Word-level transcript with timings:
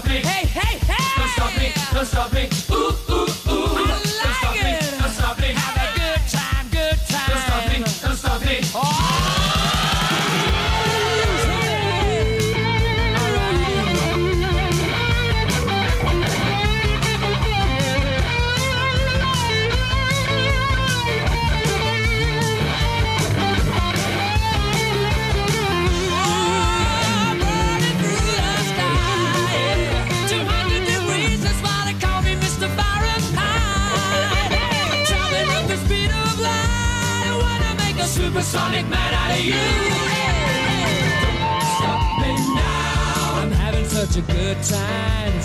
Stop 0.00 0.10
me. 0.10 0.16
Hey, 0.16 0.46
hey, 0.46 0.78
hey! 0.78 0.96
Don't 1.16 1.28
stop 1.30 1.58
me, 1.58 1.72
don't 1.92 2.06
stop 2.06 2.32
me. 2.32 2.48
Ooh. 2.76 3.05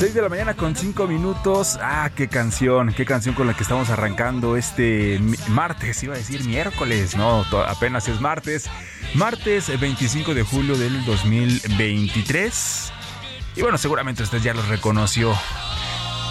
6 0.01 0.13
de 0.15 0.21
la 0.21 0.29
mañana 0.29 0.55
con 0.55 0.75
5 0.75 1.07
minutos. 1.07 1.77
Ah, 1.81 2.09
qué 2.15 2.27
canción, 2.27 2.91
qué 2.93 3.05
canción 3.05 3.35
con 3.35 3.45
la 3.47 3.53
que 3.53 3.63
estamos 3.63 3.89
arrancando 3.89 4.57
este 4.57 5.19
martes, 5.49 6.01
iba 6.03 6.15
a 6.15 6.17
decir 6.17 6.43
miércoles, 6.43 7.15
no, 7.15 7.45
apenas 7.67 8.07
es 8.07 8.19
martes. 8.19 8.69
Martes 9.13 9.79
25 9.79 10.33
de 10.33 10.43
julio 10.43 10.77
del 10.77 11.05
2023. 11.05 12.93
Y 13.55 13.61
bueno, 13.61 13.77
seguramente 13.77 14.23
usted 14.23 14.39
ya 14.39 14.53
lo 14.53 14.61
reconoció. 14.63 15.35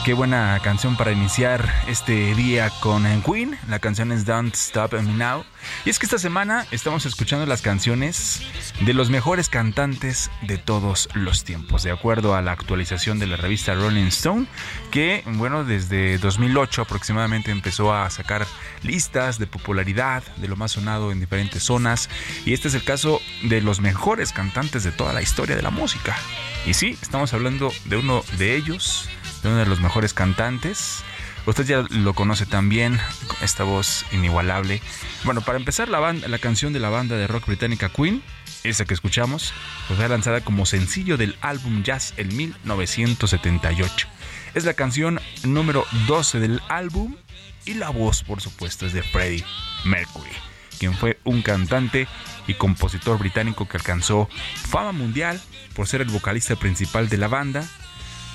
Qué 0.04 0.14
buena 0.14 0.58
canción 0.64 0.96
para 0.96 1.12
iniciar 1.12 1.70
este 1.86 2.34
día 2.34 2.70
con 2.80 3.04
Queen. 3.22 3.58
La 3.68 3.80
canción 3.80 4.12
es 4.12 4.24
Don't 4.24 4.54
Stop 4.54 4.94
Me 4.94 5.12
Now. 5.12 5.44
Y 5.84 5.90
es 5.90 5.98
que 5.98 6.06
esta 6.06 6.18
semana 6.18 6.66
estamos 6.70 7.04
escuchando 7.04 7.44
las 7.44 7.60
canciones 7.60 8.40
de 8.80 8.94
los 8.94 9.10
mejores 9.10 9.50
cantantes 9.50 10.30
de 10.40 10.56
todos 10.56 11.10
los 11.12 11.44
tiempos, 11.44 11.82
de 11.82 11.90
acuerdo 11.90 12.34
a 12.34 12.40
la 12.40 12.52
actualización 12.52 13.18
de 13.18 13.26
la 13.26 13.36
revista 13.36 13.74
Rolling 13.74 14.06
Stone, 14.06 14.46
que, 14.90 15.22
bueno, 15.26 15.64
desde 15.64 16.16
2008 16.16 16.80
aproximadamente 16.80 17.50
empezó 17.50 17.92
a 17.92 18.08
sacar 18.08 18.46
listas 18.82 19.38
de 19.38 19.46
popularidad, 19.46 20.22
de 20.38 20.48
lo 20.48 20.56
más 20.56 20.72
sonado 20.72 21.12
en 21.12 21.20
diferentes 21.20 21.62
zonas. 21.62 22.08
Y 22.46 22.54
este 22.54 22.68
es 22.68 22.74
el 22.74 22.84
caso 22.84 23.20
de 23.42 23.60
los 23.60 23.80
mejores 23.80 24.32
cantantes 24.32 24.82
de 24.82 24.92
toda 24.92 25.12
la 25.12 25.20
historia 25.20 25.56
de 25.56 25.62
la 25.62 25.70
música. 25.70 26.16
Y 26.64 26.72
sí, 26.72 26.96
estamos 27.02 27.34
hablando 27.34 27.70
de 27.84 27.98
uno 27.98 28.24
de 28.38 28.56
ellos 28.56 29.10
de 29.42 29.48
uno 29.48 29.58
de 29.58 29.66
los 29.66 29.80
mejores 29.80 30.14
cantantes. 30.14 31.02
Usted 31.46 31.64
ya 31.64 31.84
lo 31.88 32.14
conoce 32.14 32.46
también, 32.46 33.00
esta 33.42 33.64
voz 33.64 34.04
inigualable. 34.12 34.82
Bueno, 35.24 35.40
para 35.40 35.58
empezar, 35.58 35.88
la, 35.88 36.38
canción 36.38 36.72
de 36.72 36.80
la 36.80 36.90
banda 36.90 37.16
de 37.16 37.26
rock 37.26 37.46
británica 37.46 37.88
Queen, 37.88 38.22
esa 38.62 38.84
que 38.84 38.94
escuchamos, 38.94 39.54
pues 39.88 39.98
fue 39.98 40.08
lanzada 40.08 40.42
como 40.42 40.66
sencillo 40.66 41.16
del 41.16 41.36
álbum 41.40 41.82
Jazz 41.82 42.12
en 42.18 42.36
1978. 42.36 44.06
Es 44.54 44.64
la 44.64 44.74
canción 44.74 45.20
número 45.44 45.86
12 46.06 46.40
del 46.40 46.60
álbum 46.68 47.16
y 47.64 47.74
la 47.74 47.88
voz, 47.90 48.22
por 48.22 48.40
supuesto, 48.42 48.84
es 48.84 48.92
de 48.92 49.02
Freddie 49.02 49.44
Mercury, 49.84 50.30
quien 50.78 50.94
fue 50.94 51.18
un 51.24 51.40
cantante 51.40 52.06
y 52.46 52.54
compositor 52.54 53.18
británico 53.18 53.66
que 53.66 53.78
alcanzó 53.78 54.28
fama 54.68 54.92
mundial 54.92 55.40
por 55.74 55.86
ser 55.88 56.02
el 56.02 56.08
vocalista 56.08 56.56
principal 56.56 57.08
de 57.08 57.16
la 57.16 57.28
banda 57.28 57.66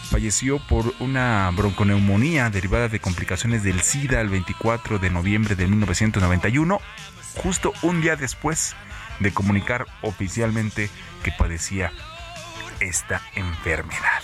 falleció 0.06 0.60
por 0.60 0.94
una 1.00 1.52
bronconeumonía 1.56 2.50
derivada 2.50 2.88
de 2.88 3.00
complicaciones 3.00 3.63
del 3.63 3.81
SIDA 3.81 4.22
el 4.22 4.30
24 4.30 5.00
de 5.00 5.10
noviembre 5.10 5.56
de 5.56 5.68
1991, 5.68 6.80
justo 7.36 7.74
un 7.81 8.02
día 8.02 8.16
después 8.16 8.75
de 9.19 9.31
comunicar 9.31 9.86
oficialmente 10.02 10.90
que 11.24 11.31
padecía 11.31 11.92
esta 12.80 13.22
enfermedad. 13.36 14.24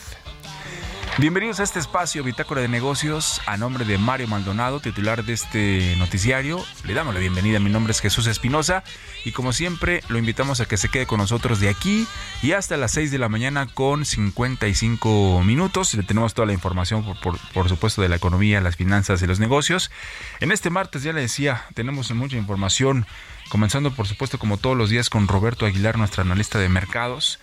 Bienvenidos 1.18 1.60
a 1.60 1.64
este 1.64 1.78
espacio 1.78 2.24
Bitácora 2.24 2.62
de 2.62 2.70
Negocios. 2.70 3.42
A 3.46 3.58
nombre 3.58 3.84
de 3.84 3.98
Mario 3.98 4.30
Maldonado, 4.30 4.80
titular 4.80 5.26
de 5.26 5.34
este 5.34 5.96
noticiario, 5.98 6.64
le 6.86 6.94
damos 6.94 7.14
la 7.14 7.20
bienvenida. 7.20 7.60
Mi 7.60 7.70
nombre 7.70 7.92
es 7.92 8.00
Jesús 8.00 8.28
Espinosa 8.28 8.86
y 9.26 9.34
como 9.34 9.52
siempre 9.52 10.04
lo 10.08 10.18
invitamos 10.18 10.62
a 10.62 10.68
que 10.68 10.78
se 10.78 10.88
quede 10.88 11.06
con 11.06 11.18
nosotros 11.18 11.60
de 11.60 11.68
aquí 11.68 12.08
y 12.42 12.54
hasta 12.54 12.78
las 12.78 12.94
6 12.94 13.12
de 13.12 13.18
la 13.18 13.28
mañana 13.28 13.68
con 13.68 14.06
55 14.06 15.44
minutos. 15.44 15.94
Le 15.96 16.04
tenemos 16.04 16.34
toda 16.34 16.46
la 16.46 16.54
información, 16.54 17.04
por, 17.22 17.38
por 17.54 17.68
supuesto, 17.68 18.02
de 18.02 18.08
la 18.08 18.16
economía, 18.16 18.62
las 18.62 18.78
finanzas 18.78 19.22
y 19.22 19.28
los 19.28 19.42
negocios. 19.42 19.92
En 20.40 20.54
este 20.54 20.70
martes, 20.70 21.04
ya 21.04 21.12
le 21.12 21.22
decía, 21.22 21.66
tenemos 21.74 22.10
mucha 22.12 22.38
información, 22.38 23.06
comenzando 23.50 23.92
por 23.92 24.08
supuesto 24.08 24.40
como 24.40 24.56
todos 24.56 24.78
los 24.78 24.90
días 24.90 25.10
con 25.10 25.28
Roberto 25.28 25.66
Aguilar, 25.66 25.98
nuestro 25.98 26.22
analista 26.22 26.58
de 26.58 26.70
mercados. 26.70 27.38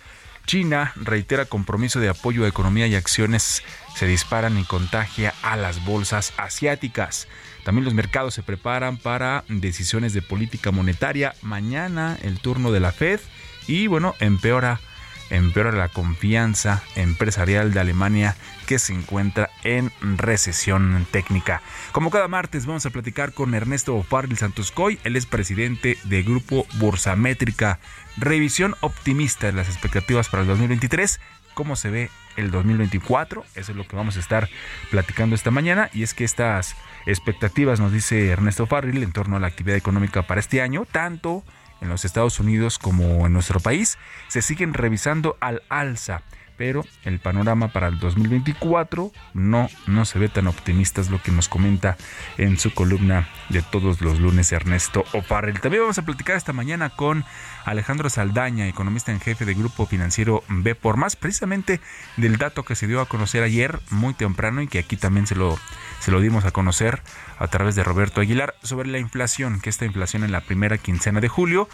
China 0.49 0.93
reitera 0.95 1.45
compromiso 1.45 1.99
de 1.99 2.09
apoyo 2.09 2.43
a 2.43 2.47
economía 2.47 2.87
y 2.87 2.95
acciones 2.95 3.61
se 3.93 4.07
disparan 4.07 4.57
y 4.57 4.63
contagia 4.63 5.35
a 5.43 5.55
las 5.55 5.85
bolsas 5.85 6.33
asiáticas. 6.37 7.27
También 7.63 7.85
los 7.85 7.93
mercados 7.93 8.33
se 8.33 8.41
preparan 8.41 8.97
para 8.97 9.43
decisiones 9.47 10.11
de 10.13 10.23
política 10.23 10.71
monetaria. 10.71 11.35
Mañana 11.43 12.17
el 12.23 12.39
turno 12.39 12.71
de 12.71 12.79
la 12.79 12.91
Fed 12.91 13.19
y 13.67 13.85
bueno, 13.85 14.15
empeora 14.19 14.81
empeora 15.29 15.71
la 15.71 15.89
confianza 15.89 16.83
empresarial 16.95 17.73
de 17.73 17.79
Alemania 17.79 18.35
que 18.65 18.79
se 18.79 18.93
encuentra 18.93 19.49
en 19.63 19.91
recesión 20.01 21.07
técnica. 21.11 21.61
Como 21.91 22.09
cada 22.09 22.27
martes 22.27 22.65
vamos 22.65 22.85
a 22.85 22.89
platicar 22.89 23.33
con 23.33 23.53
Ernesto 23.53 24.01
Farril 24.03 24.37
Santoscoy, 24.37 24.99
él 25.03 25.15
es 25.15 25.25
presidente 25.25 25.97
del 26.03 26.23
grupo 26.23 26.65
Bursamétrica. 26.75 27.79
Revisión 28.17 28.75
optimista 28.81 29.47
de 29.47 29.53
las 29.53 29.69
expectativas 29.69 30.29
para 30.29 30.41
el 30.41 30.47
2023 30.49 31.19
cómo 31.59 31.75
se 31.75 31.89
ve 31.89 32.09
el 32.37 32.51
2024. 32.51 33.43
Eso 33.55 33.71
es 33.73 33.77
lo 33.77 33.85
que 33.85 33.97
vamos 33.97 34.15
a 34.15 34.21
estar 34.21 34.47
platicando 34.91 35.35
esta 35.35 35.51
mañana. 35.51 35.89
Y 35.93 36.03
es 36.03 36.13
que 36.13 36.23
estas 36.23 36.77
expectativas, 37.05 37.81
nos 37.81 37.91
dice 37.91 38.29
Ernesto 38.29 38.65
Farril, 38.65 39.03
en 39.03 39.11
torno 39.11 39.35
a 39.35 39.41
la 39.41 39.47
actividad 39.47 39.75
económica 39.75 40.21
para 40.21 40.39
este 40.39 40.61
año, 40.61 40.85
tanto 40.89 41.43
en 41.81 41.89
los 41.89 42.05
Estados 42.05 42.39
Unidos 42.39 42.79
como 42.79 43.25
en 43.25 43.33
nuestro 43.33 43.59
país, 43.59 43.97
se 44.27 44.41
siguen 44.41 44.73
revisando 44.73 45.37
al 45.39 45.63
alza. 45.69 46.21
Pero 46.59 46.85
el 47.05 47.19
panorama 47.19 47.69
para 47.69 47.87
el 47.87 47.99
2024 47.99 49.13
no, 49.33 49.69
no 49.87 50.03
se 50.03 50.19
ve 50.19 50.27
tan 50.27 50.45
optimista, 50.45 50.99
es 50.99 51.09
lo 51.09 51.23
que 51.23 51.31
nos 51.31 51.47
comenta 51.47 51.95
en 52.37 52.59
su 52.59 52.73
columna 52.73 53.29
de 53.47 53.61
todos 53.61 54.01
los 54.01 54.19
lunes 54.19 54.51
Ernesto 54.51 55.05
O'Farrell. 55.13 55.61
También 55.61 55.83
vamos 55.83 55.99
a 55.99 56.01
platicar 56.01 56.35
esta 56.35 56.51
mañana 56.51 56.89
con 56.89 57.23
Alejandro 57.63 58.09
Saldaña, 58.09 58.67
economista 58.67 59.13
en 59.13 59.21
jefe 59.21 59.45
del 59.45 59.55
grupo 59.55 59.85
financiero 59.85 60.43
B 60.49 60.75
por 60.75 60.97
más, 60.97 61.15
precisamente 61.15 61.79
del 62.17 62.37
dato 62.37 62.63
que 62.63 62.75
se 62.75 62.87
dio 62.87 62.99
a 62.99 63.05
conocer 63.05 63.41
ayer 63.41 63.79
muy 63.89 64.13
temprano 64.13 64.61
y 64.61 64.67
que 64.67 64.79
aquí 64.79 64.97
también 64.97 65.27
se 65.27 65.35
lo, 65.35 65.57
se 66.01 66.11
lo 66.11 66.19
dimos 66.19 66.43
a 66.43 66.51
conocer 66.51 67.01
a 67.37 67.47
través 67.47 67.75
de 67.75 67.85
Roberto 67.85 68.19
Aguilar 68.19 68.55
sobre 68.63 68.89
la 68.89 68.99
inflación, 68.99 69.61
que 69.61 69.69
esta 69.69 69.85
inflación 69.85 70.25
en 70.25 70.33
la 70.33 70.41
primera 70.41 70.77
quincena 70.77 71.21
de 71.21 71.29
julio, 71.29 71.69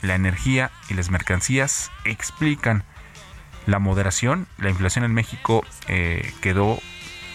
la 0.00 0.14
energía 0.14 0.70
y 0.88 0.94
las 0.94 1.10
mercancías 1.10 1.90
explican 2.06 2.84
la 3.66 3.78
moderación. 3.78 4.46
La 4.58 4.70
inflación 4.70 5.04
en 5.04 5.12
México 5.12 5.64
eh, 5.88 6.32
quedó 6.40 6.78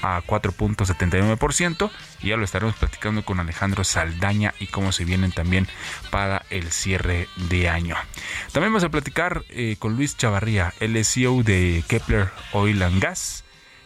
a 0.02 0.22
4.79% 0.24 1.92
y 2.22 2.30
ya 2.30 2.38
lo 2.38 2.44
estaremos 2.44 2.76
platicando 2.76 3.24
con 3.24 3.40
Alejandro 3.40 3.84
Saldaña 3.84 4.54
y 4.60 4.68
cómo 4.68 4.92
se 4.92 5.06
vienen 5.06 5.32
también 5.32 5.68
para 6.10 6.44
el 6.50 6.72
cierre 6.72 7.28
de 7.50 7.70
año. 7.70 7.96
También 8.52 8.74
vamos 8.74 8.84
a 8.84 8.90
platicar 8.90 9.44
eh, 9.50 9.76
con 9.78 9.96
Luis 9.96 10.18
Chavarría, 10.18 10.74
el 10.80 11.04
CEO 11.06 11.44
de 11.44 11.84
Kepler 11.88 12.30
Oil 12.54 12.82
and 12.82 13.02
Gas, 13.02 13.44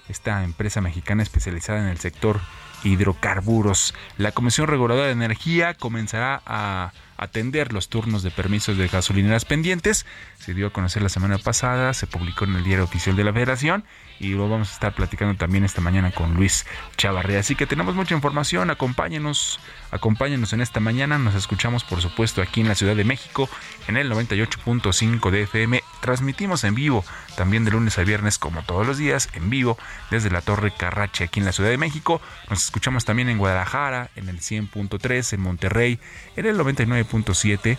esta 0.08 0.44
empresa 0.44 0.82
mexicana 0.82 1.24
especializada 1.24 1.80
en 1.80 1.88
el 1.88 1.98
sector 1.98 2.40
hidrocarburos. 2.84 3.94
La 4.18 4.32
Comisión 4.32 4.68
Reguladora 4.68 5.08
de 5.08 5.14
Energía 5.14 5.74
comenzará 5.74 6.42
a 6.46 6.94
atender 7.18 7.74
los 7.74 7.90
turnos 7.90 8.24
de 8.24 8.32
permisos 8.32 8.78
de 8.78 8.88
gasolineras 8.88 9.46
pendientes. 9.46 10.06
Se 10.38 10.54
dio 10.54 10.68
a 10.68 10.74
conocer 10.74 11.02
la 11.02 11.10
semana 11.10 11.38
pasada, 11.38 11.94
se 11.94 12.08
publicó 12.08 12.46
en 12.46 12.56
el 12.56 12.64
diario 12.64 12.84
oficial 12.84 13.16
de 13.16 13.24
la 13.24 13.34
Federación 13.34 13.84
y 14.20 14.30
lo 14.30 14.50
vamos 14.50 14.70
a 14.70 14.74
estar 14.74 14.94
platicando 14.94 15.36
también 15.36 15.64
esta 15.64 15.82
mañana 15.82 16.12
con 16.12 16.34
Luis 16.34 16.66
Chavarría. 16.98 17.40
Así 17.40 17.56
que 17.56 17.68
tenemos 17.68 17.96
mucha 17.96 18.16
información, 18.16 18.70
acompáñenos, 18.70 19.60
acompáñenos 19.92 20.54
en 20.54 20.62
esta 20.62 20.80
mañana. 20.80 21.18
Nos 21.18 21.36
escuchamos 21.36 21.84
por 21.84 22.02
supuesto 22.02 22.42
aquí 22.42 22.62
en 22.62 22.68
la 22.68 22.76
Ciudad 22.76 22.96
de 22.96 23.04
México 23.04 23.50
en 23.88 23.98
el 23.98 24.12
98.5 24.12 25.30
de 25.32 25.44
FM. 25.44 25.84
Transmitimos 26.02 26.64
en 26.64 26.76
vivo 26.76 27.04
también 27.36 27.66
de 27.66 27.72
lunes 27.72 27.98
a 27.98 28.04
viernes 28.04 28.38
como 28.38 28.62
todos 28.64 28.88
los 28.88 28.98
días 28.98 29.30
en 29.34 29.50
vivo 29.50 29.78
desde 30.12 30.30
la 30.30 30.42
Torre 30.42 30.72
Carrache 30.72 31.26
aquí 31.26 31.40
en 31.40 31.46
la 31.46 31.52
Ciudad 31.52 31.70
de 31.70 31.78
México. 31.78 32.22
Nos 32.50 32.64
escuchamos 32.64 33.06
también 33.06 33.30
en 33.30 33.38
Guadalajara 33.38 34.10
en 34.16 34.30
el 34.30 34.40
100.3, 34.40 35.34
en 35.34 35.42
Monterrey 35.42 36.00
en 36.36 36.46
el 36.46 36.58
99.7 36.58 37.78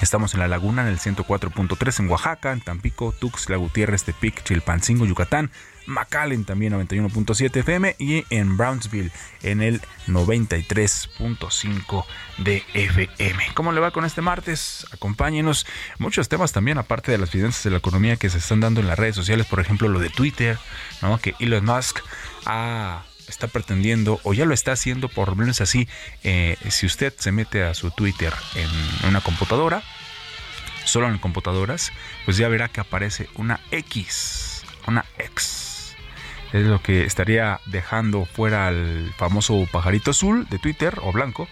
Estamos 0.00 0.34
en 0.34 0.40
La 0.40 0.48
Laguna 0.48 0.82
en 0.82 0.88
el 0.88 0.98
104.3 0.98 2.00
en 2.00 2.10
Oaxaca, 2.10 2.52
en 2.52 2.60
Tampico, 2.62 3.12
Tuxtla 3.12 3.56
Gutiérrez, 3.56 4.04
Tepic, 4.04 4.42
Chilpancingo, 4.42 5.04
Yucatán, 5.04 5.50
McAllen 5.86 6.44
también 6.44 6.72
91.7 6.72 7.56
FM 7.58 7.96
y 7.98 8.24
en 8.30 8.56
Brownsville 8.56 9.12
en 9.42 9.60
el 9.60 9.82
93.5 10.06 12.04
de 12.38 12.62
FM. 12.72 13.44
¿Cómo 13.54 13.72
le 13.72 13.80
va 13.80 13.90
con 13.90 14.04
este 14.06 14.22
martes? 14.22 14.86
Acompáñenos. 14.92 15.66
Muchos 15.98 16.28
temas 16.28 16.52
también, 16.52 16.78
aparte 16.78 17.12
de 17.12 17.18
las 17.18 17.30
finanzas 17.30 17.64
de 17.64 17.70
la 17.70 17.78
economía 17.78 18.16
que 18.16 18.30
se 18.30 18.38
están 18.38 18.60
dando 18.60 18.80
en 18.80 18.86
las 18.86 18.98
redes 18.98 19.16
sociales, 19.16 19.46
por 19.46 19.60
ejemplo 19.60 19.88
lo 19.88 19.98
de 20.00 20.08
Twitter, 20.08 20.58
¿no? 21.02 21.18
que 21.18 21.34
Elon 21.40 21.64
Musk 21.64 21.98
está 23.30 23.48
pretendiendo 23.48 24.20
o 24.24 24.34
ya 24.34 24.44
lo 24.44 24.54
está 24.54 24.72
haciendo 24.72 25.08
por 25.08 25.28
lo 25.28 25.36
menos 25.36 25.60
así 25.60 25.88
eh, 26.22 26.56
si 26.68 26.86
usted 26.86 27.14
se 27.16 27.32
mete 27.32 27.62
a 27.62 27.74
su 27.74 27.90
Twitter 27.90 28.32
en 28.54 29.08
una 29.08 29.20
computadora 29.20 29.82
solo 30.84 31.08
en 31.08 31.18
computadoras 31.18 31.92
pues 32.24 32.36
ya 32.36 32.48
verá 32.48 32.68
que 32.68 32.80
aparece 32.80 33.28
una 33.36 33.60
X 33.70 34.50
una 34.86 35.04
X. 35.18 35.96
Es 36.52 36.66
lo 36.66 36.82
que 36.82 37.04
estaría 37.04 37.60
dejando 37.66 38.24
fuera 38.24 38.66
al 38.66 39.12
famoso 39.16 39.66
pajarito 39.70 40.10
azul 40.10 40.48
de 40.48 40.58
Twitter 40.58 40.98
o 41.02 41.12
blanco 41.12 41.48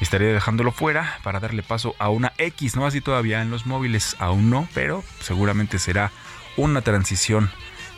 estaría 0.00 0.28
dejándolo 0.28 0.72
fuera 0.72 1.20
para 1.22 1.40
darle 1.40 1.62
paso 1.62 1.94
a 1.98 2.10
una 2.10 2.32
X 2.36 2.76
no 2.76 2.86
así 2.86 3.00
todavía 3.00 3.40
en 3.40 3.50
los 3.50 3.66
móviles 3.66 4.16
aún 4.18 4.50
no 4.50 4.68
pero 4.74 5.02
seguramente 5.20 5.78
será 5.78 6.10
una 6.56 6.82
transición 6.82 7.50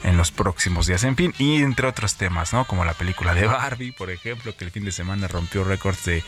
en 0.02 0.16
los 0.16 0.30
próximos 0.30 0.86
días. 0.86 1.04
En 1.04 1.16
fin, 1.16 1.34
y 1.38 1.62
entre 1.62 1.86
otros 1.86 2.14
temas, 2.16 2.52
¿no? 2.52 2.66
Como 2.66 2.84
la 2.84 2.94
película 2.94 3.34
de 3.34 3.46
Barbie, 3.46 3.92
por 3.92 4.10
ejemplo, 4.10 4.56
que 4.56 4.64
el 4.64 4.70
fin 4.70 4.84
de 4.84 4.92
semana 4.92 5.28
rompió 5.28 5.64
récords 5.64 6.04
de, 6.04 6.22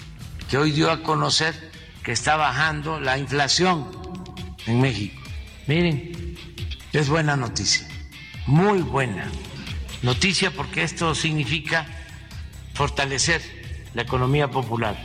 que 0.50 0.58
hoy 0.58 0.72
dio 0.72 0.92
a 0.92 1.04
conocer 1.04 1.72
que 2.04 2.12
está 2.12 2.36
bajando 2.36 3.00
la 3.00 3.18
inflación 3.18 3.88
en 4.66 4.82
México. 4.82 5.22
Miren, 5.68 6.38
es 6.92 7.10
buena 7.10 7.36
noticia, 7.38 7.88
muy 8.46 8.80
buena 8.80 9.30
noticia 10.02 10.52
porque 10.52 10.84
esto 10.84 11.16
significa 11.16 11.86
fortalecer 12.74 13.42
la 13.94 14.02
economía 14.02 14.52
popular, 14.52 14.98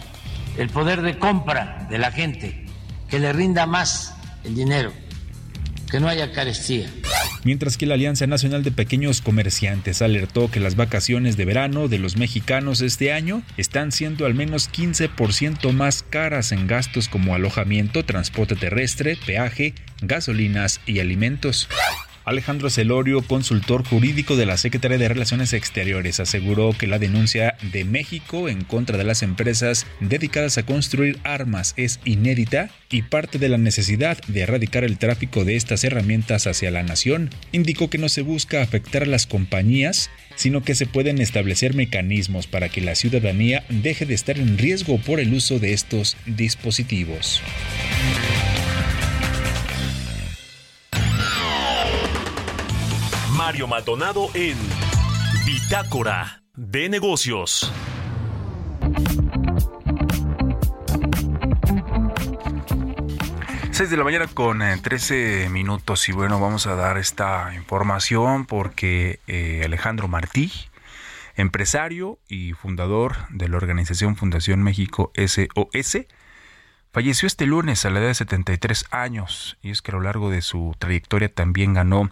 el 0.56 0.68
poder 0.70 1.02
de 1.02 1.18
compra 1.18 1.87
de 1.88 1.99
la 1.99 2.11
gente, 2.11 2.66
que 3.08 3.18
le 3.20 3.32
rinda 3.32 3.66
más 3.66 4.14
el 4.44 4.54
dinero, 4.56 4.92
que 5.92 6.00
no 6.00 6.08
haya 6.08 6.32
carestía 6.32 6.88
mientras 7.44 7.76
que 7.76 7.87
la 7.87 7.94
Alianza 7.94 8.26
Nacional 8.26 8.62
de 8.62 8.72
Pequeños 8.72 9.20
Comerciantes 9.20 10.02
alertó 10.02 10.50
que 10.50 10.58
las 10.58 10.75
vacaciones 10.75 11.37
de 11.37 11.44
verano 11.44 11.88
de 11.88 11.99
los 11.99 12.16
mexicanos 12.16 12.80
este 12.80 13.12
año 13.12 13.42
están 13.56 13.92
siendo 13.92 14.26
al 14.26 14.34
menos 14.34 14.70
15% 14.70 15.72
más 15.72 16.02
caras 16.02 16.52
en 16.52 16.66
gastos 16.66 17.08
como 17.08 17.34
alojamiento, 17.34 18.04
transporte 18.04 18.56
terrestre, 18.56 19.18
peaje, 19.26 19.75
gasolinas 20.00 20.80
y 20.87 21.00
alimentos. 21.00 21.68
Alejandro 22.25 22.71
Celorio, 22.71 23.23
consultor 23.23 23.85
jurídico 23.85 24.37
de 24.37 24.47
la 24.47 24.57
Secretaría 24.57 24.99
de 24.99 25.09
Relaciones 25.09 25.52
Exteriores, 25.52 26.21
aseguró 26.21 26.73
que 26.73 26.87
la 26.87 26.99
denuncia 26.99 27.57
de 27.73 27.85
México 27.85 28.49
en 28.49 28.62
contra 28.62 28.97
de 28.97 29.05
las 29.05 29.23
empresas 29.23 29.87
dedicadas 30.00 30.59
a 30.59 30.64
construir 30.64 31.19
armas 31.25 31.75
es 31.76 32.00
inédita 32.05 32.71
y 32.91 33.02
parte 33.02 33.38
de 33.38 33.49
la 33.49 33.59
necesidad 33.59 34.19
de 34.29 34.41
erradicar 34.41 34.85
el 34.85 34.99
tráfico 34.99 35.45
de 35.45 35.57
estas 35.57 35.83
herramientas 35.85 36.47
hacia 36.47 36.71
la 36.71 36.83
nación. 36.83 37.31
Indicó 37.50 37.91
que 37.91 37.99
no 37.99 38.09
se 38.09 38.23
busca 38.23 38.62
afectar 38.62 39.02
a 39.02 39.07
las 39.07 39.26
compañías, 39.26 40.11
sino 40.37 40.62
que 40.62 40.75
se 40.75 40.87
pueden 40.87 41.21
establecer 41.21 41.75
mecanismos 41.75 42.47
para 42.47 42.69
que 42.69 42.81
la 42.81 42.95
ciudadanía 42.95 43.64
deje 43.69 44.07
de 44.07 44.14
estar 44.14 44.38
en 44.38 44.59
riesgo 44.59 44.99
por 44.99 45.21
el 45.21 45.35
uso 45.35 45.59
de 45.59 45.73
estos 45.73 46.17
dispositivos. 46.26 47.43
Mario 53.52 53.66
Maldonado 53.66 54.28
en 54.32 54.56
Bitácora 55.44 56.42
de 56.56 56.88
Negocios. 56.88 57.71
De 63.78 63.97
la 63.99 64.04
mañana 64.04 64.26
con 64.26 64.61
13 64.61 65.44
eh, 65.44 65.49
minutos 65.50 66.09
y 66.09 66.12
bueno, 66.12 66.40
vamos 66.40 66.66
a 66.66 66.76
dar 66.76 66.97
esta 66.97 67.54
información 67.54 68.47
porque 68.47 69.21
eh, 69.26 69.61
Alejandro 69.66 70.09
Martí, 70.09 70.50
empresario 71.37 72.18
y 72.28 72.54
fundador 72.54 73.16
de 73.28 73.50
la 73.50 73.59
organización 73.59 74.16
Fundación 74.16 74.62
México 74.62 75.12
SOS, 75.14 76.06
falleció 76.90 77.26
este 77.26 77.44
lunes 77.44 77.85
a 77.85 77.90
la 77.90 77.99
edad 77.99 78.09
de 78.09 78.14
73 78.14 78.87
años 78.90 79.59
y 79.61 79.73
es 79.73 79.82
que 79.82 79.90
a 79.90 79.94
lo 79.97 80.00
largo 80.00 80.30
de 80.30 80.40
su 80.40 80.75
trayectoria 80.78 81.28
también 81.28 81.75
ganó 81.75 82.11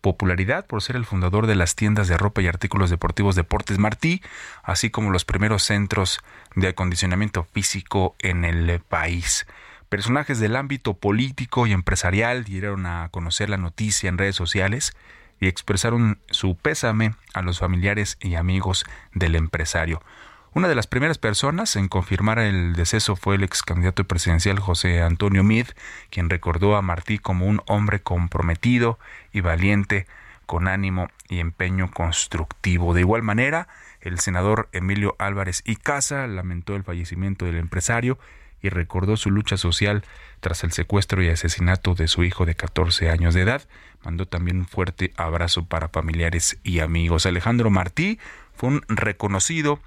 popularidad 0.00 0.66
por 0.66 0.82
ser 0.82 0.96
el 0.96 1.04
fundador 1.04 1.46
de 1.46 1.54
las 1.54 1.74
tiendas 1.74 2.08
de 2.08 2.16
ropa 2.16 2.42
y 2.42 2.46
artículos 2.46 2.90
deportivos 2.90 3.34
Deportes 3.34 3.78
Martí, 3.78 4.22
así 4.62 4.90
como 4.90 5.10
los 5.10 5.24
primeros 5.24 5.62
centros 5.62 6.20
de 6.54 6.68
acondicionamiento 6.68 7.44
físico 7.44 8.14
en 8.18 8.44
el 8.44 8.80
país. 8.80 9.46
Personajes 9.88 10.38
del 10.38 10.56
ámbito 10.56 10.94
político 10.94 11.66
y 11.66 11.72
empresarial 11.72 12.44
dieron 12.44 12.86
a 12.86 13.08
conocer 13.10 13.48
la 13.48 13.56
noticia 13.56 14.08
en 14.08 14.18
redes 14.18 14.36
sociales 14.36 14.92
y 15.40 15.46
expresaron 15.46 16.18
su 16.30 16.56
pésame 16.56 17.14
a 17.32 17.42
los 17.42 17.58
familiares 17.58 18.18
y 18.20 18.34
amigos 18.34 18.84
del 19.14 19.34
empresario. 19.34 20.02
Una 20.54 20.68
de 20.68 20.74
las 20.74 20.86
primeras 20.86 21.18
personas 21.18 21.76
en 21.76 21.88
confirmar 21.88 22.38
el 22.38 22.74
deceso 22.74 23.16
fue 23.16 23.34
el 23.34 23.44
ex 23.44 23.62
candidato 23.62 24.04
presidencial 24.04 24.58
José 24.58 25.02
Antonio 25.02 25.44
Mid, 25.44 25.66
quien 26.10 26.30
recordó 26.30 26.74
a 26.76 26.82
Martí 26.82 27.18
como 27.18 27.46
un 27.46 27.60
hombre 27.66 28.00
comprometido 28.00 28.98
y 29.32 29.42
valiente, 29.42 30.06
con 30.46 30.66
ánimo 30.66 31.08
y 31.28 31.40
empeño 31.40 31.90
constructivo. 31.90 32.94
De 32.94 33.00
igual 33.00 33.22
manera, 33.22 33.68
el 34.00 34.18
senador 34.18 34.70
Emilio 34.72 35.14
Álvarez 35.18 35.62
y 35.66 35.76
Casa 35.76 36.26
lamentó 36.26 36.74
el 36.74 36.82
fallecimiento 36.82 37.44
del 37.44 37.56
empresario 37.56 38.18
y 38.62 38.70
recordó 38.70 39.18
su 39.18 39.30
lucha 39.30 39.58
social 39.58 40.02
tras 40.40 40.64
el 40.64 40.72
secuestro 40.72 41.22
y 41.22 41.28
asesinato 41.28 41.94
de 41.94 42.08
su 42.08 42.24
hijo 42.24 42.46
de 42.46 42.54
14 42.54 43.10
años 43.10 43.34
de 43.34 43.42
edad. 43.42 43.68
Mandó 44.02 44.24
también 44.24 44.60
un 44.60 44.66
fuerte 44.66 45.12
abrazo 45.18 45.66
para 45.66 45.88
familiares 45.88 46.58
y 46.62 46.80
amigos. 46.80 47.26
Alejandro 47.26 47.68
Martí 47.68 48.18
fue 48.54 48.70
un 48.70 48.82
reconocido 48.88 49.80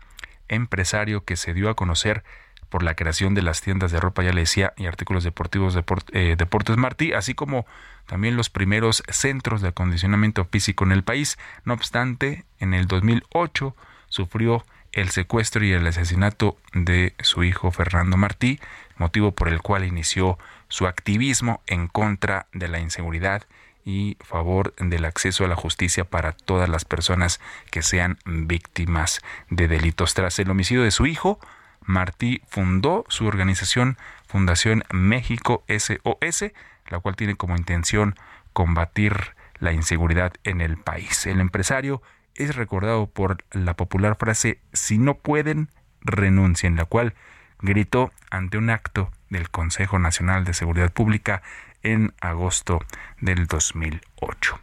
empresario 0.51 1.25
que 1.25 1.36
se 1.36 1.55
dio 1.55 1.70
a 1.70 1.75
conocer 1.75 2.24
por 2.70 2.84
la 2.84 2.96
creación 2.96 3.34
de 3.34 3.41
las 3.41 3.62
tiendas 3.62 3.91
de 3.91 4.00
ropa, 4.00 4.24
ya 4.24 4.31
le 4.31 4.41
decía, 4.41 4.74
y 4.77 4.86
artículos 4.86 5.25
deportivos 5.25 5.74
de 5.74 5.84
eh, 6.13 6.36
Deportes 6.38 6.77
Martí, 6.77 7.12
así 7.12 7.34
como 7.34 7.65
también 8.05 8.38
los 8.38 8.50
primeros 8.50 9.03
centros 9.10 9.62
de 9.62 9.70
acondicionamiento 9.70 10.46
físico 10.46 10.86
en 10.86 10.93
el 10.93 11.03
país. 11.03 11.38
No 11.65 11.74
obstante, 11.74 12.46
en 12.60 12.74
el 12.74 12.88
2008 12.88 13.75
sufrió 14.08 14.63
el 14.93 15.10
secuestro 15.10 15.65
y 15.65 15.74
el 15.74 15.86
asesinato 15.86 16.58
de 16.74 17.13
su 17.20 17.43
hijo 17.43 17.72
Fernando 17.72 18.15
Martí, 18.15 18.60
motivo 18.98 19.34
por 19.34 19.50
el 19.50 19.62
cual 19.62 19.86
inició 19.86 20.38
su 20.70 20.88
activismo 20.88 21.62
en 21.67 21.88
contra 21.88 22.48
de 22.53 22.70
la 22.70 22.79
inseguridad 22.79 23.43
y 23.86 24.18
favor 24.22 24.74
del 24.76 25.06
acceso 25.06 25.46
a 25.46 25.48
la 25.48 25.56
justicia 25.56 26.04
para 26.04 26.32
todas 26.32 26.70
las 26.70 26.86
personas 26.86 27.40
que 27.70 27.82
sean 27.82 28.18
víctimas 28.26 29.22
de 29.50 29.68
delitos. 29.68 30.14
Tras 30.14 30.40
el 30.40 30.50
homicidio 30.50 30.84
de 30.84 30.92
su 30.92 31.06
hijo, 31.06 31.40
Martí 31.84 32.42
fundó 32.48 33.06
su 33.10 33.26
organización 33.26 33.98
Fundación 34.28 34.84
México 34.92 35.64
SOS, 35.68 36.52
la 36.90 37.00
cual 37.00 37.16
tiene 37.16 37.36
como 37.36 37.56
intención 37.56 38.16
combatir 38.54 39.36
la 39.60 39.74
inseguridad 39.74 40.34
en 40.44 40.62
el 40.62 40.78
país. 40.78 41.26
El 41.26 41.40
empresario 41.40 42.02
es 42.36 42.56
recordado 42.56 43.08
por 43.08 43.44
la 43.52 43.76
popular 43.76 44.16
frase 44.18 44.60
si 44.74 44.98
no 44.98 45.16
pueden, 45.16 45.70
renuncien, 46.02 46.76
la 46.76 46.86
cual 46.86 47.14
gritó 47.60 48.12
ante 48.30 48.58
un 48.58 48.70
acto 48.70 49.12
del 49.30 49.50
Consejo 49.50 50.00
Nacional 50.00 50.44
de 50.46 50.54
Seguridad 50.54 50.92
Pública 50.92 51.42
en 51.84 52.14
agosto 52.22 52.80
del 53.20 53.48
2008. 53.48 54.60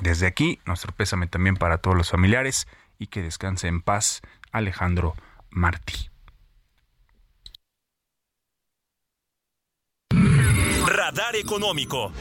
Desde 0.00 0.26
aquí, 0.26 0.60
nuestro 0.66 0.92
pésame 0.92 1.26
también 1.26 1.56
para 1.56 1.78
todos 1.78 1.96
los 1.96 2.10
familiares 2.10 2.66
y 2.98 3.06
que 3.08 3.22
descanse 3.22 3.68
en 3.68 3.80
paz 3.80 4.22
Alejandro 4.52 5.14
Martí. 5.50 6.10
Radar 10.86 11.36
Económico. 11.36 12.12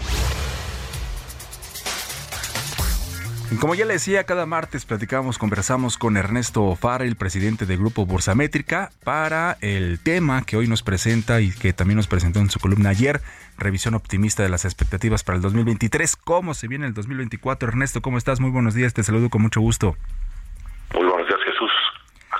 Como 3.60 3.76
ya 3.76 3.86
le 3.86 3.94
decía, 3.94 4.26
cada 4.26 4.46
martes 4.46 4.86
platicamos, 4.86 5.38
conversamos 5.38 5.98
con 5.98 6.18
Ernesto 6.18 6.76
Fara, 6.76 7.06
el 7.06 7.16
presidente 7.16 7.66
del 7.66 7.78
Grupo 7.78 8.06
Bursamétrica, 8.06 8.92
para 9.04 9.58
el 9.62 10.00
tema 10.00 10.44
que 10.44 10.58
hoy 10.58 10.68
nos 10.68 10.84
presenta 10.84 11.42
y 11.42 11.52
que 11.52 11.74
también 11.74 11.98
nos 11.98 12.08
presentó 12.08 12.40
en 12.40 12.50
su 12.50 12.60
columna 12.60 12.90
ayer, 12.90 13.22
revisión 13.58 13.94
optimista 13.94 14.44
de 14.44 14.50
las 14.50 14.66
expectativas 14.66 15.24
para 15.24 15.38
el 15.38 15.42
2023. 15.42 16.16
¿Cómo 16.16 16.54
se 16.54 16.68
viene 16.68 16.88
el 16.88 16.94
2024? 16.94 17.70
Ernesto, 17.70 18.02
¿cómo 18.02 18.18
estás? 18.18 18.40
Muy 18.40 18.52
buenos 18.52 18.74
días, 18.74 18.94
te 18.94 19.04
saludo 19.04 19.30
con 19.30 19.42
mucho 19.42 19.62
gusto. 19.62 19.96
Muy 20.94 21.06
buenos 21.06 21.28
días, 21.28 21.40
Jesús. 21.46 21.72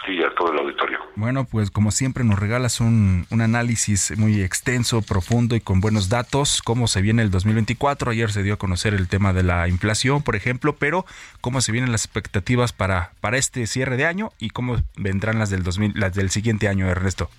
Así 0.04 0.22
a 0.22 0.30
todo 0.36 0.52
el 0.52 0.60
auditorio. 0.60 1.00
Bueno, 1.16 1.46
pues 1.50 1.72
como 1.72 1.92
siempre 1.92 2.26
nos 2.26 2.38
regalas 2.38 2.82
un, 2.82 3.26
un, 3.32 3.42
análisis 3.42 4.18
muy 4.18 4.42
extenso, 4.42 5.02
profundo 5.02 5.56
y 5.56 5.62
con 5.62 5.80
buenos 5.80 6.10
datos. 6.10 6.62
¿Cómo 6.62 6.88
se 6.88 7.02
viene 7.02 7.22
el 7.22 7.32
2024? 7.32 8.12
Ayer 8.12 8.30
se 8.30 8.44
dio 8.44 8.56
a 8.56 8.58
conocer 8.58 8.94
el 8.94 9.08
tema 9.08 9.32
de 9.32 9.44
la 9.44 9.70
inflación, 9.70 10.22
por 10.22 10.36
ejemplo, 10.36 10.76
pero 10.78 11.06
¿cómo 11.40 11.62
se 11.62 11.72
vienen 11.72 11.94
las 11.94 12.04
expectativas 12.04 12.74
para, 12.74 13.12
para 13.22 13.38
este 13.38 13.66
cierre 13.66 13.96
de 13.96 14.06
año 14.06 14.32
y 14.40 14.50
cómo 14.50 14.76
vendrán 14.98 15.40
las 15.40 15.50
del, 15.50 15.64
2000, 15.64 15.94
las 15.96 16.14
del 16.14 16.32
siguiente 16.32 16.68
año, 16.68 16.90
Ernesto? 16.90 17.30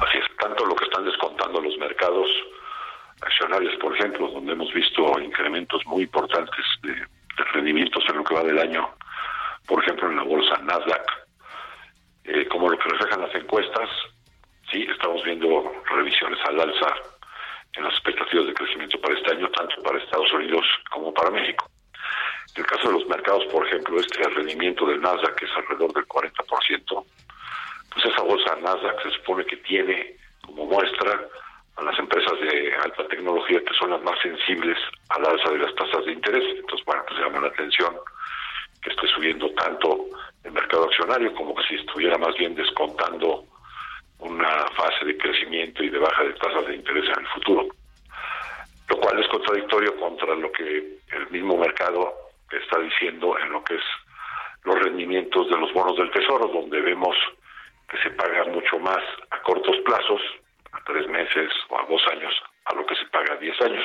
Así 0.00 0.18
es, 0.18 0.36
tanto 0.38 0.64
lo 0.64 0.74
que 0.74 0.84
están 0.84 1.04
descontando 1.04 1.60
los 1.60 1.76
mercados 1.76 2.28
accionarios, 3.20 3.74
por 3.78 3.94
ejemplo, 3.94 4.28
donde 4.28 4.52
hemos 4.52 4.72
visto 4.72 5.20
incrementos 5.20 5.84
muy 5.84 6.04
importantes 6.04 6.64
de, 6.82 6.94
de 6.94 7.44
rendimientos 7.52 8.02
en 8.08 8.16
lo 8.16 8.24
que 8.24 8.34
va 8.34 8.42
del 8.42 8.58
año, 8.58 8.88
por 9.66 9.82
ejemplo, 9.82 10.08
en 10.08 10.16
la 10.16 10.22
bolsa 10.22 10.56
Nasdaq 10.62 11.21
Eh, 12.24 12.46
como 12.48 12.68
lo 12.68 12.78
que 12.78 12.88
reflejan 12.88 13.22
las 13.22 13.34
encuestas, 13.34 13.88
sí, 14.70 14.86
estamos 14.90 15.22
viendo 15.24 15.72
revisiones 15.86 16.38
al 16.46 16.60
alza 16.60 16.94
en 17.74 17.84
las 17.84 17.92
expectativas 17.94 18.46
de 18.46 18.54
crecimiento 18.54 19.00
para 19.00 19.14
este 19.14 19.32
año, 19.32 19.48
tanto 19.50 19.82
para 19.82 19.98
Estados 19.98 20.32
Unidos 20.32 20.64
como 20.90 21.12
para 21.12 21.30
México. 21.30 21.68
En 22.54 22.62
el 22.62 22.66
caso 22.66 22.88
de 22.88 22.94
los 22.94 23.06
mercados, 23.08 23.44
por 23.46 23.66
ejemplo, 23.66 23.98
este 23.98 24.22
rendimiento 24.28 24.86
del 24.86 25.00
Nasdaq, 25.00 25.42
es 25.42 25.50
alrededor 25.56 25.92
del 25.94 26.06
40%, 26.06 27.04
pues 27.92 28.04
esa 28.04 28.22
bolsa 28.22 28.56
Nasdaq 28.56 29.02
se 29.02 29.10
supone 29.12 29.44
que 29.46 29.56
tiene 29.56 30.16
como 30.44 30.66
muestra 30.66 31.28
a 31.76 31.82
las 31.82 31.98
empresas 31.98 32.38
de 32.40 32.74
alta 32.74 33.08
tecnología 33.08 33.60
que 33.64 33.74
son 33.74 33.90
las 33.90 34.02
más 34.02 34.18
sensibles 34.20 34.76
al 35.08 35.26
alza 35.26 35.50
de 35.50 35.58
las 35.58 35.74
tasas 35.74 36.04
de 36.04 36.12
interés. 36.12 36.44
Entonces, 36.58 36.84
bueno, 36.84 37.02
pues 37.08 37.20
llama 37.20 37.40
la 37.40 37.48
atención 37.48 37.96
que 38.82 38.90
esté 38.90 39.06
subiendo 39.08 39.50
tanto 39.52 40.06
el 40.44 40.52
mercado 40.52 40.84
accionario 40.84 41.34
como 41.34 41.54
que 41.54 41.62
si 41.64 41.74
estuviera 41.76 42.18
más 42.18 42.34
bien 42.36 42.54
descontando 42.54 43.44
una 44.18 44.66
fase 44.76 45.04
de 45.04 45.16
crecimiento 45.16 45.82
y 45.82 45.90
de 45.90 45.98
baja 45.98 46.24
de 46.24 46.32
tasas 46.34 46.66
de 46.66 46.76
interés 46.76 47.04
en 47.08 47.20
el 47.20 47.28
futuro. 47.28 47.68
Lo 48.88 48.96
cual 48.98 49.20
es 49.20 49.28
contradictorio 49.28 49.96
contra 49.96 50.34
lo 50.34 50.50
que 50.52 50.98
el 51.12 51.30
mismo 51.30 51.56
mercado 51.56 52.12
está 52.50 52.78
diciendo 52.80 53.38
en 53.38 53.52
lo 53.52 53.64
que 53.64 53.74
es 53.74 53.82
los 54.64 54.78
rendimientos 54.78 55.48
de 55.48 55.56
los 55.56 55.72
bonos 55.72 55.96
del 55.96 56.10
tesoro, 56.10 56.46
donde 56.48 56.80
vemos 56.80 57.16
que 57.88 57.98
se 57.98 58.10
paga 58.10 58.44
mucho 58.44 58.78
más 58.78 59.02
a 59.30 59.40
cortos 59.42 59.76
plazos, 59.84 60.20
a 60.72 60.82
tres 60.84 61.06
meses 61.08 61.50
o 61.68 61.78
a 61.78 61.86
dos 61.86 62.02
años, 62.12 62.32
a 62.66 62.74
lo 62.74 62.86
que 62.86 62.94
se 62.94 63.06
paga 63.06 63.34
a 63.34 63.36
diez 63.38 63.60
años. 63.60 63.84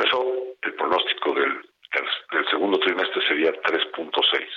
Con 0.00 0.06
eso 0.06 0.56
el 0.62 0.74
pronóstico 0.74 1.34
del, 1.34 1.60
del 2.32 2.48
segundo 2.48 2.78
trimestre 2.78 3.26
sería 3.26 3.52
3.6. 3.52 4.48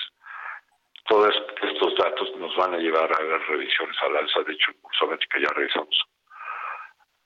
Todos 1.07 1.35
estos 1.61 1.95
datos 1.95 2.35
nos 2.37 2.55
van 2.55 2.75
a 2.75 2.77
llevar 2.77 3.11
a 3.13 3.23
ver 3.23 3.41
revisiones 3.47 3.95
al 4.03 4.17
alza. 4.17 4.41
De 4.43 4.53
hecho, 4.53 4.71
en 4.71 4.81
Bolsa 4.81 5.05
Métrica 5.05 5.39
ya 5.39 5.49
revisamos 5.53 6.01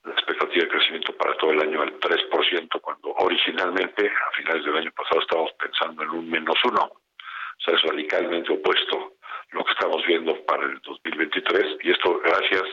la 0.04 0.12
expectativa 0.12 0.64
de 0.64 0.70
crecimiento 0.70 1.12
para 1.16 1.36
todo 1.36 1.52
el 1.52 1.60
año 1.60 1.82
al 1.82 1.98
3%, 2.00 2.80
cuando 2.80 3.12
originalmente, 3.18 4.10
a 4.10 4.36
finales 4.36 4.64
del 4.64 4.76
año 4.76 4.92
pasado, 4.92 5.20
estábamos 5.20 5.52
pensando 5.52 6.02
en 6.02 6.10
un 6.10 6.30
menos 6.30 6.56
uno. 6.64 6.82
O 6.82 7.60
sea, 7.60 7.74
es 7.74 7.82
radicalmente 7.82 8.52
opuesto 8.52 9.14
lo 9.50 9.64
que 9.64 9.72
estamos 9.72 10.04
viendo 10.06 10.34
para 10.44 10.64
el 10.64 10.80
2023 10.80 11.78
y 11.82 11.90
esto 11.90 12.20
gracias 12.20 12.64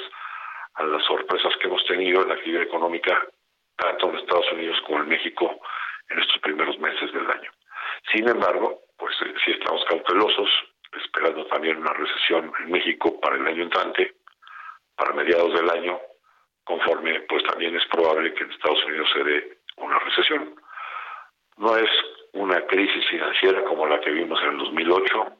a 0.76 0.84
las 0.86 1.04
sorpresas 1.06 1.56
que 1.58 1.68
hemos 1.68 1.86
tenido 1.86 2.22
en 2.22 2.30
la 2.30 2.36
actividad 2.36 2.64
económica 2.64 3.28
tanto 3.78 4.10
en 4.10 4.18
Estados 4.18 4.52
Unidos 4.52 4.78
como 4.86 5.00
en 5.00 5.10
México 5.10 5.60
en 6.10 6.20
estos 6.20 6.40
primeros 6.40 6.78
meses 6.80 7.12
del 7.12 7.30
año. 7.30 7.52
Sin 8.12 8.28
embargo, 8.28 8.82
pues 8.98 9.16
eh, 9.22 9.34
sí 9.44 9.52
estamos 9.52 9.84
cautelosos, 9.86 10.50
esperando 11.04 11.46
también 11.48 11.78
una 11.78 11.94
recesión 11.94 12.52
en 12.60 12.72
México 12.72 13.20
para 13.20 13.36
el 13.36 13.48
año 13.48 13.64
entrante, 13.64 14.16
para 14.96 15.14
mediados 15.14 15.54
del 15.54 15.70
año, 15.70 16.00
conforme 16.64 17.22
pues 17.22 17.44
también 17.44 17.76
es 17.76 17.86
probable 17.88 18.34
que 18.34 18.44
en 18.44 18.52
Estados 18.52 18.84
Unidos 18.86 19.10
se 19.14 19.24
dé 19.24 19.58
una 19.78 20.00
recesión. 20.00 20.56
No 21.58 21.76
es 21.78 21.90
una 22.34 22.66
crisis 22.68 23.06
financiera 23.10 23.64
como 23.64 23.88
la 23.88 24.00
que 24.00 24.12
vimos 24.12 24.42
en 24.42 24.50
el 24.50 24.58
2008 24.58 25.38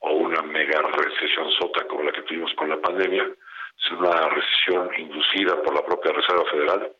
o 0.00 0.12
una 0.12 0.42
mega 0.42 0.80
recesión 0.80 1.50
sota 1.52 1.86
como 1.86 2.04
la 2.04 2.12
que 2.12 2.22
tuvimos 2.22 2.52
con 2.54 2.68
la 2.68 2.80
pandemia, 2.80 3.24
es 3.24 3.90
una 3.92 4.28
recesión 4.28 4.90
inducida 4.98 5.60
por 5.62 5.74
la 5.74 5.84
propia 5.84 6.12
Reserva 6.12 6.44
Federal, 6.50 6.92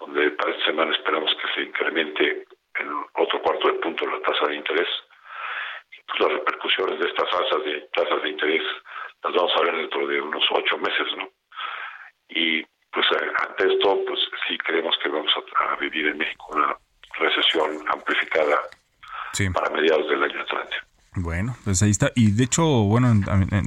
donde 0.00 0.30
para 0.32 0.52
esta 0.52 0.66
semana 0.66 0.92
esperamos 0.92 1.34
que 1.40 1.54
se 1.54 1.68
incremente 1.68 2.46
en 2.78 2.88
otro 3.14 3.40
cuarto 3.42 3.68
de 3.68 3.78
punto 3.80 4.06
la 4.06 4.20
tasa 4.20 4.46
de 4.46 4.56
interés. 4.56 4.88
Y 5.92 6.02
pues 6.06 6.20
las 6.20 6.32
repercusiones 6.38 7.00
de 7.00 7.08
estas 7.08 7.30
tasas 7.30 7.64
de 7.64 7.88
tasas 7.94 8.22
de 8.22 8.28
interés 8.30 8.62
las 9.22 9.34
vamos 9.34 9.52
a 9.56 9.64
ver 9.64 9.76
dentro 9.76 10.06
de 10.06 10.20
unos 10.20 10.44
ocho 10.52 10.78
meses, 10.78 11.06
¿no? 11.16 11.28
Y 12.28 12.62
pues 12.92 13.06
eh, 13.12 13.26
ante 13.48 13.72
esto, 13.72 14.00
pues 14.06 14.20
sí 14.48 14.56
creemos 14.58 14.96
que 15.02 15.08
vamos 15.08 15.30
a, 15.36 15.76
vivir 15.76 16.06
en 16.06 16.18
México 16.18 16.46
una 16.52 16.76
recesión 17.18 17.84
amplificada 17.88 18.56
para 19.52 19.70
mediados 19.70 20.08
del 20.08 20.22
año 20.22 20.40
entrante. 20.40 20.76
Bueno, 21.14 21.56
pues 21.64 21.82
ahí 21.82 21.90
está. 21.90 22.10
Y 22.14 22.32
de 22.32 22.44
hecho, 22.44 22.62
bueno, 22.64 23.08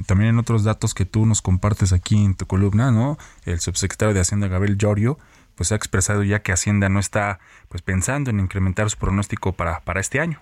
también 0.06 0.30
en 0.30 0.38
otros 0.38 0.64
datos 0.64 0.94
que 0.94 1.04
tú 1.04 1.26
nos 1.26 1.42
compartes 1.42 1.92
aquí 1.92 2.16
en 2.16 2.36
tu 2.36 2.46
columna, 2.46 2.90
¿no? 2.90 3.18
El 3.44 3.60
subsecretario 3.60 4.14
de 4.14 4.20
Hacienda, 4.20 4.48
Gabriel 4.48 4.78
Llorio, 4.78 5.18
pues 5.60 5.72
ha 5.72 5.74
expresado 5.74 6.22
ya 6.22 6.38
que 6.38 6.52
Hacienda 6.52 6.88
no 6.88 7.00
está 7.00 7.38
pues 7.68 7.82
pensando 7.82 8.30
en 8.30 8.40
incrementar 8.40 8.88
su 8.88 8.96
pronóstico 8.96 9.52
para, 9.52 9.80
para 9.80 10.00
este 10.00 10.18
año. 10.18 10.40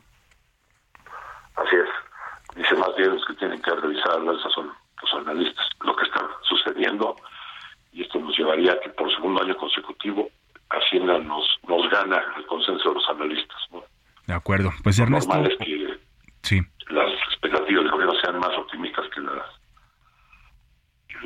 Así 1.56 1.74
es. 1.74 2.54
Dice 2.54 2.76
más 2.76 2.94
bien 2.96 3.16
los 3.16 3.26
que 3.26 3.34
tienen 3.34 3.60
que 3.60 3.68
revisar 3.68 4.12
esas 4.22 4.52
son 4.52 4.70
los 5.02 5.14
analistas, 5.14 5.66
lo 5.80 5.96
que 5.96 6.04
está 6.04 6.20
sucediendo. 6.42 7.16
Y 7.90 8.02
esto 8.02 8.20
nos 8.20 8.38
llevaría 8.38 8.74
a 8.74 8.78
que 8.78 8.90
por 8.90 9.12
segundo 9.12 9.42
año 9.42 9.56
consecutivo 9.56 10.30
Hacienda 10.70 11.18
nos, 11.18 11.58
nos 11.66 11.90
gana 11.90 12.22
el 12.36 12.46
consenso 12.46 12.90
de 12.90 12.94
los 12.94 13.08
analistas. 13.08 13.58
¿no? 13.72 13.82
De 14.24 14.34
acuerdo. 14.34 14.70
Pues 14.84 15.00
Ernesto... 15.00 15.34
Normal 15.34 15.50
es 15.50 15.58
que 15.58 15.98
sí 16.42 16.62
las 16.90 17.12
expectativas 17.32 17.82
del 17.82 17.90
gobierno 17.90 18.14
sean 18.20 18.38
más 18.38 18.56
optimistas 18.56 19.04
que 19.12 19.20
las 19.20 19.46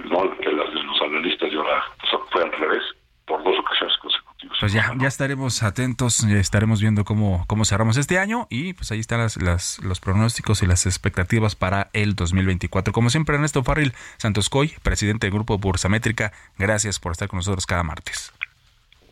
no, 0.07 0.35
que 0.39 0.51
las 0.51 0.73
de 0.73 0.83
los 0.83 1.03
analistas 1.03 1.53
y 1.53 1.57
ahora 1.57 1.85
pues, 2.01 2.23
fue 2.31 2.43
al 2.43 2.53
revés 2.53 2.83
por 3.33 3.43
dos 3.45 3.59
ocasiones 3.59 3.97
consecutivas. 3.97 4.59
Pues 4.61 4.73
ya, 4.75 4.93
ya 4.99 5.09
estaremos 5.09 5.63
atentos, 5.63 6.19
ya 6.29 6.37
estaremos 6.37 6.83
viendo 6.83 7.05
cómo, 7.05 7.45
cómo 7.47 7.65
cerramos 7.65 7.97
este 7.97 8.19
año 8.19 8.47
y 8.51 8.75
pues 8.75 8.93
ahí 8.93 9.01
están 9.01 9.21
las, 9.21 9.41
las, 9.41 9.83
los 9.83 10.01
pronósticos 10.01 10.63
y 10.63 10.67
las 10.67 10.85
expectativas 10.85 11.57
para 11.57 11.89
el 11.95 12.15
2024. 12.15 12.93
Como 12.93 13.09
siempre, 13.09 13.37
Ernesto 13.37 13.65
Farril 13.65 13.95
Santos 14.19 14.51
Coy, 14.51 14.75
presidente 14.83 15.27
del 15.27 15.35
Grupo 15.35 15.57
Bursamétrica, 15.57 16.33
gracias 16.59 17.01
por 17.01 17.13
estar 17.13 17.29
con 17.29 17.39
nosotros 17.39 17.65
cada 17.65 17.83
martes. 17.83 18.33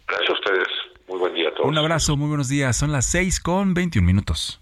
Gracias 0.06 0.28
a 0.28 0.33
ustedes, 0.35 0.68
muy 1.09 1.18
buen 1.18 1.33
día 1.33 1.48
a 1.48 1.54
todos. 1.54 1.66
Un 1.66 1.78
abrazo, 1.78 2.16
muy 2.18 2.28
buenos 2.28 2.48
días, 2.48 2.76
son 2.76 2.92
las 2.92 3.06
6 3.06 3.40
con 3.40 3.72
21 3.72 4.06
minutos. 4.06 4.61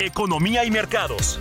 Economía 0.00 0.64
y 0.64 0.70
mercados. 0.72 1.38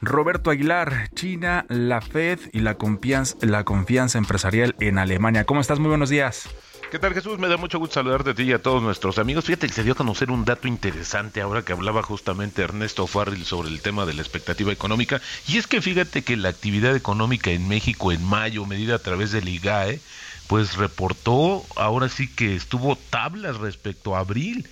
Roberto 0.00 0.50
Aguilar, 0.50 1.08
China, 1.14 1.66
la 1.68 2.00
Fed 2.00 2.38
y 2.52 2.60
la 2.60 2.76
confianza, 2.76 3.36
la 3.40 3.64
confianza 3.64 4.18
empresarial 4.18 4.76
en 4.80 4.98
Alemania. 4.98 5.44
¿Cómo 5.44 5.60
estás? 5.60 5.78
Muy 5.78 5.88
buenos 5.88 6.10
días. 6.10 6.48
¿Qué 6.90 7.00
tal 7.00 7.14
Jesús? 7.14 7.38
Me 7.40 7.48
da 7.48 7.56
mucho 7.56 7.80
gusto 7.80 7.94
saludarte 7.94 8.30
a 8.30 8.34
ti 8.34 8.44
y 8.44 8.52
a 8.52 8.62
todos 8.62 8.80
nuestros 8.80 9.18
amigos. 9.18 9.44
Fíjate 9.44 9.66
que 9.66 9.72
se 9.72 9.82
dio 9.82 9.94
a 9.94 9.96
conocer 9.96 10.30
un 10.30 10.44
dato 10.44 10.68
interesante 10.68 11.40
ahora 11.40 11.62
que 11.62 11.72
hablaba 11.72 12.02
justamente 12.02 12.62
Ernesto 12.62 13.08
Farril 13.08 13.44
sobre 13.44 13.70
el 13.70 13.80
tema 13.80 14.06
de 14.06 14.14
la 14.14 14.22
expectativa 14.22 14.72
económica. 14.72 15.20
Y 15.48 15.58
es 15.58 15.66
que 15.66 15.82
fíjate 15.82 16.22
que 16.22 16.36
la 16.36 16.50
actividad 16.50 16.94
económica 16.94 17.50
en 17.50 17.66
México 17.66 18.12
en 18.12 18.24
mayo, 18.24 18.64
medida 18.66 18.94
a 18.94 19.00
través 19.00 19.32
del 19.32 19.48
IGAE, 19.48 20.00
pues 20.46 20.76
reportó 20.76 21.64
ahora 21.74 22.08
sí 22.08 22.28
que 22.28 22.54
estuvo 22.54 22.94
tablas 22.94 23.56
respecto 23.56 24.14
a 24.14 24.20
abril. 24.20 24.68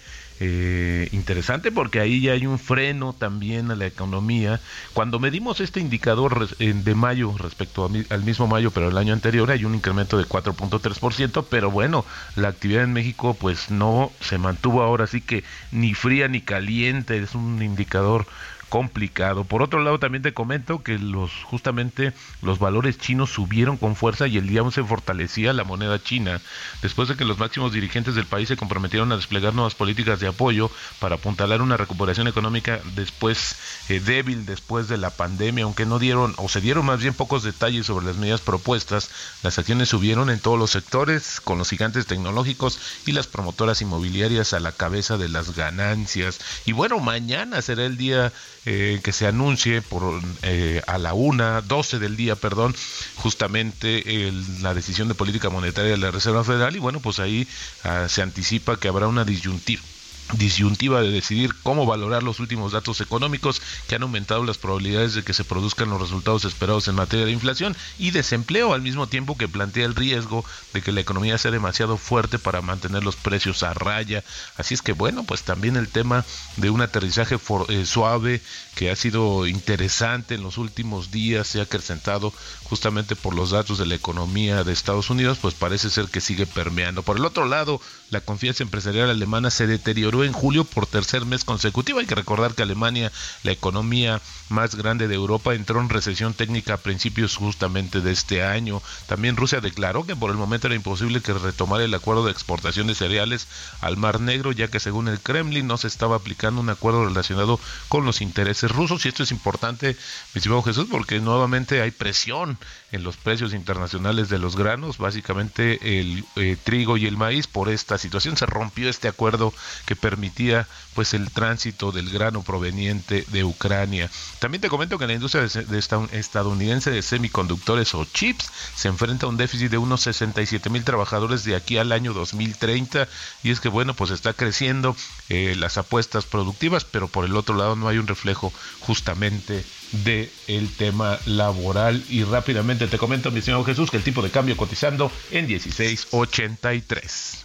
Eh, 0.47 1.09
interesante 1.13 1.73
porque 1.73 2.01
ahí 2.01 2.21
ya 2.21 2.33
hay 2.33 2.47
un 2.47 2.59
freno 2.59 3.15
también 3.15 3.71
a 3.71 3.77
la 3.77 3.87
economía. 3.87 4.61
Cuando 4.93 5.19
medimos 5.19 5.61
este 5.61 5.81
indicador 5.81 6.55
de 6.59 6.95
mayo 6.95 7.35
respecto 7.39 7.91
al 8.11 8.25
mismo 8.25 8.47
mayo, 8.47 8.71
pero 8.71 8.91
el 8.91 8.99
año 8.99 9.15
anterior, 9.15 9.51
hay 9.51 9.65
un 9.65 9.75
incremento 9.75 10.19
de 10.19 10.25
4.3%, 10.25 11.47
pero 11.49 11.71
bueno, 11.71 12.05
la 12.37 12.49
actividad 12.49 12.85
en 12.85 12.93
México 12.93 13.33
pues 13.33 13.71
no 13.71 14.13
se 14.21 14.37
mantuvo 14.37 14.83
ahora 14.83 15.07
sí 15.07 15.23
que 15.23 15.45
ni 15.73 15.95
fría 15.95 16.29
ni 16.29 16.43
caliente, 16.43 17.17
es 17.17 17.35
un 17.35 17.63
indicador 17.63 18.27
complicado. 18.75 19.45
Por 19.45 19.63
otro 19.63 19.85
lado, 19.85 20.01
también 20.01 20.25
te 20.25 20.35
comento 20.35 20.83
que 20.83 20.99
los 20.99 21.31
justamente 21.45 22.13
los 22.43 22.59
valores 22.59 22.99
chinos 22.99 23.31
subieron 23.31 23.77
con 23.77 23.95
fuerza 23.95 24.27
y 24.27 24.37
el 24.37 24.49
día 24.49 24.69
se 24.73 24.83
fortalecía 24.83 25.53
la 25.53 25.63
moneda 25.63 26.03
china 26.03 26.41
después 26.83 27.09
de 27.09 27.15
que 27.15 27.25
los 27.25 27.39
máximos 27.39 27.73
dirigentes 27.73 28.17
del 28.17 28.27
país 28.27 28.49
se 28.49 28.57
comprometieron 28.57 29.13
a 29.13 29.17
desplegar 29.17 29.55
nuevas 29.55 29.77
políticas 29.77 30.19
de 30.19 30.27
apoyo 30.27 30.73
para 30.99 31.15
apuntalar 31.15 31.63
una 31.63 31.77
recuperación 31.77 32.27
económica 32.27 32.81
después 32.97 33.55
eh, 33.91 34.01
débil 34.01 34.45
después 34.45 34.89
de 34.89 34.97
la 34.97 35.11
pandemia, 35.11 35.63
aunque 35.63 35.87
no 35.87 36.01
dieron 36.01 36.35
o 36.39 36.49
se 36.49 36.61
dieron 36.61 36.85
más 36.85 37.01
bien 37.01 37.15
pocos 37.15 37.45
detalles 37.45 37.87
sobre 37.87 38.07
las 38.07 38.17
medidas 38.17 38.41
propuestas, 38.41 39.09
las 39.45 39.57
acciones 39.57 39.89
subieron 39.89 40.31
en 40.31 40.41
todos 40.41 40.59
los 40.59 40.73
sectores 40.73 41.41
con 41.41 41.59
los 41.59 41.71
gigantes 41.71 42.07
tecnológicos 42.07 42.81
y 43.07 43.13
las 43.13 43.29
promotoras 43.29 43.83
inmobiliarias 43.83 44.53
a 44.53 44.59
la 44.59 44.73
cabeza 44.73 45.17
de 45.17 45.29
las 45.29 45.55
ganancias. 45.55 46.41
Y 46.65 46.73
bueno, 46.73 46.99
mañana 46.99 47.63
será 47.63 47.85
el 47.87 47.97
día 47.97 48.33
eh, 48.67 49.01
que 49.03 49.13
se 49.13 49.27
anuncie 49.27 49.83
por 49.83 50.21
eh, 50.43 50.83
a 50.87 50.99
la 50.99 51.15
una, 51.15 51.61
12 51.61 51.99
del 51.99 52.17
día, 52.17 52.37
perdón, 52.37 52.75
justamente 53.17 54.33
la 54.61 54.75
decisión 54.75 55.09
de 55.09 55.15
política 55.15 55.51
monetaria 55.51 55.93
de 55.93 55.99
la 55.99 56.11
Reserva 56.11 56.45
Federal 56.45 56.75
y 56.75 56.79
bueno, 56.79 57.01
pues 57.01 57.21
ahí 57.21 57.47
ah, 57.83 58.07
se 58.09 58.23
anticipa 58.23 58.79
que 58.79 58.89
habrá 58.89 59.07
una 59.07 59.25
disyuntiva 59.25 59.83
disyuntiva 60.33 61.01
de 61.03 61.11
decidir 61.11 61.55
cómo 61.63 61.87
valorar 61.87 62.23
los 62.23 62.41
últimos 62.41 62.73
datos 62.73 63.01
económicos 63.01 63.61
que 63.89 63.95
han 63.95 64.03
aumentado 64.03 64.45
las 64.45 64.59
probabilidades 64.59 65.15
de 65.15 65.23
que 65.23 65.35
se 65.35 65.45
produzcan 65.45 65.91
los 65.91 66.01
resultados 66.01 66.45
esperados 66.45 66.89
en 66.89 66.95
materia 66.95 67.27
de 67.27 67.33
inflación 67.33 67.77
y 67.99 68.11
desempleo 68.11 68.73
al 68.73 68.83
mismo 68.83 69.07
tiempo 69.07 69.37
que 69.37 69.49
plantea 69.49 69.85
el 69.85 69.95
riesgo 69.95 70.45
de 70.73 70.83
que 70.83 70.93
la 70.93 71.01
economía 71.01 71.39
sea 71.39 71.51
demasiado 71.51 71.97
fuerte 71.97 72.39
para 72.39 72.63
mantener 72.63 73.05
los 73.05 73.17
precios 73.17 73.63
a 73.63 73.75
raya. 73.75 74.25
Así 74.57 74.75
es 74.75 74.83
que 74.83 74.93
bueno, 74.93 75.25
pues 75.25 75.43
también 75.43 75.77
el 75.77 75.89
tema 75.89 76.25
de 76.57 76.71
un 76.71 76.81
aterrizaje 76.81 77.39
eh, 77.69 77.87
suave 77.87 78.41
que 78.75 78.91
ha 78.91 78.97
sido 78.97 79.47
interesante 79.47 80.35
en 80.35 80.43
los 80.43 80.59
últimos 80.59 81.11
días, 81.11 81.47
se 81.47 81.61
ha 81.61 81.65
acrecentado 81.65 82.33
justamente 82.75 83.15
por 83.15 83.37
los 83.37 83.53
datos 83.53 83.79
de 83.79 83.87
la 83.87 83.95
economía 83.95 84.65
de 84.65 84.73
Estados 84.73 85.09
Unidos, 85.09 85.39
pues 85.41 85.55
parece 85.55 85.91
ser 85.91 86.07
que 86.07 86.21
sigue 86.21 86.45
permeando. 86.45 87.05
Por 87.05 87.19
el 87.19 87.25
otro 87.25 87.47
lado, 87.47 87.81
la 88.11 88.21
confianza 88.21 88.65
empresarial 88.65 89.09
alemana 89.11 89.51
se 89.51 89.69
deterioró 89.69 90.25
en 90.25 90.33
julio 90.33 90.65
por 90.65 90.89
tercer 90.89 91.25
mes 91.25 91.45
consecutivo. 91.45 92.01
Hay 92.01 92.07
que 92.07 92.17
recordar 92.17 92.53
que 92.53 92.63
Alemania, 92.63 93.13
la 93.45 93.53
economía 93.53 94.21
más 94.49 94.75
grande 94.75 95.07
de 95.07 95.15
Europa, 95.15 95.55
entró 95.55 95.81
en 95.81 95.89
recesión 95.89 96.35
técnica 96.35 96.75
a 96.75 96.79
principios 96.79 97.37
justamente 97.37 98.01
de 98.01 98.11
este 98.11 98.43
año. 98.43 98.83
También 99.07 99.37
Rusia 99.37 99.61
declaró 99.61 100.05
que 100.05 100.17
por 100.17 100.33
el 100.33 100.37
momento 100.37 100.67
era 100.67 100.75
imposible 100.75 101.21
que 101.21 101.33
retomara 101.33 101.85
el 101.85 101.95
acuerdo 101.95 102.25
de 102.25 102.33
exportación 102.33 102.89
de 102.89 102.97
cereales 102.97 103.47
al 103.83 103.97
Mar 103.97 104.21
Negro, 104.21 104.51
ya 104.51 104.67
que 104.67 104.81
según 104.81 105.07
el 105.07 105.21
Kremlin 105.21 105.69
no 105.69 105.77
se 105.77 105.87
estaba 105.87 106.17
aplicando 106.17 106.61
un 106.61 106.71
acuerdo 106.71 107.07
relacionado 107.07 107.61
con 107.89 108.05
los 108.05 108.21
intereses 108.21 108.73
rusos. 108.73 109.05
Y 109.05 109.11
esto 109.11 109.23
es 109.23 109.31
importante, 109.31 109.97
mi 110.35 110.39
estimado 110.41 110.63
Jesús, 110.65 110.89
porque 110.91 111.21
nuevamente 111.21 111.81
hay 111.81 111.93
presión 111.93 112.59
en 112.93 113.03
los 113.03 113.17
precios 113.17 113.55
internacionales 113.55 114.29
de 114.29 114.39
los 114.39 114.57
granos, 114.57 114.99
básicamente 114.99 116.01
el 116.01 116.25
eh, 116.37 116.57
trigo 116.63 116.97
y 116.97 117.07
el 117.07 117.17
maíz. 117.17 117.47
Por 117.47 117.69
esta 117.69 117.99
situación 117.99 118.37
se 118.37 118.47
rompió 118.47 118.89
este 118.89 119.09
acuerdo 119.09 119.53
que 119.87 119.97
permitía 119.97 120.69
pues 120.95 121.13
el 121.13 121.31
tránsito 121.31 121.93
del 121.93 122.11
grano 122.11 122.43
proveniente 122.43 123.25
de 123.29 123.45
Ucrania. 123.45 124.11
También 124.39 124.61
te 124.61 124.69
comento 124.69 124.99
que 124.99 125.07
la 125.07 125.15
industria 125.15 125.47
de 125.47 125.79
estadounidense 126.13 126.91
de 126.91 127.03
semiconductores 127.03 127.95
o 127.95 128.05
chips 128.05 128.51
se 128.77 128.89
enfrenta 128.89 129.27
a 129.27 129.29
un 129.29 129.37
déficit 129.37 129.71
de 129.71 129.79
unos 129.79 130.03
67 130.03 130.71
mil 130.71 130.85
trabajadores 130.85 131.45
de 131.45 131.57
aquí 131.57 131.79
al 131.79 131.93
año 131.93 132.13
2030 132.13 133.09
y 133.43 133.51
es 133.51 133.61
que 133.61 133.69
bueno 133.69 133.95
pues 133.95 134.11
está 134.11 134.33
creciendo 134.33 134.97
eh, 135.29 135.55
las 135.59 135.79
apuestas 135.79 136.25
productivas 136.25 136.85
pero 136.85 137.09
por 137.09 137.25
el 137.25 137.37
otro 137.37 137.57
lado 137.57 137.77
no 137.77 137.89
hay 137.89 137.99
un 137.99 138.07
reflejo 138.07 138.53
justamente 138.81 139.65
de 140.05 140.31
el 140.49 140.69
tema 140.71 141.19
laboral 141.27 142.05
y 142.09 142.25
rápidamente 142.25 142.87
te 142.89 142.99
comento 142.99 143.31
mi 143.31 143.43
señor 143.43 143.65
Jesús 143.65 143.91
que 143.91 143.99
el 143.99 144.03
tipo 144.03 144.23
de 144.23 144.31
cambio 144.31 144.57
cotizando 144.57 145.13
en 145.31 145.47
1683 145.47 147.45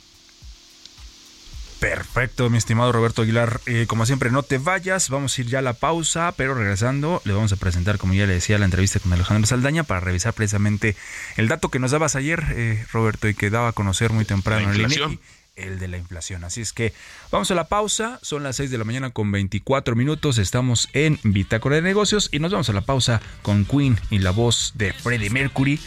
Perfecto, 1.80 2.50
mi 2.50 2.58
estimado 2.58 2.92
Roberto 2.92 3.22
Aguilar. 3.22 3.62
Eh, 3.66 3.86
como 3.88 4.06
siempre, 4.06 4.32
no 4.32 4.44
te 4.44 4.58
vayas. 4.58 5.10
Vamos 5.10 5.38
a 5.38 5.42
ir 5.42 5.48
ya 5.48 5.60
a 5.60 5.62
la 5.62 5.74
pausa, 5.74 6.34
pero 6.36 6.54
regresando, 6.54 7.22
le 7.24 7.32
vamos 7.32 7.54
a 7.54 7.56
presentar, 7.56 7.98
como 7.98 8.14
ya 8.14 8.28
le 8.28 8.34
decía, 8.34 8.58
la 8.58 8.66
entrevista 8.66 9.00
con 9.00 9.14
Alejandro 9.14 9.48
Saldaña 9.48 9.84
para 9.84 10.02
revisar 10.02 10.34
precisamente 10.34 10.98
el 11.38 11.48
dato 11.48 11.70
que 11.70 11.80
nos 11.80 11.92
dabas 11.92 12.18
ayer, 12.18 12.44
eh, 12.50 12.86
Roberto, 12.92 13.30
y 13.30 13.34
que 13.34 13.50
daba 13.50 13.70
a 13.70 13.72
conocer 13.72 14.12
muy 14.12 14.26
temprano 14.26 14.74
en 14.74 14.82
el 14.82 15.20
el 15.60 15.80
de 15.80 15.88
la 15.88 15.98
inflación. 15.98 16.44
Así 16.44 16.62
es 16.62 16.74
que 16.74 16.94
vamos 17.32 17.52
a 17.52 17.56
la 17.56 17.68
pausa. 17.68 18.20
Son 18.22 18.44
las 18.44 18.56
6 18.58 18.72
de 18.72 18.78
la 18.78 18.84
mañana 18.84 19.10
con 19.12 19.32
24 19.32 19.96
minutos. 19.96 20.38
Estamos 20.38 20.90
en 20.94 21.20
Bitácora 21.24 21.76
de 21.76 21.82
Negocios 21.82 22.30
y 22.32 22.40
nos 22.40 22.52
vamos 22.52 22.70
a 22.70 22.74
la 22.74 22.82
pausa 22.82 23.22
con 23.42 23.66
Queen 23.66 24.00
y 24.10 24.20
la 24.20 24.32
voz 24.32 24.74
de 24.76 24.94
Freddie 24.94 25.30
Mercury. 25.30 25.80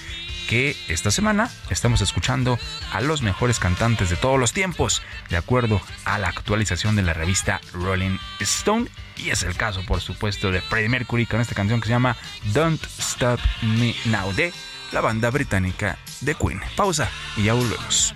Que 0.48 0.76
esta 0.88 1.10
semana 1.10 1.50
estamos 1.70 2.00
escuchando 2.00 2.58
a 2.92 3.00
los 3.00 3.22
mejores 3.22 3.58
cantantes 3.58 4.10
de 4.10 4.16
todos 4.16 4.38
los 4.38 4.52
tiempos, 4.52 5.00
de 5.30 5.36
acuerdo 5.36 5.80
a 6.04 6.18
la 6.18 6.28
actualización 6.28 6.96
de 6.96 7.02
la 7.02 7.14
revista 7.14 7.60
Rolling 7.72 8.18
Stone. 8.40 8.88
Y 9.16 9.30
es 9.30 9.44
el 9.44 9.54
caso, 9.54 9.82
por 9.86 10.00
supuesto, 10.00 10.50
de 10.50 10.60
Freddie 10.60 10.88
Mercury 10.88 11.26
con 11.26 11.40
esta 11.40 11.54
canción 11.54 11.80
que 11.80 11.86
se 11.86 11.92
llama 11.92 12.16
Don't 12.52 12.82
Stop 12.98 13.40
Me 13.62 13.94
Now 14.06 14.32
de 14.34 14.52
la 14.92 15.00
banda 15.00 15.30
británica 15.30 15.98
de 16.20 16.34
Queen. 16.34 16.60
Pausa 16.76 17.10
y 17.36 17.44
ya 17.44 17.54
volvemos. 17.54 18.14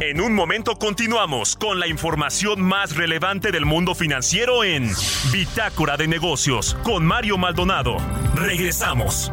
En 0.00 0.20
un 0.20 0.34
momento 0.34 0.76
continuamos 0.76 1.56
con 1.56 1.80
la 1.80 1.86
información 1.86 2.60
más 2.60 2.94
relevante 2.96 3.50
del 3.50 3.64
mundo 3.64 3.94
financiero 3.94 4.62
en 4.62 4.90
Bitácora 5.32 5.96
de 5.96 6.06
Negocios 6.06 6.76
con 6.82 7.06
Mario 7.06 7.38
Maldonado. 7.38 7.96
Regresamos. 8.34 9.32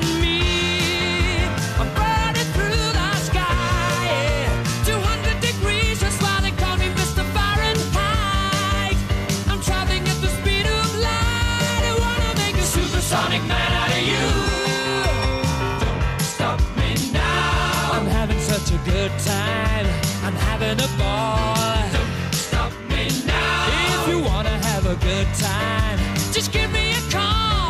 good 25.01 25.27
time. 25.35 25.99
Just 26.31 26.51
give 26.51 26.71
me 26.71 26.91
a 26.91 27.11
call. 27.11 27.69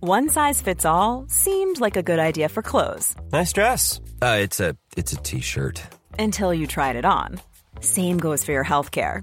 One 0.00 0.30
size 0.30 0.62
fits 0.62 0.84
all 0.86 1.26
seemed 1.28 1.78
like 1.78 1.96
a 1.96 2.02
good 2.02 2.18
idea 2.18 2.48
for 2.48 2.62
clothes. 2.62 3.14
Nice 3.32 3.52
dress. 3.52 4.00
Uh, 4.22 4.38
it's 4.40 4.58
a 4.60 4.76
it's 4.96 5.12
a 5.12 5.16
t-shirt. 5.16 5.82
Until 6.18 6.54
you 6.54 6.66
tried 6.66 6.96
it 6.96 7.04
on. 7.04 7.40
Same 7.80 8.18
goes 8.18 8.44
for 8.44 8.52
your 8.52 8.64
health 8.64 8.90
care. 8.90 9.22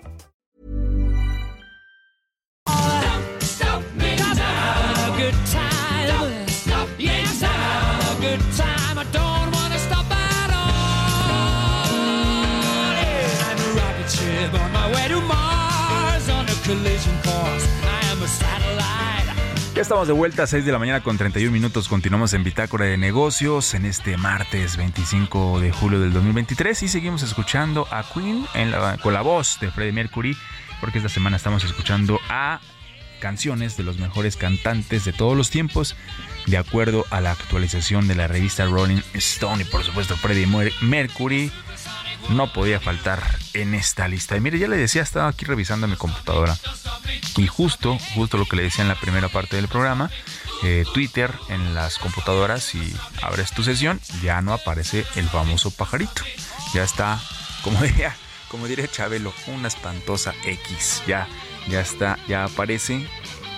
Ya 19.81 19.83
estamos 19.83 20.05
de 20.07 20.13
vuelta 20.13 20.43
a 20.43 20.47
6 20.47 20.63
de 20.63 20.71
la 20.71 20.77
mañana 20.77 21.01
con 21.01 21.17
31 21.17 21.51
minutos. 21.51 21.87
Continuamos 21.89 22.33
en 22.33 22.43
Bitácora 22.43 22.85
de 22.85 22.97
Negocios 22.97 23.73
en 23.73 23.85
este 23.85 24.15
martes 24.15 24.77
25 24.77 25.59
de 25.59 25.71
julio 25.71 25.99
del 25.99 26.13
2023 26.13 26.83
y 26.83 26.87
seguimos 26.87 27.23
escuchando 27.23 27.87
a 27.89 28.03
Queen 28.03 28.45
en 28.53 28.69
la- 28.69 28.97
con 28.97 29.11
la 29.15 29.21
voz 29.21 29.57
de 29.59 29.71
Freddie 29.71 29.91
Mercury 29.91 30.37
porque 30.81 30.99
esta 30.99 31.09
semana 31.09 31.35
estamos 31.37 31.63
escuchando 31.63 32.19
a 32.29 32.61
canciones 33.21 33.75
de 33.75 33.81
los 33.81 33.97
mejores 33.97 34.37
cantantes 34.37 35.03
de 35.03 35.13
todos 35.13 35.35
los 35.35 35.49
tiempos 35.49 35.95
de 36.45 36.57
acuerdo 36.57 37.03
a 37.09 37.19
la 37.19 37.31
actualización 37.31 38.07
de 38.07 38.13
la 38.13 38.27
revista 38.27 38.65
Rolling 38.67 39.01
Stone 39.15 39.63
y 39.63 39.65
por 39.65 39.83
supuesto 39.83 40.15
Freddie 40.15 40.45
Mer- 40.45 40.73
Mercury 40.81 41.51
no 42.29 42.51
podía 42.53 42.79
faltar 42.79 43.21
en 43.53 43.73
esta 43.73 44.07
lista. 44.07 44.37
Y 44.37 44.39
mire, 44.39 44.59
ya 44.59 44.67
le 44.67 44.77
decía, 44.77 45.01
estaba 45.01 45.27
aquí 45.27 45.45
revisando 45.45 45.87
mi 45.87 45.95
computadora 45.95 46.57
y 47.37 47.47
justo, 47.47 47.97
justo 48.15 48.37
lo 48.37 48.45
que 48.45 48.55
le 48.55 48.63
decía 48.63 48.83
en 48.83 48.87
la 48.87 48.99
primera 48.99 49.29
parte 49.29 49.55
del 49.55 49.67
programa, 49.67 50.09
eh, 50.63 50.85
Twitter 50.93 51.33
en 51.49 51.73
las 51.73 51.97
computadoras, 51.97 52.63
si 52.63 52.93
abres 53.21 53.51
tu 53.51 53.63
sesión, 53.63 53.99
ya 54.21 54.41
no 54.41 54.53
aparece 54.53 55.05
el 55.15 55.27
famoso 55.27 55.71
pajarito. 55.71 56.23
Ya 56.73 56.83
está, 56.83 57.19
como 57.63 57.81
diría, 57.81 58.15
como 58.47 58.67
diría 58.67 58.87
Chabelo, 58.87 59.33
una 59.47 59.67
espantosa 59.67 60.33
X. 60.45 61.03
Ya, 61.07 61.27
ya 61.67 61.81
está, 61.81 62.17
ya 62.27 62.43
aparece. 62.43 63.07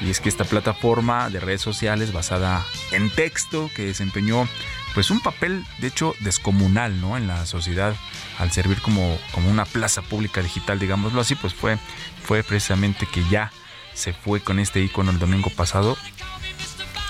Y 0.02 0.10
es 0.10 0.20
que 0.20 0.30
esta 0.30 0.44
plataforma 0.44 1.30
de 1.30 1.40
redes 1.40 1.62
sociales 1.62 2.12
basada 2.14 2.66
en 2.92 3.10
texto 3.10 3.70
que 3.76 3.86
desempeñó 3.86 4.48
pues 4.94 5.12
un 5.12 5.20
papel 5.20 5.66
de 5.80 5.88
hecho 5.88 6.16
descomunal 6.20 7.02
¿no? 7.02 7.18
en 7.18 7.28
la 7.28 7.46
sociedad 7.46 7.96
al 8.40 8.52
servir 8.52 8.82
como, 8.82 9.18
como 9.32 9.50
una 9.50 9.66
plaza 9.66 10.02
pública 10.02 10.42
digital, 10.42 10.80
digámoslo 10.80 11.22
así, 11.22 11.36
pues 11.36 11.54
fue, 11.54 11.78
fue 12.24 12.44
precisamente 12.44 13.06
que 13.06 13.24
ya 13.30 13.52
se 13.94 14.14
fue 14.14 14.40
con 14.42 14.60
este 14.60 14.82
icono 14.82 15.12
el 15.12 15.20
domingo 15.20 15.50
pasado. 15.50 15.98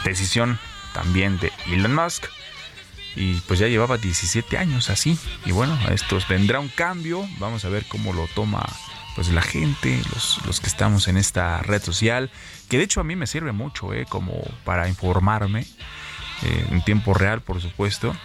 Decisión 0.03 0.59
también 0.93 1.39
de 1.39 1.51
Elon 1.67 1.95
Musk. 1.95 2.25
Y 3.15 3.35
pues 3.41 3.59
ya 3.59 3.67
llevaba 3.67 3.97
17 3.97 4.57
años 4.57 4.89
así. 4.89 5.17
Y 5.45 5.51
bueno, 5.51 5.77
esto 5.91 6.17
vendrá 6.27 6.59
un 6.59 6.69
cambio. 6.69 7.27
Vamos 7.37 7.63
a 7.63 7.69
ver 7.69 7.85
cómo 7.87 8.11
lo 8.11 8.27
toma 8.27 8.65
pues 9.15 9.29
la 9.29 9.43
gente, 9.43 10.01
los, 10.11 10.39
los 10.47 10.59
que 10.59 10.67
estamos 10.67 11.07
en 11.07 11.17
esta 11.17 11.61
red 11.61 11.81
social. 11.81 12.31
Que 12.69 12.77
de 12.77 12.85
hecho 12.85 13.01
a 13.01 13.03
mí 13.03 13.15
me 13.15 13.27
sirve 13.27 13.51
mucho, 13.51 13.93
¿eh? 13.93 14.05
como 14.09 14.41
para 14.63 14.87
informarme 14.87 15.67
eh, 16.43 16.67
en 16.71 16.83
tiempo 16.83 17.13
real, 17.13 17.41
por 17.41 17.61
supuesto. 17.61 18.15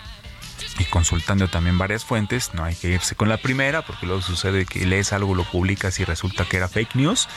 Y 0.79 0.85
consultando 0.85 1.49
también 1.49 1.79
varias 1.79 2.05
fuentes. 2.05 2.55
No 2.55 2.65
hay 2.65 2.75
que 2.75 2.89
irse 2.89 3.15
con 3.15 3.29
la 3.29 3.37
primera, 3.37 3.83
porque 3.83 4.07
luego 4.07 4.23
sucede 4.23 4.67
que 4.67 4.85
lees 4.87 5.13
algo, 5.13 5.35
lo 5.35 5.45
publicas 5.45 5.99
y 6.01 6.05
resulta 6.05 6.45
que 6.45 6.57
era 6.57 6.69
fake 6.69 6.95
news. 6.95 7.29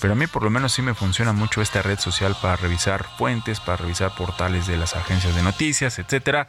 Pero 0.00 0.14
a 0.14 0.16
mí 0.16 0.26
por 0.26 0.42
lo 0.42 0.50
menos 0.50 0.72
sí 0.72 0.82
me 0.82 0.94
funciona 0.94 1.32
mucho 1.32 1.62
esta 1.62 1.80
red 1.80 1.98
social 1.98 2.36
para 2.40 2.56
revisar 2.56 3.06
fuentes, 3.16 3.60
para 3.60 3.76
revisar 3.76 4.14
portales 4.14 4.66
de 4.66 4.76
las 4.76 4.96
agencias 4.96 5.34
de 5.34 5.42
noticias, 5.42 5.98
etcétera. 5.98 6.48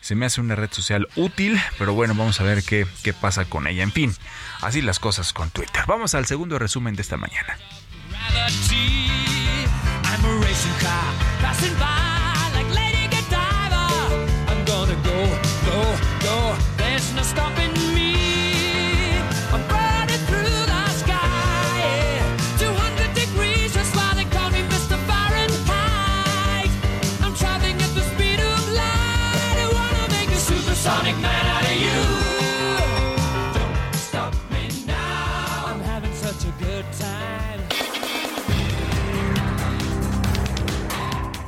Se 0.00 0.14
me 0.14 0.26
hace 0.26 0.40
una 0.40 0.54
red 0.54 0.70
social 0.70 1.08
útil, 1.16 1.60
pero 1.78 1.94
bueno, 1.94 2.14
vamos 2.14 2.40
a 2.40 2.44
ver 2.44 2.62
qué, 2.62 2.86
qué 3.02 3.12
pasa 3.12 3.44
con 3.46 3.66
ella. 3.66 3.82
En 3.82 3.92
fin, 3.92 4.14
así 4.60 4.82
las 4.82 5.00
cosas 5.00 5.32
con 5.32 5.50
Twitter. 5.50 5.82
Vamos 5.86 6.14
al 6.14 6.26
segundo 6.26 6.58
resumen 6.58 6.94
de 6.94 7.02
esta 7.02 7.16
mañana. 7.16 7.56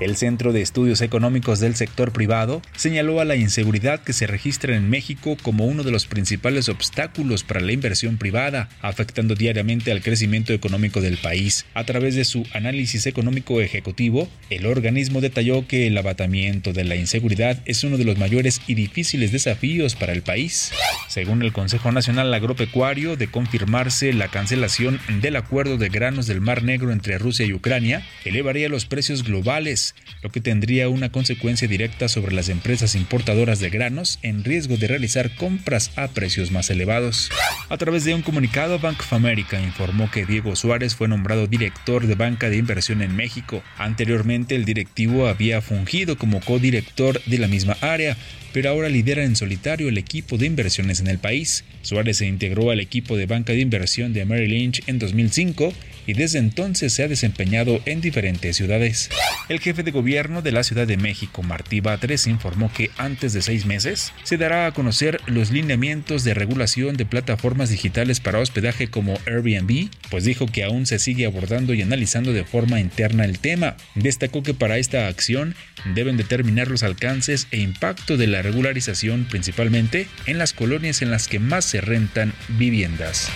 El 0.00 0.16
Centro 0.16 0.52
de 0.52 0.62
Estudios 0.62 1.00
Económicos 1.00 1.58
del 1.58 1.74
Sector 1.74 2.12
Privado 2.12 2.62
señaló 2.76 3.20
a 3.20 3.24
la 3.24 3.34
inseguridad 3.34 4.00
que 4.00 4.12
se 4.12 4.28
registra 4.28 4.76
en 4.76 4.88
México 4.88 5.36
como 5.42 5.66
uno 5.66 5.82
de 5.82 5.90
los 5.90 6.06
principales 6.06 6.68
obstáculos 6.68 7.42
para 7.42 7.60
la 7.60 7.72
inversión 7.72 8.16
privada, 8.16 8.68
afectando 8.80 9.34
diariamente 9.34 9.90
al 9.90 10.00
crecimiento 10.00 10.52
económico 10.52 11.00
del 11.00 11.16
país. 11.16 11.66
A 11.74 11.82
través 11.82 12.14
de 12.14 12.24
su 12.24 12.46
análisis 12.54 13.06
económico 13.06 13.60
ejecutivo, 13.60 14.28
el 14.50 14.66
organismo 14.66 15.20
detalló 15.20 15.66
que 15.66 15.88
el 15.88 15.98
abatamiento 15.98 16.72
de 16.72 16.84
la 16.84 16.94
inseguridad 16.94 17.60
es 17.64 17.82
uno 17.82 17.98
de 17.98 18.04
los 18.04 18.18
mayores 18.18 18.60
y 18.68 18.74
difíciles 18.74 19.32
desafíos 19.32 19.96
para 19.96 20.12
el 20.12 20.22
país. 20.22 20.70
Según 21.08 21.42
el 21.42 21.52
Consejo 21.52 21.90
Nacional 21.90 22.32
Agropecuario, 22.32 23.16
de 23.16 23.32
confirmarse 23.32 24.12
la 24.12 24.28
cancelación 24.28 25.00
del 25.20 25.34
acuerdo 25.34 25.76
de 25.76 25.88
granos 25.88 26.28
del 26.28 26.40
Mar 26.40 26.62
Negro 26.62 26.92
entre 26.92 27.18
Rusia 27.18 27.46
y 27.46 27.52
Ucrania, 27.52 28.06
elevaría 28.24 28.68
los 28.68 28.86
precios 28.86 29.24
globales, 29.24 29.87
lo 30.22 30.30
que 30.30 30.40
tendría 30.40 30.88
una 30.88 31.10
consecuencia 31.10 31.68
directa 31.68 32.08
sobre 32.08 32.34
las 32.34 32.48
empresas 32.48 32.94
importadoras 32.94 33.60
de 33.60 33.70
granos 33.70 34.18
en 34.22 34.44
riesgo 34.44 34.76
de 34.76 34.88
realizar 34.88 35.34
compras 35.36 35.90
a 35.96 36.08
precios 36.08 36.50
más 36.50 36.70
elevados. 36.70 37.30
A 37.68 37.76
través 37.76 38.04
de 38.04 38.14
un 38.14 38.22
comunicado, 38.22 38.78
Bank 38.78 39.00
of 39.00 39.12
America 39.12 39.60
informó 39.60 40.10
que 40.10 40.26
Diego 40.26 40.56
Suárez 40.56 40.94
fue 40.94 41.08
nombrado 41.08 41.46
director 41.46 42.06
de 42.06 42.14
banca 42.14 42.50
de 42.50 42.56
inversión 42.56 43.02
en 43.02 43.14
México. 43.14 43.62
Anteriormente, 43.76 44.56
el 44.56 44.64
directivo 44.64 45.28
había 45.28 45.60
fungido 45.60 46.16
como 46.16 46.40
codirector 46.40 47.22
de 47.24 47.38
la 47.38 47.48
misma 47.48 47.76
área, 47.80 48.16
pero 48.52 48.70
ahora 48.70 48.88
lidera 48.88 49.24
en 49.24 49.36
solitario 49.36 49.88
el 49.88 49.98
equipo 49.98 50.38
de 50.38 50.46
inversiones 50.46 51.00
en 51.00 51.08
el 51.08 51.18
país. 51.18 51.64
Suárez 51.82 52.18
se 52.18 52.26
integró 52.26 52.70
al 52.70 52.80
equipo 52.80 53.16
de 53.16 53.26
banca 53.26 53.52
de 53.52 53.60
inversión 53.60 54.12
de 54.12 54.24
Merrill 54.24 54.50
Lynch 54.50 54.82
en 54.86 54.98
2005 54.98 55.72
y 56.08 56.14
desde 56.14 56.38
entonces 56.38 56.94
se 56.94 57.02
ha 57.02 57.08
desempeñado 57.08 57.82
en 57.84 58.00
diferentes 58.00 58.56
ciudades. 58.56 59.10
El 59.50 59.60
jefe 59.60 59.82
de 59.82 59.90
gobierno 59.90 60.40
de 60.40 60.52
la 60.52 60.64
Ciudad 60.64 60.86
de 60.86 60.96
México, 60.96 61.42
Martí 61.42 61.80
Batres, 61.80 62.26
informó 62.26 62.72
que 62.72 62.90
antes 62.96 63.34
de 63.34 63.42
seis 63.42 63.66
meses 63.66 64.14
se 64.22 64.38
dará 64.38 64.64
a 64.64 64.72
conocer 64.72 65.20
los 65.26 65.50
lineamientos 65.50 66.24
de 66.24 66.32
regulación 66.32 66.96
de 66.96 67.04
plataformas 67.04 67.68
digitales 67.68 68.20
para 68.20 68.38
hospedaje 68.38 68.88
como 68.88 69.18
Airbnb, 69.26 69.90
pues 70.10 70.24
dijo 70.24 70.46
que 70.46 70.64
aún 70.64 70.86
se 70.86 70.98
sigue 70.98 71.26
abordando 71.26 71.74
y 71.74 71.82
analizando 71.82 72.32
de 72.32 72.44
forma 72.44 72.80
interna 72.80 73.26
el 73.26 73.38
tema. 73.38 73.76
Destacó 73.94 74.42
que 74.42 74.54
para 74.54 74.78
esta 74.78 75.08
acción 75.08 75.54
deben 75.94 76.16
determinar 76.16 76.68
los 76.68 76.84
alcances 76.84 77.48
e 77.50 77.58
impacto 77.58 78.16
de 78.16 78.28
la 78.28 78.40
regularización 78.40 79.26
principalmente 79.28 80.06
en 80.24 80.38
las 80.38 80.54
colonias 80.54 81.02
en 81.02 81.10
las 81.10 81.28
que 81.28 81.38
más 81.38 81.66
se 81.66 81.82
rentan 81.82 82.32
viviendas. 82.56 83.30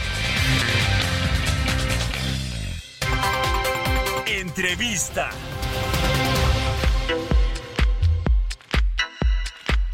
Entrevista. 4.54 5.30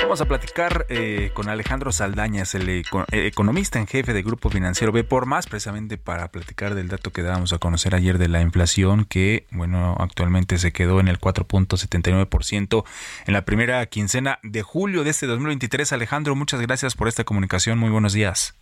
Vamos 0.01 0.21
a 0.21 0.25
platicar 0.25 0.85
eh, 0.89 1.31
con 1.33 1.49
Alejandro 1.49 1.93
Saldañas, 1.93 2.57
el 2.57 2.69
eco- 2.69 3.05
eh, 3.13 3.27
economista 3.29 3.79
en 3.79 3.87
jefe 3.87 4.13
de 4.13 4.23
Grupo 4.25 4.51
Financiero 4.51 4.91
B 4.93 5.05
por 5.05 5.27
más, 5.27 5.47
precisamente 5.47 5.97
para 5.97 6.33
platicar 6.33 6.75
del 6.75 6.89
dato 6.89 7.13
que 7.13 7.23
dábamos 7.23 7.53
a 7.53 7.59
conocer 7.59 7.95
ayer 7.95 8.19
de 8.19 8.27
la 8.27 8.41
inflación, 8.41 9.05
que 9.05 9.47
bueno, 9.53 9.97
actualmente 10.01 10.59
se 10.59 10.73
quedó 10.73 10.99
en 10.99 11.07
el 11.07 11.21
4.79% 11.21 12.85
en 13.27 13.33
la 13.33 13.45
primera 13.45 13.87
quincena 13.87 14.41
de 14.43 14.63
julio 14.63 15.05
de 15.05 15.11
este 15.11 15.29
2023. 15.29 15.93
Alejandro, 15.93 16.35
muchas 16.35 16.61
gracias 16.61 16.97
por 16.97 17.07
esta 17.07 17.23
comunicación. 17.23 17.79
Muy 17.79 17.91
buenos 17.91 18.13
días. 18.13 18.55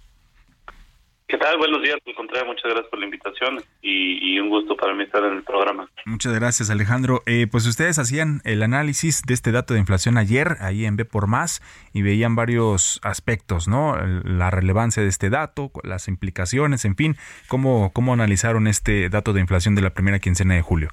¿Qué 1.29 1.39
tal? 1.39 1.59
Buenos 1.59 1.83
días, 1.83 1.97
al 2.07 2.15
contrario, 2.15 2.47
muchas 2.47 2.71
gracias 2.71 2.87
por 2.87 3.01
la 3.01 3.07
invitación 3.07 3.61
y, 3.83 4.39
un 4.39 4.49
gusto 4.49 4.77
para 4.77 4.95
mí 4.95 5.03
estar 5.03 5.25
en 5.25 5.33
el 5.33 5.43
programa. 5.43 5.91
Muchas 6.05 6.33
gracias, 6.39 6.71
Alejandro. 6.71 7.23
Eh, 7.27 7.49
pues 7.51 7.67
ustedes 7.67 7.99
hacían 7.99 8.43
el 8.45 8.63
análisis 8.63 9.23
de 9.27 9.35
este 9.35 9.51
dato 9.51 9.75
de 9.75 9.81
inflación 9.81 10.19
ayer, 10.19 10.57
ahí 10.61 10.85
en 10.85 10.97
B 10.97 11.05
por 11.05 11.27
Más, 11.27 11.63
y 11.93 12.03
veían 12.03 12.37
varios 12.37 13.01
aspectos, 13.03 13.67
¿no? 13.67 13.97
La 14.23 14.53
relevancia 14.53 15.03
de 15.03 15.09
este 15.09 15.29
dato, 15.29 15.73
las 15.83 16.07
implicaciones, 16.07 16.85
en 16.85 16.95
fin, 16.95 17.17
¿cómo, 17.49 17.91
cómo 17.93 18.13
analizaron 18.13 18.69
este 18.69 19.09
dato 19.09 19.33
de 19.33 19.41
inflación 19.41 19.75
de 19.75 19.83
la 19.83 19.91
primera 19.91 20.21
quincena 20.21 20.55
de 20.55 20.63
julio? 20.63 20.91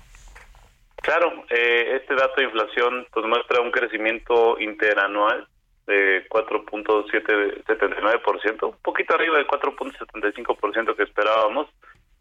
Claro, 0.95 1.31
eh, 1.51 1.99
este 2.01 2.15
dato 2.15 2.33
de 2.37 2.45
inflación 2.45 3.05
pues 3.13 3.25
muestra 3.27 3.61
un 3.61 3.69
crecimiento 3.69 4.57
interanual 4.59 5.47
de 5.87 6.27
4.79%, 6.29 8.63
un 8.63 8.77
poquito 8.81 9.15
arriba 9.15 9.37
del 9.37 9.47
4.75% 9.47 10.95
que 10.95 11.03
esperábamos. 11.03 11.67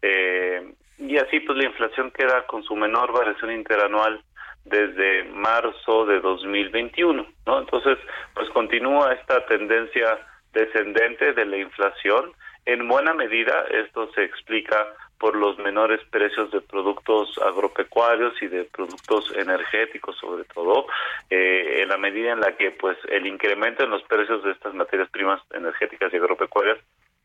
Eh, 0.01 0.73
y 0.97 1.17
así 1.17 1.39
pues 1.39 1.57
la 1.57 1.65
inflación 1.65 2.11
queda 2.11 2.45
con 2.45 2.61
su 2.63 2.75
menor 2.75 3.13
variación 3.13 3.51
interanual 3.51 4.21
desde 4.65 5.23
marzo 5.25 6.05
de 6.05 6.19
2021, 6.19 7.25
¿no? 7.45 7.59
Entonces, 7.59 7.97
pues 8.33 8.49
continúa 8.49 9.13
esta 9.13 9.45
tendencia 9.45 10.19
descendente 10.53 11.33
de 11.33 11.45
la 11.45 11.57
inflación. 11.57 12.31
En 12.65 12.87
buena 12.87 13.13
medida 13.13 13.65
esto 13.71 14.09
se 14.13 14.23
explica 14.23 14.87
por 15.23 15.37
los 15.37 15.57
menores 15.57 16.01
precios 16.09 16.51
de 16.51 16.59
productos 16.59 17.37
agropecuarios 17.37 18.33
y 18.41 18.47
de 18.47 18.65
productos 18.65 19.33
energéticos 19.37 20.17
sobre 20.17 20.43
todo 20.43 20.85
eh, 21.29 21.79
en 21.81 21.87
la 21.87 21.97
medida 21.97 22.33
en 22.33 22.41
la 22.41 22.57
que 22.57 22.71
pues 22.71 22.97
el 23.07 23.25
incremento 23.25 23.85
en 23.85 23.91
los 23.91 24.03
precios 24.03 24.43
de 24.43 24.51
estas 24.51 24.73
materias 24.73 25.09
primas 25.11 25.39
energéticas 25.53 26.11
y 26.11 26.17
agropecuarias 26.17 26.77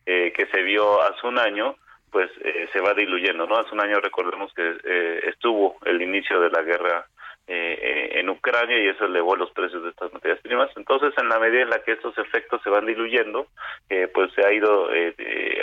eh, 0.07 0.33
que 0.33 0.47
se 0.47 0.63
vio 0.63 1.03
hace 1.03 1.27
un 1.27 1.41
año 1.41 1.75
pues 2.13 2.31
eh, 2.45 2.69
se 2.73 2.81
va 2.81 2.95
diluyendo 2.95 3.49
no 3.49 3.57
hace 3.57 3.75
un 3.75 3.81
año 3.81 3.99
recordemos 3.99 4.53
que 4.55 4.77
estuvo 5.25 5.79
el 5.85 6.01
inicio 6.01 6.39
de 6.39 6.51
la 6.51 6.63
guerra 6.63 7.05
en 7.49 8.29
Ucrania 8.29 8.79
y 8.79 8.89
eso 8.89 9.07
elevó 9.07 9.35
los 9.35 9.51
precios 9.53 9.83
de 9.83 9.91
estas 9.91 10.13
materias 10.13 10.41
primas. 10.41 10.71
Entonces, 10.77 11.15
en 11.17 11.29
la 11.29 11.39
medida 11.39 11.63
en 11.63 11.71
la 11.71 11.83
que 11.83 11.93
estos 11.93 12.17
efectos 12.19 12.61
se 12.63 12.71
van 12.71 12.87
diluyendo, 12.87 13.47
pues 14.13 14.33
se 14.35 14.47
ha 14.47 14.53
ido 14.53 14.89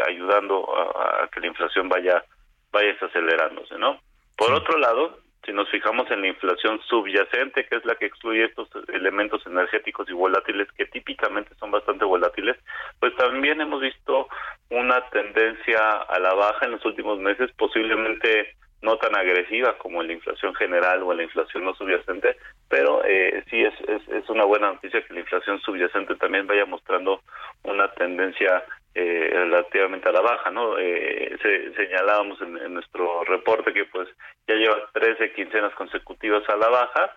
ayudando 0.08 0.67
a, 0.76 1.28
que 1.32 1.39
la 1.39 1.48
inflación 1.48 1.89
vaya 1.89 2.24
vaya 2.71 2.95
acelerándose, 3.00 3.78
¿no? 3.78 4.00
Por 4.36 4.52
otro 4.52 4.78
lado, 4.78 5.19
si 5.45 5.54
nos 5.54 5.69
fijamos 5.69 6.10
en 6.10 6.21
la 6.21 6.28
inflación 6.28 6.82
subyacente, 6.89 7.65
que 7.65 7.76
es 7.76 7.86
la 7.86 7.95
que 7.95 8.08
excluye 8.08 8.45
estos 8.45 8.67
elementos 8.91 9.45
energéticos 9.45 10.10
y 10.10 10.13
volátiles 10.13 10.67
que 10.71 10.86
típicamente 10.88 11.54
son 11.56 11.71
bastante 11.71 12.04
volátiles, 12.04 12.58
pues 13.00 13.15
también 13.15 13.62
hemos 13.62 13.80
visto 13.80 14.28
una 14.71 15.08
tendencia 15.10 15.89
a 16.10 16.19
la 16.19 16.34
baja 16.34 16.65
en 16.65 16.71
los 16.71 16.86
últimos 16.86 17.19
meses, 17.19 17.52
posiblemente 17.58 18.56
no 18.82 18.98
tan 18.98 19.16
agresiva 19.16 19.78
como 19.78 20.02
en 20.02 20.08
la 20.08 20.14
inflación 20.14 20.54
general 20.56 21.04
o 21.04 21.12
en 21.12 21.18
la 21.18 21.24
inflación 21.24 21.64
no 21.64 21.74
subyacente, 21.76 22.38
pero 22.70 23.04
eh, 23.06 23.44
sí 23.50 23.62
es, 23.62 23.74
es, 23.88 24.08
es, 24.10 24.30
una 24.30 24.46
buena 24.46 24.74
noticia 24.74 25.02
que 25.02 25.14
la 25.14 25.22
inflación 25.22 25.60
subyacente 25.62 26.16
también 26.16 26.48
vaya 26.48 26.66
mostrando 26.66 27.22
una 27.64 27.92
tendencia 27.94 28.64
eh, 28.94 29.30
relativamente 29.32 30.08
a 30.08 30.14
la 30.14 30.22
baja, 30.22 30.52
¿no? 30.52 30.78
Eh, 30.78 31.38
señalábamos 31.76 32.42
en, 32.42 32.74
nuestro 32.74 33.24
reporte 33.26 33.74
que 33.74 33.86
pues 33.86 34.08
ya 34.48 34.56
lleva 34.56 34.90
13 34.94 35.34
quincenas 35.34 35.74
consecutivas 35.76 36.48
a 36.50 36.56
la 36.56 36.70
baja 36.70 37.16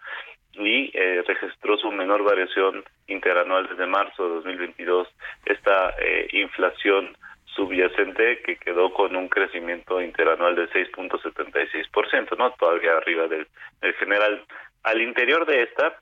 y 0.54 0.90
eh, 0.92 1.22
registró 1.26 1.76
su 1.78 1.90
menor 1.92 2.24
variación 2.24 2.84
interanual 3.06 3.68
desde 3.68 3.86
marzo 3.86 4.28
de 4.28 4.34
2022 4.36 5.08
esta 5.44 5.94
eh, 6.00 6.28
inflación 6.32 7.16
subyacente 7.58 8.40
que 8.42 8.56
quedó 8.56 8.94
con 8.94 9.16
un 9.16 9.28
crecimiento 9.28 10.00
interanual 10.00 10.54
de 10.54 10.70
6.76%, 10.70 12.38
¿no? 12.38 12.52
Todavía 12.52 12.96
arriba 12.96 13.26
del, 13.26 13.48
del 13.80 13.94
general. 13.94 14.44
Al 14.84 15.02
interior 15.02 15.44
de 15.44 15.64
esta, 15.64 15.98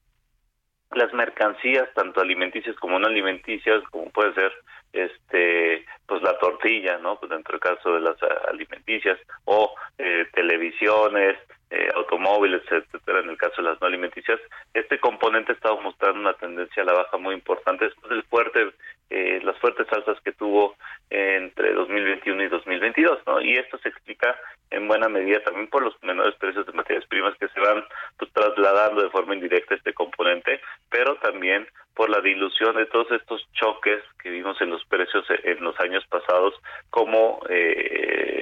las 0.92 1.12
mercancías, 1.14 1.88
tanto 1.94 2.20
alimenticias 2.20 2.76
como 2.76 2.98
no 2.98 3.06
alimenticias, 3.06 3.82
como 3.90 4.10
puede 4.10 4.34
ser 4.34 4.52
este 4.92 5.84
pues 6.06 6.22
la 6.22 6.38
tortilla 6.38 6.98
no 6.98 7.18
pues 7.18 7.30
dentro 7.30 7.52
del 7.52 7.60
caso 7.60 7.92
de 7.92 8.00
las 8.00 8.16
alimenticias 8.48 9.18
o 9.44 9.74
eh, 9.98 10.26
televisiones 10.32 11.36
eh, 11.70 11.88
automóviles 11.94 12.62
etcétera 12.70 13.20
en 13.20 13.30
el 13.30 13.36
caso 13.36 13.56
de 13.58 13.70
las 13.70 13.80
no 13.80 13.88
alimenticias 13.88 14.40
este 14.72 14.98
componente 14.98 15.52
está 15.52 15.74
mostrando 15.74 16.20
una 16.20 16.34
tendencia 16.34 16.82
a 16.82 16.86
la 16.86 16.92
baja 16.94 17.18
muy 17.18 17.34
importante 17.34 17.86
después 17.86 18.10
del 18.10 18.22
fuerte 18.24 18.72
eh, 19.10 19.40
las 19.42 19.56
fuertes 19.58 19.86
alzas 19.92 20.20
que 20.22 20.32
tuvo 20.32 20.76
entre 21.10 21.72
2021 21.74 22.42
y 22.42 22.48
2022 22.48 23.18
no 23.26 23.40
y 23.40 23.56
esto 23.56 23.78
se 23.78 23.88
explica 23.88 24.36
en 24.70 24.88
buena 24.88 25.08
medida 25.08 25.40
también 25.44 25.68
por 25.68 25.82
los 25.82 25.94
menores 26.02 26.34
precios 26.36 26.66
de 26.66 26.72
materias 26.72 27.06
primas 27.06 27.36
que 27.38 27.48
se 27.48 27.60
van 27.60 27.84
pues, 28.18 28.32
trasladando 28.32 29.02
de 29.02 29.10
forma 29.10 29.34
indirecta 29.34 29.74
este 29.76 29.94
componente 29.94 30.60
pero 30.90 31.16
también 31.16 31.66
por 31.96 32.10
la 32.10 32.20
dilución 32.20 32.76
de 32.76 32.86
todos 32.86 33.10
estos 33.10 33.48
choques 33.54 34.02
que 34.22 34.28
vimos 34.28 34.60
en 34.60 34.68
los 34.70 34.84
precios 34.84 35.24
en 35.44 35.64
los 35.64 35.78
años 35.80 36.04
pasados, 36.08 36.54
como 36.90 37.40
eh, 37.48 38.35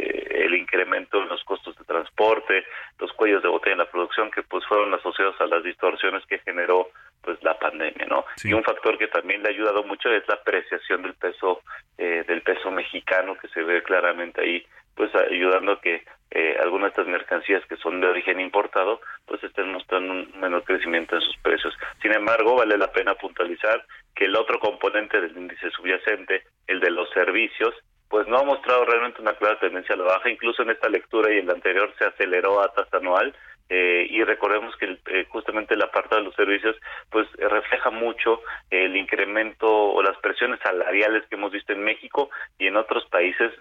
el 0.44 0.54
incremento 0.54 1.22
en 1.22 1.28
los 1.28 1.42
costos 1.44 1.76
de 1.78 1.85
transporte, 1.85 2.64
los 2.98 3.12
cuellos 3.12 3.42
de 3.42 3.48
botella 3.48 3.72
en 3.72 3.78
la 3.78 3.90
producción, 3.90 4.30
que 4.30 4.42
pues 4.42 4.64
fueron 4.66 4.92
asociados 4.94 5.40
a 5.40 5.46
las 5.46 5.62
distorsiones 5.62 6.24
que 6.26 6.38
generó 6.40 6.88
pues 7.22 7.42
la 7.42 7.59
pandemia, 7.59 8.07
¿no? 8.07 8.24
Y 8.42 8.52
un 8.52 8.62
factor 8.62 8.98
que 8.98 9.09
también 9.09 9.42
le 9.42 9.48
ha 9.48 9.52
ayudado 9.52 9.83
mucho 9.85 10.11
es 10.11 10.26
la 10.28 10.35
apreciación 10.35 11.02
del 11.02 11.14
peso 11.14 11.62
eh, 11.96 12.24
del 12.28 12.42
peso 12.42 12.70
mexicano 12.70 13.37
que 13.37 13.48
se 13.48 13.62
ve 13.62 13.83
claramente 13.83 14.42
ahí 14.42 14.66
pues 14.94 15.12
ayudando 15.14 15.72
a 15.72 15.80
que 15.80 16.04
eh, 16.30 16.57
algunas 16.61 16.87
de 16.87 17.02
estas 17.02 17.07
mercancías 17.07 17.64
que 17.66 17.76
son 17.76 18.00
de 18.00 18.09
origen 18.09 18.40
importado 18.40 19.00
pues 19.26 19.42
estén 19.42 19.72
mostrando 19.72 20.12
un 20.12 20.33
menor 20.40 20.64
crecimiento 20.64 21.16
en 21.16 21.22
sus 21.22 21.37
precios. 21.38 21.74
Sin 22.02 22.12
embargo, 22.12 22.57
vale 22.57 22.76
la 22.76 22.92
pena 22.92 23.14
puntualizar 23.14 23.85
que 24.14 24.26
el 24.26 24.37
otro 24.37 24.59
componente 24.61 25.20
del 25.20 25.37
índice 25.37 25.70
subyacente, 25.70 26.44
el 26.66 26.80
de 26.80 26.90
los 26.90 27.09
servicios, 27.11 27.74
pues 28.08 28.26
no 28.28 28.38
ha 28.38 28.44
mostrado 28.44 28.84
realmente 28.84 29.20
una 29.20 29.34
clara 29.34 29.58
tendencia 29.58 29.94
a 29.94 29.98
la 29.98 30.04
baja, 30.04 30.30
incluso 30.30 30.62
en 30.62 30.70
esta 30.70 30.88
lectura 30.88 31.32
y 31.32 31.38
en 31.38 31.46
la 31.46 31.54
anterior 31.54 31.92
se 31.98 32.04
aceleró 32.04 32.60
a 32.60 32.72
tasa 32.72 32.98
anual, 32.98 33.34
eh, 33.70 34.07
y 34.11 34.22
recordemos 34.24 34.77
que 34.77 34.98
eh, 35.07 35.27
justamente 35.31 35.74
la 35.74 35.90
parte 35.90 36.16
de 36.16 36.20
los 36.20 36.35
servicios 36.35 36.77
pues 37.11 37.27
eh, 37.38 37.48
refleja 37.48 37.88
mucho 37.90 38.42
el 38.70 38.94
incremento 38.94 39.66
o 39.66 40.03
las 40.03 40.18
presiones 40.18 40.61
salariales 40.61 41.24
que 41.29 41.37
hemos 41.37 41.50
visto 41.50 41.72
en 41.72 41.83
México 41.83 42.29
y 42.59 42.66
en 42.66 42.77
otros 42.77 43.07
países 43.07 43.53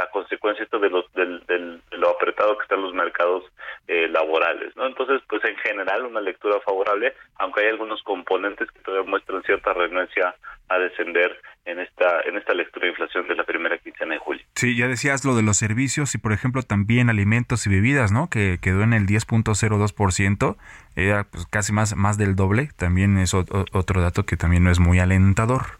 a 0.00 0.10
consecuencia 0.10 0.62
esto 0.62 0.78
de, 0.78 0.90
los, 0.90 1.12
del, 1.14 1.44
de 1.46 1.80
lo 1.96 2.10
apretado 2.10 2.56
que 2.56 2.62
están 2.62 2.80
los 2.80 2.94
mercados 2.94 3.44
laborales 3.88 4.76
no 4.76 4.86
entonces 4.86 5.20
pues 5.28 5.42
en 5.44 5.56
general 5.56 6.04
una 6.04 6.20
lectura 6.20 6.60
favorable 6.60 7.14
aunque 7.38 7.62
hay 7.62 7.68
algunos 7.68 8.02
componentes 8.04 8.70
que 8.70 8.80
todavía 8.80 9.10
muestran 9.10 9.42
cierta 9.42 9.72
renuencia 9.72 10.36
a 10.68 10.78
descender 10.78 11.40
en 11.64 11.80
esta 11.80 12.20
en 12.26 12.36
esta 12.36 12.54
lectura 12.54 12.84
de 12.84 12.90
inflación 12.90 13.26
de 13.28 13.34
la 13.34 13.44
primera 13.44 13.78
quincena 13.78 14.14
de 14.14 14.20
julio. 14.20 14.44
Sí, 14.54 14.76
ya 14.76 14.88
decías 14.88 15.24
lo 15.24 15.34
de 15.34 15.42
los 15.42 15.56
servicios 15.56 16.14
y 16.14 16.18
por 16.18 16.32
ejemplo 16.32 16.62
también 16.62 17.10
alimentos 17.10 17.66
y 17.66 17.70
bebidas, 17.70 18.12
¿no? 18.12 18.28
Que 18.30 18.58
quedó 18.60 18.82
en 18.82 18.92
el 18.92 19.06
10.02%, 19.08 20.56
era 20.94 21.24
pues 21.24 21.46
casi 21.46 21.72
más 21.72 21.96
más 21.96 22.18
del 22.18 22.36
doble, 22.36 22.68
también 22.76 23.18
es 23.18 23.34
otro 23.34 24.00
dato 24.00 24.24
que 24.24 24.36
también 24.36 24.64
no 24.64 24.70
es 24.70 24.78
muy 24.78 25.00
alentador. 25.00 25.78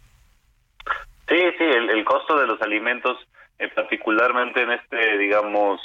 Sí, 1.29 1.39
sí, 1.57 1.63
el, 1.63 2.03
costo 2.05 2.39
de 2.39 2.47
los 2.47 2.59
alimentos, 2.61 3.15
eh, 3.59 3.69
particularmente 3.69 4.63
en 4.63 4.71
este, 4.71 5.17
digamos, 5.19 5.79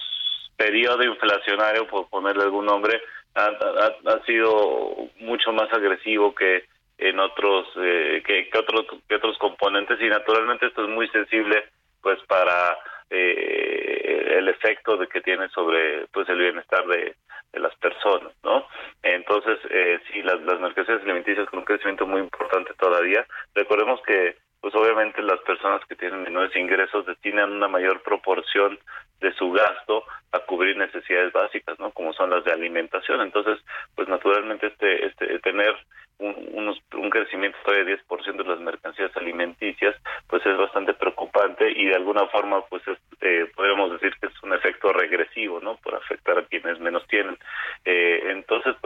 periodo 0.57 1.05
inflacionario, 1.05 1.87
por 1.87 2.09
ponerle 2.09 2.45
algún 2.45 2.65
nombre, 2.65 2.99
ha, 3.35 4.25
sido 4.27 4.95
mucho 5.21 5.53
más 5.53 5.71
agresivo 5.73 6.35
que 6.35 6.65
en 6.99 7.19
otros 7.19 7.67
eh, 7.77 8.23
que, 8.25 8.49
otros 8.57 8.87
que 9.09 9.17
otros 9.17 9.37
componentes 9.39 10.01
y 10.01 10.09
naturalmente 10.09 10.67
esto 10.67 10.85
es 10.85 10.91
muy 10.91 11.09
sensible 11.09 11.65
pues 12.01 12.21
para 12.29 12.79
eh, 13.11 14.37
el 14.39 14.49
efecto 14.49 14.97
de 14.97 15.09
que 15.09 15.21
tiene 15.21 15.49
sobre 15.49 16.07
pues 16.13 16.29
el 16.29 16.39
bienestar 16.39 16.87
de, 16.87 17.17
de 17.55 17.61
las 17.61 17.75
personas 17.77 18.33
no 18.43 18.67
entonces 19.03 19.59
eh, 19.71 20.01
sí 20.13 20.23
las, 20.23 20.41
mercancías 20.61 21.01
alimenticias 21.03 21.49
con 21.49 21.61
un 21.61 21.65
crecimiento 21.65 22.07
muy 22.07 22.21
importante 22.21 22.73
todavía 22.75 23.27
recordemos 23.55 24.01
que 24.03 24.37
pues 24.65 24.75
obviamente 24.77 25.21
las 25.21 25.41
personas 25.41 25.85
que 25.87 25.95
tienen 25.95 26.23
menores 26.23 26.57
ingresos 26.57 27.05
destinan 27.05 27.53
una 27.53 27.69
mayor 27.69 28.03
proporción 28.03 28.79
de 29.21 29.31
su 29.35 29.53
gasto 29.53 30.05
a 30.33 30.39
cubrir 30.41 30.75
necesidades 30.77 31.35
básicas, 31.35 31.79
¿no? 31.79 31.91
Como 31.91 32.15
son 32.15 32.31
las 32.31 32.45
de 32.45 32.53
alimentación. 32.53 33.21
Entonces, 33.21 33.59
pues 33.95 34.09
naturalmente 34.09 34.69
este, 34.69 35.07
este 35.07 35.39
tener 35.41 35.75
un, 36.19 36.35
unos, 36.53 36.79
un 36.95 37.11
crecimiento 37.11 37.59
de 37.67 37.99
10% 37.99 38.37
de 38.37 38.45
las 38.45 38.61
mercancías 38.61 39.15
alimenticias, 39.17 39.97
pues 40.29 40.45
es 40.47 40.57
bastante 40.57 40.95
preocupante 40.95 41.71
y 41.71 41.87
de 41.87 41.97
alguna 41.97 42.27
forma, 42.29 42.65
pues 42.67 42.83
eh, 43.21 43.51
podríamos 43.55 43.93
decir 43.93 44.15
que 44.21 44.29
es 44.29 44.43
un 44.43 44.53
efecto 44.53 44.93
regresivo, 44.93 45.61
¿no? 45.61 45.77
Por 45.77 45.95
afectar 45.95 46.39
a 46.39 46.47
quienes 46.47 46.79
menos 46.81 47.07
tienen. 47.09 47.37
Eh, 47.85 48.23
entonces, 48.31 48.77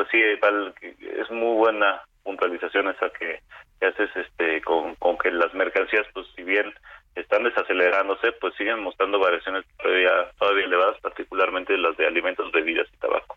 sí, 0.81 0.95
es 1.21 1.31
muy 1.31 1.57
buena 1.57 2.03
puntualización 2.23 2.89
esa 2.89 3.11
que, 3.11 3.41
haces 3.87 4.11
este 4.17 4.61
con, 4.63 4.97
con 4.97 5.17
que 5.19 5.31
las 5.31 5.55
mercancías, 5.55 6.05
pues 6.13 6.27
si 6.35 6.43
bien 6.43 6.67
están 7.15 7.45
desacelerándose, 7.45 8.33
pues 8.41 8.55
siguen 8.57 8.81
mostrando 8.81 9.19
variaciones 9.19 9.65
todavía, 9.81 10.11
todavía 10.39 10.65
elevadas, 10.65 11.01
particularmente 11.01 11.77
las 11.77 11.97
de 11.97 12.07
alimentos, 12.07 12.51
bebidas 12.53 12.87
y 12.93 12.97
tabaco. 12.99 13.37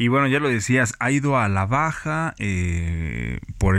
Y 0.00 0.08
bueno, 0.08 0.28
ya 0.28 0.38
lo 0.38 0.48
decías, 0.48 0.94
ha 1.00 1.10
ido 1.10 1.36
a 1.36 1.48
la 1.48 1.66
baja, 1.66 2.34
eh, 2.38 3.17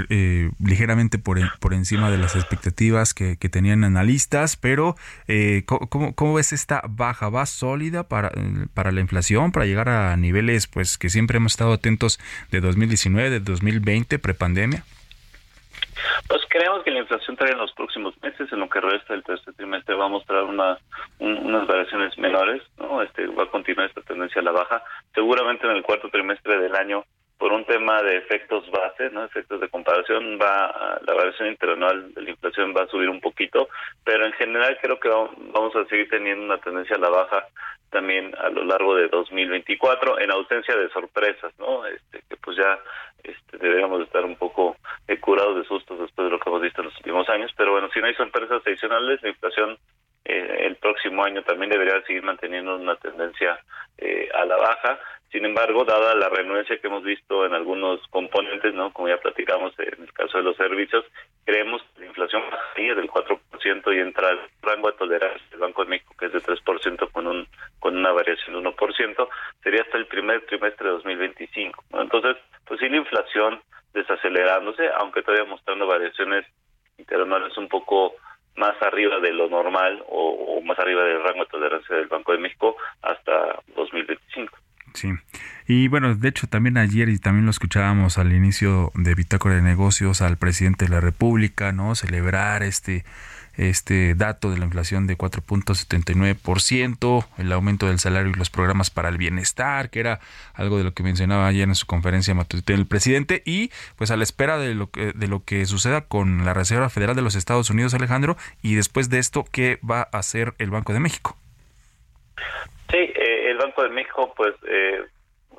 eh, 0.09 0.51
ligeramente 0.63 1.17
por, 1.17 1.39
por 1.59 1.73
encima 1.73 2.11
de 2.11 2.17
las 2.17 2.35
expectativas 2.35 3.13
que, 3.13 3.35
tenían 3.49 3.83
analistas, 3.83 4.57
pero 4.57 4.95
eh, 5.27 5.63
¿cómo, 5.65 6.13
¿cómo, 6.13 6.33
ves 6.35 6.53
esta 6.53 6.83
baja? 6.87 7.29
¿Va 7.29 7.45
sólida 7.47 8.07
para, 8.07 8.31
para 8.75 8.91
la 8.91 9.01
inflación, 9.01 9.51
para 9.51 9.65
llegar 9.65 9.89
a 9.89 10.15
niveles 10.17 10.67
pues 10.67 10.97
que 10.97 11.09
siempre 11.09 11.37
hemos 11.37 11.53
estado 11.53 11.73
atentos 11.73 12.19
de 12.51 12.61
2019, 12.61 13.29
de 13.31 13.39
2020, 13.39 14.19
prepandemia? 14.19 14.83
Pues 16.27 16.41
creemos 16.49 16.83
que 16.83 16.91
la 16.91 16.99
inflación 16.99 17.35
trae 17.35 17.51
en 17.51 17.57
los 17.57 17.71
próximos 17.73 18.13
meses, 18.21 18.51
en 18.51 18.59
lo 18.59 18.69
que 18.69 18.79
resta 18.81 19.13
del 19.13 19.23
tercer 19.23 19.53
trimestre 19.53 19.95
va 19.95 20.05
a 20.05 20.09
mostrar 20.09 20.43
una, 20.43 20.77
unas 21.19 21.67
variaciones 21.67 22.17
menores, 22.17 22.61
¿no? 22.77 23.01
Este 23.01 23.27
va 23.27 23.43
a 23.43 23.49
continuar 23.49 23.87
esta 23.87 24.01
tendencia 24.01 24.41
a 24.41 24.43
la 24.43 24.51
baja. 24.51 24.83
Seguramente 25.13 25.65
en 25.65 25.75
el 25.75 25.83
cuarto 25.83 26.09
trimestre 26.09 26.59
del 26.59 26.75
año, 26.75 27.03
por 27.39 27.53
un 27.53 27.63
tema 27.65 28.03
de 28.03 28.17
efectos 28.17 28.69
base, 28.69 29.09
¿no? 29.11 29.23
Efectos 29.23 29.61
de 29.61 29.69
comparación, 29.69 30.37
va 30.39 30.99
la 31.07 31.13
variación 31.13 31.47
interanual 31.47 32.13
de 32.13 32.21
la 32.21 32.29
inflación 32.31 32.73
va 32.75 32.83
a 32.83 32.87
subir 32.87 33.09
un 33.09 33.21
poquito, 33.21 33.69
pero 34.03 34.25
en 34.25 34.33
general 34.33 34.77
creo 34.81 34.99
que 34.99 35.09
vamos 35.09 35.73
a 35.75 35.85
seguir 35.85 36.09
teniendo 36.09 36.43
una 36.43 36.57
tendencia 36.57 36.97
a 36.97 36.99
la 36.99 37.09
baja 37.09 37.47
también 37.89 38.35
a 38.37 38.49
lo 38.49 38.65
largo 38.65 38.93
de 38.93 39.07
2024 39.07 40.19
en 40.19 40.31
ausencia 40.31 40.75
de 40.75 40.89
sorpresas, 40.89 41.53
¿no? 41.57 41.85
Este 41.85 42.21
que 42.29 42.35
pues 42.35 42.57
ya 42.57 42.77
este, 43.23 43.57
deberíamos 43.57 44.01
estar 44.01 44.25
un 44.25 44.35
poco 44.35 44.75
eh, 45.07 45.17
curados 45.17 45.55
de 45.57 45.63
sustos 45.63 45.97
después 45.97 46.25
de 46.25 46.31
lo 46.31 46.39
que 46.39 46.49
hemos 46.49 46.61
visto 46.61 46.81
en 46.81 46.87
los 46.87 46.97
últimos 46.97 47.29
años, 47.29 47.51
pero 47.55 47.71
bueno, 47.71 47.89
si 47.93 48.01
no 48.01 48.07
hay 48.07 48.15
sorpresas 48.15 48.61
adicionales, 48.65 49.23
la 49.23 49.29
inflación 49.29 49.77
eh, 50.25 50.65
el 50.67 50.75
próximo 50.75 51.23
año 51.23 51.41
también 51.43 51.71
debería 51.71 52.01
seguir 52.03 52.23
manteniendo 52.23 52.75
una 52.75 52.95
tendencia 52.97 53.59
eh, 53.97 54.29
a 54.33 54.45
la 54.45 54.57
baja. 54.57 54.99
Sin 55.31 55.45
embargo, 55.45 55.85
dada 55.85 56.15
la 56.15 56.27
renuencia 56.29 56.79
que 56.79 56.87
hemos 56.87 57.03
visto 57.03 57.45
en 57.45 57.53
algunos 57.53 57.99
componentes, 58.07 58.73
no, 58.73 58.91
como 58.91 59.09
ya 59.09 59.17
platicamos 59.17 59.73
en 59.77 60.03
el 60.03 60.13
caso 60.13 60.39
de 60.39 60.43
los 60.43 60.57
servicios, 60.57 61.05
creemos 61.45 61.83
que 61.93 62.01
la 62.01 62.07
inflación 62.07 62.41
bajaría 62.49 62.95
del 62.95 63.07
4% 63.07 63.95
y 63.95 63.99
entra 63.99 64.29
al 64.29 64.39
rango 64.63 64.89
de 64.89 64.97
tolerancia 64.97 65.47
del 65.51 65.59
Banco 65.59 65.83
de 65.83 65.91
México, 65.91 66.15
que 66.17 66.25
es 66.25 66.33
de 66.33 66.41
3% 66.41 67.11
con 67.11 67.27
un 67.27 67.47
con 67.79 67.95
una 67.95 68.11
variación 68.11 68.61
de 68.61 68.69
1%, 68.69 69.29
sería 69.63 69.81
hasta 69.81 69.97
el 69.97 70.07
primer 70.07 70.45
trimestre 70.47 70.87
de 70.87 70.93
2025. 70.93 71.83
Entonces, 71.93 72.37
pues 72.65 72.79
sí 72.79 72.89
la 72.89 72.97
inflación 72.97 73.61
desacelerándose, 73.93 74.89
aunque 74.97 75.21
todavía 75.21 75.45
mostrando 75.45 75.85
variaciones 75.85 76.45
interanuales 76.97 77.55
un 77.57 77.67
poco 77.67 78.15
más 78.55 78.75
arriba 78.81 79.19
de 79.19 79.31
lo 79.31 79.47
normal 79.47 80.03
o, 80.07 80.57
o, 80.57 80.61
más 80.61 80.77
arriba 80.79 81.03
del 81.03 81.23
rango 81.23 81.45
de 81.45 81.51
tolerancia 81.51 81.95
del 81.95 82.07
Banco 82.07 82.31
de 82.31 82.39
México 82.39 82.75
hasta 83.01 83.61
2025. 83.75 84.57
Sí. 84.93 85.09
Y 85.71 85.87
bueno, 85.87 86.15
de 86.15 86.29
hecho 86.29 86.47
también 86.47 86.79
ayer 86.79 87.09
y 87.09 87.19
también 87.19 87.45
lo 87.45 87.51
escuchábamos 87.51 88.17
al 88.17 88.33
inicio 88.33 88.91
de 88.95 89.13
Bitácora 89.13 89.53
de 89.53 89.61
Negocios 89.61 90.23
al 90.23 90.35
presidente 90.35 90.85
de 90.85 90.91
la 90.91 90.99
República, 90.99 91.71
¿no? 91.71 91.93
Celebrar 91.93 92.63
este 92.63 93.03
este 93.55 94.15
dato 94.15 94.49
de 94.49 94.57
la 94.57 94.65
inflación 94.65 95.05
de 95.05 95.15
4.79%, 95.15 97.27
el 97.37 97.51
aumento 97.51 97.85
del 97.85 97.99
salario 97.99 98.31
y 98.31 98.33
los 98.33 98.49
programas 98.49 98.89
para 98.89 99.09
el 99.09 99.19
bienestar, 99.19 99.91
que 99.91 99.99
era 99.99 100.21
algo 100.55 100.79
de 100.79 100.85
lo 100.85 100.95
que 100.95 101.03
mencionaba 101.03 101.45
ayer 101.45 101.67
en 101.67 101.75
su 101.75 101.85
conferencia 101.85 102.33
matutina 102.33 102.79
el 102.79 102.87
presidente, 102.87 103.43
y 103.45 103.69
pues 103.95 104.09
a 104.09 104.17
la 104.17 104.23
espera 104.23 104.57
de 104.57 104.73
lo 104.73 104.89
que, 104.89 105.13
de 105.13 105.27
lo 105.27 105.43
que 105.45 105.67
suceda 105.67 106.01
con 106.01 106.45
la 106.45 106.55
Reserva 106.55 106.89
Federal 106.89 107.15
de 107.15 107.21
los 107.21 107.35
Estados 107.35 107.69
Unidos, 107.69 107.93
Alejandro, 107.93 108.37
y 108.63 108.73
después 108.73 109.11
de 109.11 109.19
esto, 109.19 109.45
¿qué 109.51 109.77
va 109.87 110.07
a 110.11 110.17
hacer 110.17 110.55
el 110.57 110.71
Banco 110.71 110.93
de 110.93 110.99
México? 110.99 111.37
Sí, 112.89 112.97
eh, 112.97 113.51
el 113.51 113.57
Banco 113.57 113.83
de 113.83 113.89
México 113.89 114.33
pues 114.35 114.55
eh, 114.67 115.05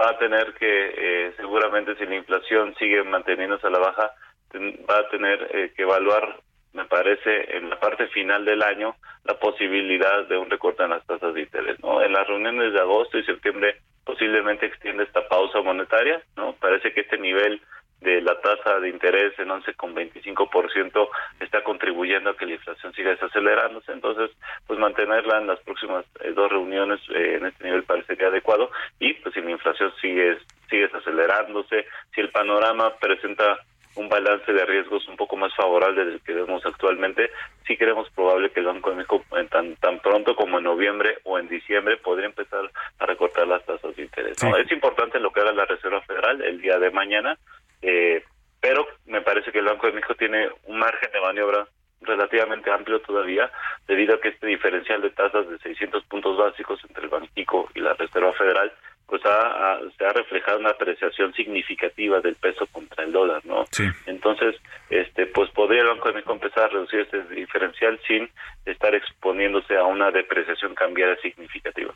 va 0.00 0.10
a 0.10 0.18
tener 0.18 0.54
que, 0.54 0.94
eh, 0.96 1.32
seguramente 1.36 1.94
si 1.96 2.06
la 2.06 2.16
inflación 2.16 2.74
sigue 2.76 3.02
manteniéndose 3.04 3.66
a 3.66 3.70
la 3.70 3.78
baja, 3.78 4.12
va 4.88 4.98
a 4.98 5.08
tener 5.10 5.48
eh, 5.52 5.72
que 5.76 5.82
evaluar 5.82 6.40
me 6.72 6.84
parece, 6.84 7.56
en 7.56 7.68
la 7.68 7.80
parte 7.80 8.06
final 8.08 8.44
del 8.44 8.62
año, 8.62 8.94
la 9.24 9.34
posibilidad 9.34 10.26
de 10.28 10.38
un 10.38 10.48
recorte 10.48 10.84
en 10.84 10.90
las 10.90 11.04
tasas 11.04 11.34
de 11.34 11.42
interés. 11.42 11.80
¿no? 11.80 12.00
En 12.02 12.12
las 12.12 12.26
reuniones 12.26 12.72
de 12.72 12.80
agosto 12.80 13.18
y 13.18 13.24
septiembre 13.24 13.76
posiblemente 14.04 14.66
extiende 14.66 15.04
esta 15.04 15.26
pausa 15.26 15.60
monetaria. 15.62 16.22
no 16.36 16.54
Parece 16.60 16.92
que 16.92 17.00
este 17.00 17.18
nivel 17.18 17.60
de 18.00 18.22
la 18.22 18.40
tasa 18.40 18.80
de 18.80 18.88
interés 18.88 19.38
en 19.38 19.48
11,25% 19.48 21.08
está 21.40 21.62
contribuyendo 21.62 22.30
a 22.30 22.36
que 22.36 22.46
la 22.46 22.54
inflación 22.54 22.92
siga 22.94 23.10
desacelerándose. 23.10 23.92
Entonces, 23.92 24.30
pues 24.66 24.78
mantenerla 24.78 25.38
en 25.38 25.46
las 25.46 25.60
próximas 25.60 26.04
eh, 26.20 26.32
dos 26.32 26.50
reuniones 26.50 27.00
eh, 27.14 27.36
en 27.38 27.46
este 27.46 27.64
nivel 27.64 27.82
parecería 27.84 28.28
adecuado. 28.28 28.70
Y 28.98 29.14
pues 29.14 29.34
si 29.34 29.42
la 29.42 29.50
inflación 29.50 29.92
sigue, 30.00 30.38
sigue 30.68 30.82
desacelerándose, 30.82 31.86
si 32.14 32.20
el 32.20 32.30
panorama 32.30 32.94
presenta 32.96 33.58
un 33.96 34.08
balance 34.08 34.52
de 34.52 34.64
riesgos 34.64 35.06
un 35.08 35.16
poco 35.16 35.36
más 35.36 35.54
favorable 35.54 36.04
del 36.04 36.20
que 36.20 36.32
vemos 36.32 36.64
actualmente, 36.64 37.30
sí 37.66 37.76
creemos 37.76 38.08
probable 38.10 38.50
que 38.50 38.60
el 38.60 38.66
Banco 38.66 38.90
de 38.90 38.96
México 38.96 39.24
tan, 39.50 39.74
tan 39.76 39.98
pronto 40.00 40.36
como 40.36 40.58
en 40.58 40.64
noviembre 40.64 41.18
o 41.24 41.38
en 41.38 41.48
diciembre 41.48 41.96
podría 41.96 42.26
empezar 42.26 42.70
a 42.98 43.06
recortar 43.06 43.46
las 43.48 43.64
tasas 43.66 43.94
de 43.96 44.02
interés. 44.02 44.42
¿no? 44.42 44.56
Es 44.56 44.70
importante 44.70 45.18
lo 45.18 45.32
que 45.32 45.40
haga 45.40 45.52
la 45.52 45.66
Reserva 45.66 46.00
Federal 46.02 46.40
el 46.42 46.60
día 46.60 46.78
de 46.78 46.90
mañana, 46.90 47.36
eh, 47.82 48.22
pero 48.60 48.86
me 49.06 49.22
parece 49.22 49.52
que 49.52 49.58
el 49.58 49.64
Banco 49.64 49.86
de 49.86 49.94
México 49.94 50.14
tiene 50.14 50.48
un 50.66 50.78
margen 50.78 51.10
de 51.12 51.20
maniobra 51.20 51.66
relativamente 52.02 52.70
amplio 52.70 53.00
todavía, 53.00 53.50
debido 53.86 54.14
a 54.14 54.20
que 54.20 54.28
este 54.28 54.46
diferencial 54.46 55.02
de 55.02 55.10
tasas 55.10 55.48
de 55.48 55.58
600 55.58 56.04
puntos 56.04 56.36
básicos 56.36 56.80
entre 56.88 57.04
el 57.04 57.10
Banquico 57.10 57.68
y 57.74 57.80
la 57.80 57.94
Reserva 57.94 58.32
Federal 58.32 58.72
pues 59.10 59.22
ha, 59.26 59.80
se 59.98 60.06
ha 60.06 60.12
reflejado 60.12 60.60
una 60.60 60.70
apreciación 60.70 61.34
significativa 61.34 62.20
del 62.20 62.36
peso 62.36 62.66
contra 62.68 63.02
el 63.02 63.10
dólar, 63.10 63.44
¿no? 63.44 63.64
Sí. 63.72 63.82
Entonces, 64.06 64.54
este, 64.88 65.26
pues 65.26 65.50
podría 65.50 65.82
el 65.82 65.88
Banco 65.88 66.08
de 66.08 66.14
México 66.14 66.32
empezar 66.32 66.64
a 66.64 66.68
reducir 66.68 67.00
este 67.00 67.22
diferencial 67.34 67.98
sin 68.06 68.30
estar 68.64 68.94
exponiéndose 68.94 69.76
a 69.76 69.82
una 69.82 70.12
depreciación 70.12 70.76
cambiaria 70.76 71.16
significativa. 71.20 71.92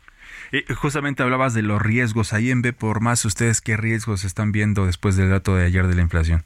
Y 0.51 0.61
justamente 0.73 1.23
hablabas 1.23 1.53
de 1.53 1.61
los 1.61 1.81
riesgos. 1.81 2.33
Ahí 2.33 2.51
en 2.51 2.61
B 2.61 2.73
por 2.73 2.99
más, 2.99 3.23
¿ustedes 3.23 3.61
qué 3.61 3.77
riesgos 3.77 4.25
están 4.25 4.51
viendo 4.51 4.85
después 4.85 5.15
del 5.15 5.29
dato 5.29 5.55
de 5.55 5.65
ayer 5.65 5.87
de 5.87 5.95
la 5.95 6.01
inflación? 6.01 6.43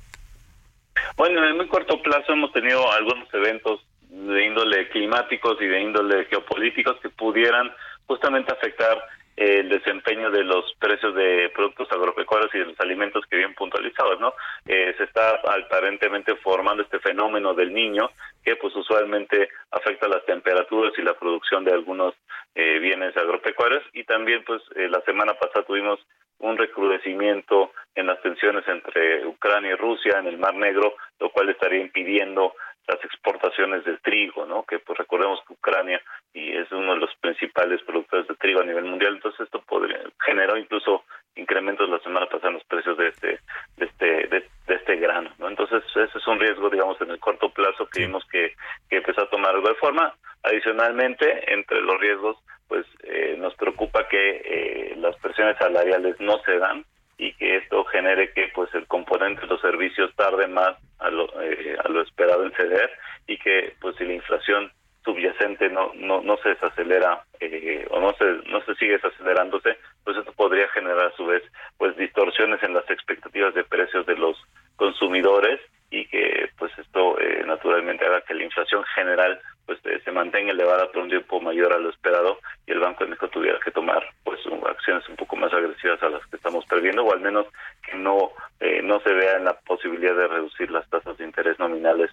Bueno, 1.17 1.43
en 1.43 1.57
muy 1.57 1.67
corto 1.67 1.99
plazo 2.03 2.33
hemos 2.33 2.53
tenido 2.53 2.91
algunos 2.91 3.27
eventos 3.33 3.83
de 4.09 4.45
índole 4.45 4.87
climáticos 4.89 5.57
y 5.61 5.65
de 5.65 5.81
índole 5.81 6.25
geopolíticos 6.25 6.99
que 7.01 7.09
pudieran 7.09 7.71
justamente 8.05 8.53
afectar 8.53 8.97
el 9.39 9.69
desempeño 9.69 10.29
de 10.31 10.43
los 10.43 10.73
precios 10.79 11.15
de 11.15 11.49
productos 11.55 11.89
agropecuarios 11.93 12.53
y 12.53 12.59
de 12.59 12.65
los 12.65 12.79
alimentos 12.81 13.23
que 13.29 13.37
bien 13.37 13.55
puntualizados, 13.55 14.19
¿no? 14.19 14.33
Eh, 14.67 14.93
se 14.97 15.05
está 15.05 15.39
aparentemente 15.45 16.35
formando 16.35 16.83
este 16.83 16.99
fenómeno 16.99 17.53
del 17.53 17.73
niño 17.73 18.11
que 18.43 18.57
pues 18.57 18.75
usualmente 18.75 19.47
afecta 19.71 20.09
las 20.09 20.25
temperaturas 20.25 20.91
y 20.97 21.03
la 21.03 21.17
producción 21.17 21.63
de 21.63 21.71
algunos 21.71 22.15
eh, 22.53 22.79
bienes 22.79 23.15
agropecuarios 23.15 23.83
y 23.93 24.03
también 24.03 24.43
pues 24.43 24.61
eh, 24.75 24.89
la 24.89 24.99
semana 25.01 25.33
pasada 25.35 25.65
tuvimos 25.65 26.01
un 26.39 26.57
recrudecimiento 26.57 27.71
en 27.95 28.07
las 28.07 28.21
tensiones 28.21 28.67
entre 28.67 29.25
Ucrania 29.25 29.71
y 29.71 29.75
Rusia 29.75 30.19
en 30.19 30.27
el 30.27 30.37
Mar 30.37 30.55
Negro, 30.55 30.95
lo 31.19 31.29
cual 31.31 31.47
estaría 31.49 31.79
impidiendo 31.79 32.55
las 32.89 33.03
exportaciones 33.05 33.85
del 33.85 33.99
trigo, 34.01 34.45
¿no? 34.45 34.63
Que 34.63 34.79
pues 34.79 34.97
recordemos 34.97 35.39
que 35.47 35.53
Ucrania 35.53 36.01
y 36.33 36.55
es 36.57 36.71
uno 36.71 36.93
de 36.93 36.99
los 36.99 37.15
principales 37.21 37.81
productores 37.83 38.27
de 38.27 38.35
trigo 38.35 38.61
a 38.61 38.65
nivel 38.65 38.85
mundial, 38.85 39.15
entonces 39.15 39.41
esto 39.41 39.61
podría 39.61 39.99
generó 40.25 40.57
incluso 40.57 41.03
incrementos 41.35 41.87
la 41.89 41.99
semana 41.99 42.25
pasada 42.25 42.49
en 42.49 42.53
los 42.55 42.63
precios 42.65 42.97
de 42.97 43.07
este 43.09 43.39
de 43.77 43.85
este 43.85 44.27
de, 44.27 44.47
este 44.67 44.95
grano, 44.97 45.31
¿no? 45.37 45.47
Entonces 45.47 45.83
ese 45.95 46.17
es 46.17 46.27
un 46.27 46.39
riesgo, 46.39 46.69
digamos, 46.69 46.99
en 47.01 47.11
el 47.11 47.19
corto 47.19 47.49
plazo 47.49 47.87
que 47.87 48.01
vimos 48.01 48.23
que, 48.31 48.53
que 48.89 48.97
empezó 48.97 49.21
a 49.21 49.29
tomar 49.29 49.59
de 49.61 49.75
forma. 49.75 50.13
Adicionalmente, 50.43 51.53
entre 51.53 51.81
los 51.81 51.99
riesgos, 51.99 52.37
pues 52.67 52.85
eh, 53.03 53.35
nos 53.37 53.53
preocupa 53.55 54.07
que 54.07 54.41
eh, 54.45 54.95
las 54.97 55.15
presiones 55.17 55.57
salariales 55.57 56.19
no 56.19 56.39
se 56.39 56.57
dan 56.57 56.85
y 57.19 57.33
que 57.33 57.57
esto 57.57 57.83
genere 57.85 58.31
que 58.31 58.49
pues 58.55 58.73
el 58.73 58.87
componente 58.87 59.41
de 59.41 59.47
los 59.47 59.61
servicios 59.61 60.15
tarde 60.15 60.47
más 60.47 60.77
a 60.99 61.09
lo, 61.09 61.25
eh, 61.41 61.75
a 61.83 61.87
lo 61.89 62.01
esperado 62.01 62.45
en 62.45 62.53
ceder 62.53 62.89
y 63.27 63.37
que 63.37 63.75
pues 63.81 63.97
si 63.97 64.05
la 64.05 64.13
inflación 64.13 64.71
subyacente 65.03 65.69
no 65.69 65.91
no 65.95 66.21
no 66.21 66.37
se 66.37 66.49
desacelera 66.49 67.23
eh, 67.41 67.85
o 67.89 67.99
no 67.99 68.13
se 68.13 68.25
no 68.49 68.61
se 68.61 68.73
sigue 68.75 68.93
desacelerándose 68.93 69.77
pues 70.03 70.17
esto 70.17 70.31
podría 70.31 70.69
generar 70.69 71.07
a 71.07 71.15
su 71.15 71.25
vez 71.25 71.43
pues 71.77 71.95
distorsiones 71.97 72.63
en 72.63 72.73
las 72.73 72.89
expectativas 72.89 73.53
de 73.53 73.65
precios 73.65 74.05
de 74.05 74.15
los 74.15 74.37
consumidores 74.77 75.59
y 75.91 76.05
que 76.05 76.49
pues 76.57 76.71
esto 76.77 77.19
eh, 77.19 77.43
naturalmente 77.45 78.05
haga 78.05 78.21
que 78.21 78.33
la 78.33 78.43
inflación 78.43 78.83
general 78.95 79.39
pues 79.69 79.77
eh, 79.85 80.01
se 80.03 80.11
mantenga 80.11 80.51
elevada 80.51 80.91
por 80.91 81.03
un 81.03 81.09
tiempo 81.09 81.39
mayor 81.39 81.71
a 81.73 81.77
lo 81.77 81.91
esperado 81.91 82.39
y 82.65 82.71
el 82.71 82.79
Banco 82.79 83.03
de 83.03 83.11
México 83.11 83.27
tuviera 83.27 83.59
que 83.63 83.69
tomar 83.69 84.03
pues 84.23 84.39
acciones 84.67 85.07
un 85.07 85.15
poco 85.15 85.35
más 85.35 85.53
agresivas 85.53 86.01
a 86.01 86.09
las 86.09 86.25
que 86.25 86.37
estamos 86.37 86.65
previendo 86.65 87.03
o 87.03 87.13
al 87.13 87.19
menos 87.21 87.45
que 87.87 87.95
no 87.95 88.31
eh, 88.59 88.81
no 88.81 88.99
se 89.01 89.13
vea 89.13 89.37
en 89.37 89.45
la 89.45 89.53
posibilidad 89.59 90.15
de 90.15 90.27
reducir 90.27 90.71
las 90.71 90.89
tasas 90.89 91.15
de 91.19 91.25
interés 91.25 91.59
nominales 91.59 92.09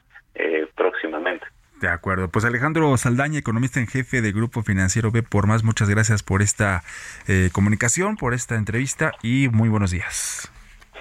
próximamente. 0.74 1.46
De 1.80 1.88
acuerdo. 1.88 2.28
Pues 2.28 2.44
Alejandro 2.44 2.94
Saldaña, 2.98 3.38
economista 3.38 3.80
en 3.80 3.86
jefe 3.86 4.20
de 4.20 4.32
Grupo 4.32 4.62
Financiero 4.62 5.10
B 5.10 5.22
por 5.22 5.46
más, 5.46 5.64
muchas 5.64 5.88
gracias 5.88 6.22
por 6.22 6.42
esta 6.42 6.82
eh, 7.26 7.48
comunicación, 7.52 8.16
por 8.16 8.34
esta 8.34 8.56
entrevista 8.56 9.12
y 9.22 9.48
muy 9.48 9.70
buenos 9.70 9.92
días. 9.92 10.52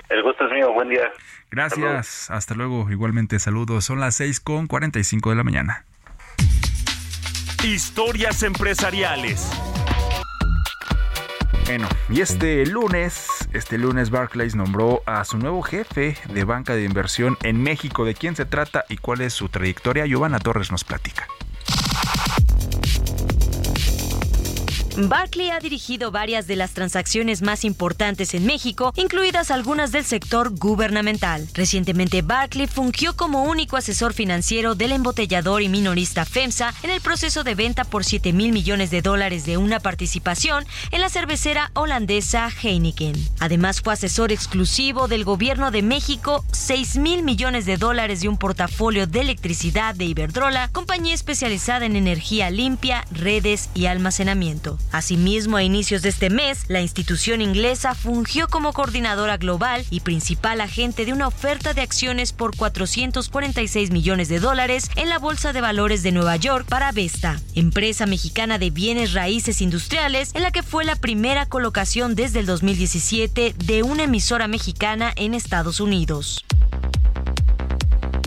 El 0.07 0.23
gusto 0.23 0.45
es 0.45 0.53
mío, 0.53 0.71
buen 0.71 0.87
día. 0.87 1.11
Gracias, 1.51 2.31
hasta 2.31 2.55
luego. 2.55 2.89
Igualmente 2.89 3.39
saludos. 3.39 3.83
Son 3.83 3.99
las 3.99 4.15
6 4.15 4.39
con 4.39 4.67
45 4.67 5.31
de 5.31 5.35
la 5.35 5.43
mañana. 5.43 5.85
Historias 7.66 8.43
empresariales. 8.43 9.49
Bueno, 11.66 11.88
y 12.09 12.22
este 12.22 12.63
lunes, 12.68 13.28
este 13.53 13.80
lunes 13.80 14.11
Barclays 14.11 14.53
nombró 14.53 15.01
a 15.07 15.26
su 15.26 15.39
nuevo 15.39 15.63
jefe 15.63 16.16
de 16.32 16.43
banca 16.43 16.76
de 16.76 16.84
inversión 16.84 17.39
en 17.41 17.59
México. 17.63 18.05
¿De 18.05 18.13
quién 18.13 18.36
se 18.36 18.45
trata 18.45 18.86
y 18.88 18.97
cuál 18.97 19.22
es 19.22 19.34
su 19.34 19.49
trayectoria? 19.49 20.05
Giovanna 20.05 20.38
Torres 20.38 20.70
nos 20.70 20.84
platica. 20.84 21.28
Barclay 24.97 25.49
ha 25.49 25.59
dirigido 25.59 26.09
varias 26.09 26.47
de 26.47 26.55
las 26.55 26.71
transacciones 26.71 27.41
más 27.41 27.65
importantes 27.65 28.33
en 28.33 28.45
México, 28.45 28.93
incluidas 28.95 29.51
algunas 29.51 29.91
del 29.91 30.05
sector 30.05 30.57
gubernamental. 30.57 31.47
Recientemente, 31.53 32.21
Barclay 32.21 32.67
fungió 32.67 33.17
como 33.17 33.43
único 33.43 33.75
asesor 33.75 34.13
financiero 34.13 34.73
del 34.73 34.93
embotellador 34.93 35.61
y 35.61 35.69
minorista 35.69 36.23
FEMSA 36.23 36.73
en 36.83 36.91
el 36.91 37.01
proceso 37.01 37.43
de 37.43 37.55
venta 37.55 37.83
por 37.83 38.05
7 38.05 38.31
mil 38.31 38.53
millones 38.53 38.89
de 38.89 39.01
dólares 39.01 39.45
de 39.45 39.57
una 39.57 39.81
participación 39.81 40.65
en 40.91 41.01
la 41.01 41.09
cervecera 41.09 41.71
holandesa 41.73 42.49
Heineken. 42.49 43.15
Además, 43.39 43.81
fue 43.81 43.93
asesor 43.93 44.31
exclusivo 44.31 45.09
del 45.09 45.25
gobierno 45.25 45.71
de 45.71 45.81
México, 45.81 46.45
6 46.53 46.97
mil 46.97 47.23
millones 47.23 47.65
de 47.65 47.75
dólares 47.75 48.21
de 48.21 48.29
un 48.29 48.37
portafolio 48.37 49.07
de 49.07 49.19
electricidad 49.19 49.93
de 49.93 50.05
Iberdrola, 50.05 50.69
compañía 50.69 51.13
especializada 51.13 51.85
en 51.85 51.97
energía 51.97 52.49
limpia, 52.49 53.05
redes 53.11 53.69
y 53.73 53.87
almacenamiento. 53.87 54.79
Asimismo, 54.91 55.57
a 55.57 55.63
inicios 55.63 56.01
de 56.01 56.09
este 56.09 56.29
mes, 56.29 56.65
la 56.67 56.81
institución 56.81 57.41
inglesa 57.41 57.95
fungió 57.95 58.47
como 58.47 58.73
coordinadora 58.73 59.38
global 59.38 59.86
y 59.89 59.99
principal 59.99 60.61
agente 60.61 61.05
de 61.05 61.13
una 61.13 61.27
oferta 61.27 61.73
de 61.73 61.81
acciones 61.81 62.31
por 62.33 62.55
446 62.55 63.91
millones 63.91 64.29
de 64.29 64.39
dólares 64.39 64.89
en 64.95 65.09
la 65.09 65.19
Bolsa 65.19 65.53
de 65.53 65.61
Valores 65.61 66.03
de 66.03 66.11
Nueva 66.11 66.36
York 66.38 66.65
para 66.67 66.91
Vesta, 66.91 67.39
empresa 67.55 68.05
mexicana 68.05 68.57
de 68.57 68.69
bienes 68.69 69.13
raíces 69.13 69.61
industriales 69.61 70.31
en 70.33 70.43
la 70.43 70.51
que 70.51 70.63
fue 70.63 70.86
la 70.86 70.95
primera 70.95 71.45
colocación 71.45 72.15
desde 72.15 72.39
el 72.39 72.45
2017 72.45 73.55
de 73.57 73.83
una 73.83 74.03
emisora 74.03 74.47
mexicana 74.47 75.11
en 75.15 75.33
Estados 75.33 75.79
Unidos. 75.79 76.45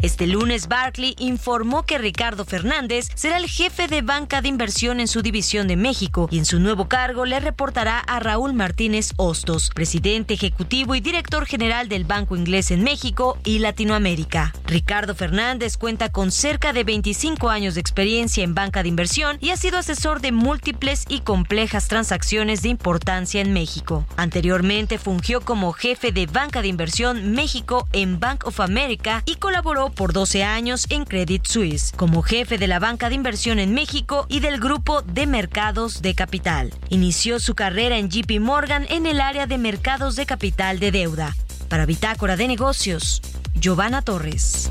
Este 0.01 0.28
lunes, 0.28 0.68
Barclay 0.68 1.16
informó 1.18 1.82
que 1.82 1.99
Ricardo 1.99 2.44
Fernández 2.44 3.09
será 3.16 3.36
el 3.36 3.49
jefe 3.49 3.88
de 3.88 4.01
banca 4.01 4.40
de 4.40 4.49
inversión 4.49 5.01
en 5.01 5.09
su 5.09 5.22
división 5.22 5.66
de 5.66 5.76
México 5.76 6.28
y 6.30 6.38
en 6.38 6.44
su 6.44 6.61
nuevo 6.61 6.88
cargo 6.88 7.24
le 7.24 7.40
reportará 7.40 7.99
a 7.99 8.20
Raúl 8.20 8.55
Martínez 8.55 9.12
Hostos, 9.16 9.70
presidente 9.74 10.34
ejecutivo 10.34 10.94
y 10.94 11.01
director 11.01 11.46
general 11.46 11.88
del 11.88 12.05
Banco 12.05 12.36
Inglés 12.36 12.70
en 12.70 12.84
México 12.84 13.38
y 13.42 13.59
Latinoamérica. 13.59 14.55
Ricardo 14.66 15.16
Fernández 15.16 15.76
cuenta 15.76 16.12
con 16.12 16.30
cerca 16.30 16.72
de 16.72 16.84
25 16.84 17.51
años 17.51 17.74
de 17.74 17.80
experiencia 17.80 18.44
en 18.44 18.55
banca 18.55 18.84
de 18.84 18.90
inversión 18.90 19.36
y 19.40 19.51
ha 19.51 19.57
sido 19.57 19.78
asesor 19.78 20.20
de 20.20 20.30
múltiples 20.30 21.07
y 21.09 21.20
complejas 21.20 21.88
transacciones 21.88 22.62
de 22.62 22.68
importancia 22.68 23.40
en 23.40 23.53
México. 23.53 24.07
Anteriormente 24.16 24.99
fungió 24.99 25.40
como 25.40 25.72
jefe 25.72 26.12
de 26.12 26.26
banca 26.26 26.62
de 26.62 26.68
inversión 26.68 27.32
México 27.32 27.88
en 27.92 28.20
Bank 28.20 28.46
of 28.46 28.61
America 28.61 29.24
y 29.26 29.36
colaboró 29.36 29.88
por 29.91 30.12
12 30.12 30.45
años 30.45 30.86
en 30.91 31.05
Credit 31.05 31.47
Suisse, 31.47 31.93
como 31.97 32.22
jefe 32.22 32.59
de 32.59 32.66
la 32.66 32.78
banca 32.78 33.09
de 33.09 33.14
inversión 33.14 33.59
en 33.59 33.74
México 33.74 34.26
y 34.28 34.41
del 34.41 34.61
grupo 34.61 35.03
de 35.03 35.26
mercados 35.26 36.03
de 36.03 36.14
capital. 36.14 36.72
Inició 36.89 37.41
su 37.41 37.55
carrera 37.55 37.99
en 37.99 38.09
JP 38.09 38.41
Morgan 38.41 38.86
en 38.89 39.07
el 39.07 39.20
área 39.20 39.47
de 39.47 39.59
mercados 39.59 40.16
de 40.16 40.26
capital 40.26 40.78
de 40.78 40.91
deuda. 40.91 41.36
Para 41.68 41.86
Bitácora 41.86 42.36
de 42.36 42.49
Negocios, 42.49 43.20
Giovanna 43.55 44.03
Torres. 44.03 44.70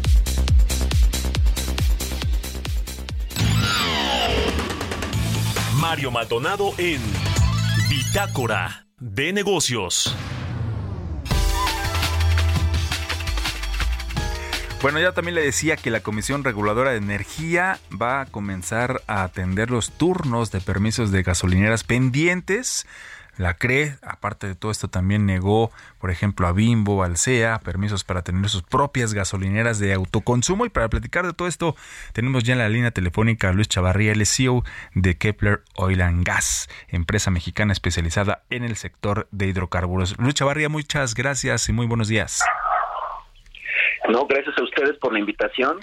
Mario 5.79 6.11
Maldonado 6.11 6.73
en 6.77 7.01
Bitácora 7.89 8.87
de 8.99 9.31
Negocios. 9.31 10.15
Bueno, 14.79 14.99
ya 14.99 15.11
también 15.11 15.33
le 15.33 15.41
decía 15.41 15.75
que 15.75 15.89
la 15.89 16.01
Comisión 16.01 16.43
Reguladora 16.43 16.91
de 16.91 16.97
Energía 16.97 17.79
va 17.99 18.21
a 18.21 18.25
comenzar 18.27 19.01
a 19.07 19.23
atender 19.23 19.71
los 19.71 19.91
turnos 19.91 20.51
de 20.51 20.61
permisos 20.61 21.11
de 21.11 21.23
gasolineras 21.23 21.83
pendientes. 21.83 22.85
La 23.37 23.55
CRE, 23.55 23.97
aparte 24.01 24.47
de 24.47 24.55
todo 24.55 24.71
esto, 24.71 24.87
también 24.87 25.25
negó, 25.25 25.71
por 25.99 26.11
ejemplo, 26.11 26.47
a 26.47 26.51
Bimbo, 26.53 27.03
al 27.03 27.17
CEA, 27.17 27.59
permisos 27.59 28.03
para 28.03 28.21
tener 28.21 28.49
sus 28.49 28.61
propias 28.61 29.13
gasolineras 29.15 29.79
de 29.79 29.93
autoconsumo. 29.93 30.65
Y 30.65 30.69
para 30.69 30.89
platicar 30.89 31.25
de 31.25 31.33
todo 31.33 31.47
esto, 31.47 31.75
tenemos 32.13 32.43
ya 32.43 32.53
en 32.53 32.59
la 32.59 32.69
línea 32.69 32.91
telefónica 32.91 33.49
a 33.49 33.53
Luis 33.53 33.67
Chavarría, 33.67 34.11
el 34.11 34.25
CEO 34.25 34.63
de 34.93 35.17
Kepler 35.17 35.63
Oil 35.75 36.01
and 36.01 36.23
Gas, 36.23 36.69
empresa 36.87 37.31
mexicana 37.31 37.73
especializada 37.73 38.43
en 38.51 38.63
el 38.63 38.75
sector 38.75 39.27
de 39.31 39.47
hidrocarburos. 39.47 40.17
Luis 40.19 40.35
Chavarría, 40.35 40.69
muchas 40.69 41.15
gracias 41.15 41.67
y 41.67 41.73
muy 41.73 41.87
buenos 41.87 42.07
días. 42.07 42.41
No, 44.09 44.25
gracias 44.25 44.57
a 44.57 44.63
ustedes 44.63 44.97
por 44.97 45.13
la 45.13 45.19
invitación. 45.19 45.79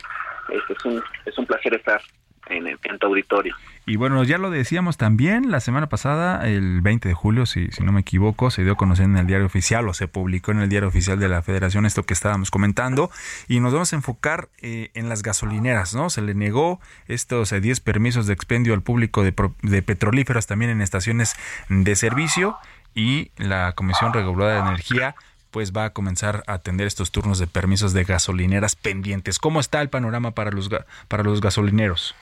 Es, 0.49 0.85
un, 0.85 1.03
es 1.25 1.39
un 1.39 1.47
placer 1.47 1.75
estar 1.75 2.01
en, 2.49 2.99
tu 2.99 3.07
auditorio. 3.07 3.55
Y 3.87 3.97
bueno, 3.97 4.23
ya 4.25 4.39
lo 4.39 4.51
decíamos 4.51 4.97
también 4.97 5.51
la 5.51 5.61
semana 5.61 5.89
pasada, 5.89 6.47
el 6.47 6.81
20 6.81 7.09
de 7.09 7.15
julio, 7.15 7.47
si, 7.47 7.69
si 7.69 7.83
no 7.83 7.93
me 7.93 8.01
equivoco, 8.01 8.51
se 8.51 8.63
dio 8.63 8.73
a 8.73 8.77
conocer 8.77 9.05
en 9.07 9.17
el 9.17 9.27
diario 9.27 9.47
oficial 9.47 9.89
o 9.89 9.95
se 9.95 10.09
publicó 10.09 10.53
en 10.53 10.61
el 10.61 10.69
diario 10.69 10.89
oficial 10.89 11.19
de 11.19 11.29
la 11.29 11.43
Federación 11.43 11.87
esto 11.87 12.03
que 12.05 12.15
estábamos 12.15 12.51
comentando. 12.51 13.11
Y 13.49 13.61
nos 13.61 13.73
vamos 13.73 13.93
a 13.93 13.97
enfocar 13.97 14.49
eh, 14.63 14.91
en 14.95 15.09
las 15.09 15.23
gasolineras, 15.23 15.95
¿no? 15.95 16.11
Se 16.11 16.23
le 16.23 16.35
negó 16.35 16.81
estos 17.09 17.51
10 17.51 17.81
permisos 17.81 18.27
de 18.27 18.35
expendio 18.35 18.75
al 18.75 18.83
público 18.83 19.23
de, 19.23 19.35
de 19.63 19.83
petrolíferos 19.83 20.47
también 20.47 20.71
en 20.71 20.81
estaciones 20.81 21.35
de 21.69 21.97
servicio 21.97 22.57
y 22.95 23.33
la 23.37 23.73
Comisión 23.73 24.13
Reguladora 24.13 24.55
de 24.55 24.61
Energía 24.61 25.15
pues 25.55 25.73
va 25.73 25.85
a 25.85 25.91
comenzar 25.91 26.43
a 26.49 26.55
atender 26.55 26.89
estos 26.89 27.13
turnos 27.13 27.39
de 27.39 27.47
permisos 27.47 27.95
de 27.95 28.03
gasolineras 28.03 28.75
pendientes. 28.75 29.39
¿Cómo 29.39 29.61
está 29.61 29.81
el 29.83 29.89
panorama 29.89 30.33
para 30.33 30.51
los 30.51 30.69
para 31.07 31.23
los 31.23 31.41
gasolineros? 31.41 32.17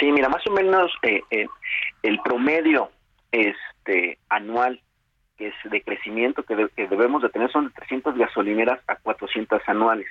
Sí, 0.00 0.10
mira, 0.10 0.30
más 0.30 0.46
o 0.46 0.50
menos 0.50 0.90
eh, 1.02 1.20
eh, 1.30 1.46
el 2.02 2.18
promedio 2.20 2.90
este 3.32 4.16
anual 4.30 4.80
que 5.36 5.48
es 5.48 5.54
de 5.64 5.82
crecimiento 5.82 6.42
que, 6.44 6.56
de, 6.56 6.68
que, 6.70 6.88
debemos 6.88 7.20
de 7.20 7.28
tener 7.28 7.52
son 7.52 7.66
de 7.66 7.72
300 7.72 8.16
gasolineras 8.16 8.80
a 8.86 8.96
400 8.96 9.60
anuales. 9.66 10.06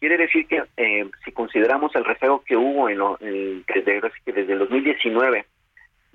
Quiere 0.00 0.16
decir 0.16 0.48
que 0.48 0.64
eh, 0.78 1.08
si 1.24 1.30
consideramos 1.30 1.94
el 1.94 2.04
rezago 2.04 2.42
que 2.42 2.56
hubo 2.56 2.88
en, 2.88 2.98
lo, 2.98 3.18
en 3.20 3.64
desde, 3.72 4.00
desde 4.24 4.52
el 4.52 4.58
2019, 4.58 5.46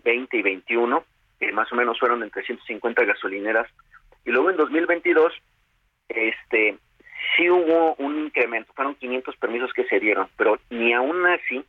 20 0.04 0.38
y 0.38 0.41
21, 0.41 1.06
que 1.39 1.54
más 1.54 1.72
o 1.72 1.76
menos 1.78 1.97
fueron 1.97 2.22
en 2.22 2.30
350 2.32 3.06
gasolineras 3.06 3.68
y 4.26 4.32
luego 4.32 4.49
en 4.49 4.57
2022, 4.57 5.34
este, 6.09 6.78
sí 7.36 7.49
hubo 7.49 7.95
un 7.95 8.26
incremento, 8.26 8.74
fueron 8.74 8.95
500 8.95 9.36
permisos 9.38 9.74
que 9.74 9.86
se 9.86 9.99
dieron, 9.99 10.28
pero 10.38 10.59
ni 10.69 10.93
aún 10.93 11.26
así 11.26 11.63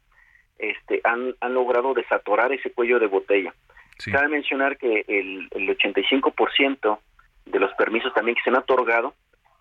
este, 0.59 1.01
han, 1.05 1.35
han 1.41 1.55
logrado 1.55 1.95
desatorar 1.95 2.53
ese 2.53 2.73
cuello 2.73 2.99
de 2.99 3.07
botella. 3.07 3.55
Sí. 3.99 4.11
Cabe 4.11 4.29
mencionar 4.29 4.77
que 4.77 5.05
el, 5.07 5.49
el 5.51 5.77
85% 5.77 6.99
de 7.47 7.59
los 7.59 7.73
permisos 7.75 8.13
también 8.15 8.37
que 8.37 8.43
se 8.43 8.51
han 8.51 8.57
otorgado 8.57 9.15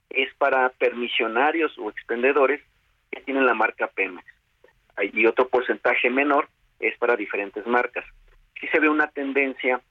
es 0.09 0.33
para 0.35 0.69
permisionarios 0.69 1.77
o 1.77 1.89
expendedores 1.89 2.61
que 3.11 3.21
tienen 3.21 3.45
la 3.45 3.53
marca 3.53 3.87
Pemex. 3.87 4.25
Y 5.13 5.25
otro 5.25 5.47
porcentaje 5.47 6.09
menor 6.09 6.49
es 6.79 6.97
para 6.97 7.15
diferentes 7.15 7.65
marcas. 7.65 8.05
Sí 8.59 8.67
se 8.67 8.79
ve 8.79 8.89
una 8.89 9.07
tendencia 9.07 9.81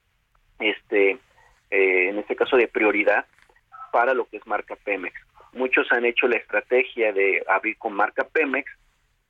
este 0.59 1.17
eh, 1.71 2.09
en 2.09 2.19
este 2.19 2.35
caso 2.35 2.57
de 2.57 2.67
prioridad 2.67 3.25
para 3.91 4.13
lo 4.13 4.25
que 4.25 4.37
es 4.37 4.45
marca 4.45 4.75
Pemex. 4.75 5.15
Muchos 5.53 5.91
han 5.91 6.05
hecho 6.05 6.27
la 6.27 6.37
estrategia 6.37 7.11
de 7.13 7.43
abrir 7.47 7.77
con 7.77 7.93
marca 7.93 8.25
Pemex, 8.25 8.69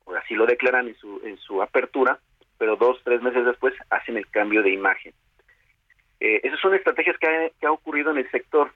o 0.04 0.14
así 0.14 0.34
lo 0.34 0.46
declaran 0.46 0.88
en 0.88 0.96
su, 0.96 1.20
en 1.24 1.36
su 1.38 1.62
apertura, 1.62 2.18
pero 2.58 2.76
dos, 2.76 3.00
tres 3.04 3.22
meses 3.22 3.44
después 3.44 3.74
hacen 3.90 4.16
el 4.16 4.28
cambio 4.28 4.62
de 4.62 4.70
imagen. 4.70 5.12
Eh, 6.20 6.40
esas 6.44 6.60
son 6.60 6.74
estrategias 6.74 7.16
que 7.18 7.26
ha, 7.26 7.50
que 7.60 7.66
ha, 7.66 7.72
ocurrido 7.72 8.10
en 8.10 8.18
el 8.18 8.30
sector. 8.30 8.72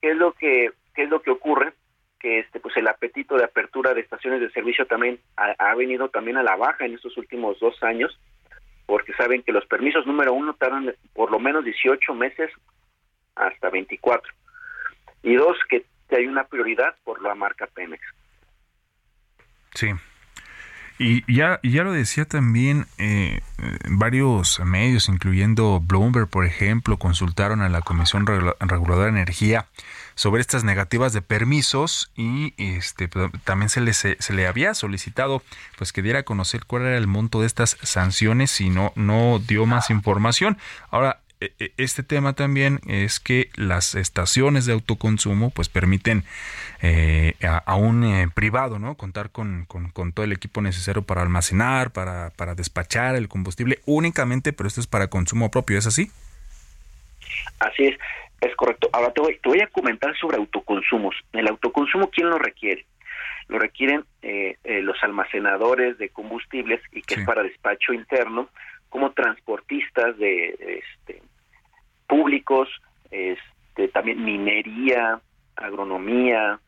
¿Qué 0.00 0.10
es 0.10 0.16
lo 0.16 0.32
que, 0.32 0.70
qué 0.94 1.04
es 1.04 1.08
lo 1.08 1.22
que 1.22 1.30
ocurre? 1.30 1.72
Que 2.20 2.40
este, 2.40 2.58
pues 2.58 2.76
el 2.76 2.88
apetito 2.88 3.36
de 3.36 3.44
apertura 3.44 3.94
de 3.94 4.00
estaciones 4.00 4.40
de 4.40 4.50
servicio 4.50 4.86
también 4.86 5.20
ha, 5.36 5.54
ha 5.58 5.74
venido 5.74 6.08
también 6.08 6.36
a 6.36 6.42
la 6.42 6.56
baja 6.56 6.84
en 6.84 6.94
estos 6.94 7.16
últimos 7.16 7.60
dos 7.60 7.80
años, 7.82 8.18
porque 8.86 9.12
saben 9.14 9.42
que 9.42 9.52
los 9.52 9.66
permisos 9.66 10.06
número 10.06 10.32
uno 10.32 10.54
tardan 10.54 10.92
por 11.14 11.30
lo 11.30 11.38
menos 11.38 11.64
18 11.64 12.14
meses 12.14 12.50
hasta 13.38 13.70
24. 13.70 14.32
Y 15.22 15.34
dos, 15.34 15.56
que 15.68 15.84
hay 16.10 16.26
una 16.26 16.44
prioridad 16.44 16.96
por 17.04 17.22
la 17.22 17.34
marca 17.34 17.66
Pemex. 17.66 18.02
Sí. 19.74 19.92
Y 21.00 21.32
ya, 21.32 21.60
ya 21.62 21.84
lo 21.84 21.92
decía 21.92 22.24
también, 22.24 22.86
eh, 22.98 23.40
varios 23.88 24.58
medios, 24.58 25.08
incluyendo 25.08 25.78
Bloomberg, 25.80 26.28
por 26.28 26.44
ejemplo, 26.44 26.96
consultaron 26.96 27.62
a 27.62 27.68
la 27.68 27.82
Comisión 27.82 28.26
Reguladora 28.26 29.04
de 29.04 29.10
Energía 29.10 29.66
sobre 30.16 30.40
estas 30.40 30.64
negativas 30.64 31.12
de 31.12 31.22
permisos 31.22 32.10
y 32.16 32.52
este 32.56 33.08
también 33.44 33.68
se 33.68 33.80
le, 33.80 33.92
se, 33.92 34.16
le 34.32 34.48
había 34.48 34.74
solicitado 34.74 35.44
pues 35.76 35.92
que 35.92 36.02
diera 36.02 36.20
a 36.20 36.22
conocer 36.24 36.64
cuál 36.66 36.82
era 36.82 36.96
el 36.96 37.06
monto 37.06 37.42
de 37.42 37.46
estas 37.46 37.76
sanciones 37.82 38.60
y 38.60 38.68
no, 38.68 38.92
no 38.96 39.38
dio 39.38 39.66
más 39.66 39.90
información. 39.90 40.58
Ahora, 40.90 41.20
este 41.76 42.02
tema 42.02 42.32
también 42.32 42.80
es 42.86 43.20
que 43.20 43.50
las 43.54 43.94
estaciones 43.94 44.66
de 44.66 44.72
autoconsumo 44.72 45.50
pues 45.50 45.68
permiten 45.68 46.24
eh, 46.82 47.34
a, 47.42 47.76
un 47.76 48.04
eh, 48.04 48.28
privado 48.34 48.78
no 48.78 48.96
contar 48.96 49.30
con, 49.30 49.64
con, 49.66 49.90
con, 49.90 50.12
todo 50.12 50.24
el 50.24 50.32
equipo 50.32 50.60
necesario 50.60 51.02
para 51.02 51.22
almacenar 51.22 51.92
para, 51.92 52.30
para 52.30 52.54
despachar 52.54 53.14
el 53.16 53.28
combustible 53.28 53.78
únicamente 53.86 54.52
pero 54.52 54.66
esto 54.66 54.80
es 54.80 54.86
para 54.86 55.08
consumo 55.08 55.50
propio 55.50 55.78
es 55.78 55.86
así 55.86 56.10
así 57.60 57.84
es 57.84 57.98
es 58.40 58.54
correcto. 58.54 58.88
Ahora 58.92 59.12
te 59.12 59.20
voy, 59.20 59.36
te 59.42 59.48
voy 59.48 59.60
a 59.60 59.66
comentar 59.66 60.16
sobre 60.16 60.36
autoconsumos. 60.36 61.16
El 61.32 61.48
autoconsumo 61.48 62.08
quién 62.10 62.30
lo 62.30 62.38
requiere 62.38 62.86
lo 63.48 63.58
requieren 63.58 64.04
eh, 64.20 64.58
los 64.82 65.02
almacenadores 65.02 65.96
de 65.96 66.10
combustibles 66.10 66.82
y 66.92 67.00
que 67.00 67.14
es 67.14 67.24
para 67.24 67.42
despacho 67.42 67.94
interno 67.94 68.50
como 68.90 69.12
transportistas 69.12 70.18
de 70.18 70.82
este, 70.82 71.22
públicos, 72.08 72.68
este, 73.10 73.88
también 73.88 74.24
minería, 74.24 75.20
agronomía, 75.54 76.58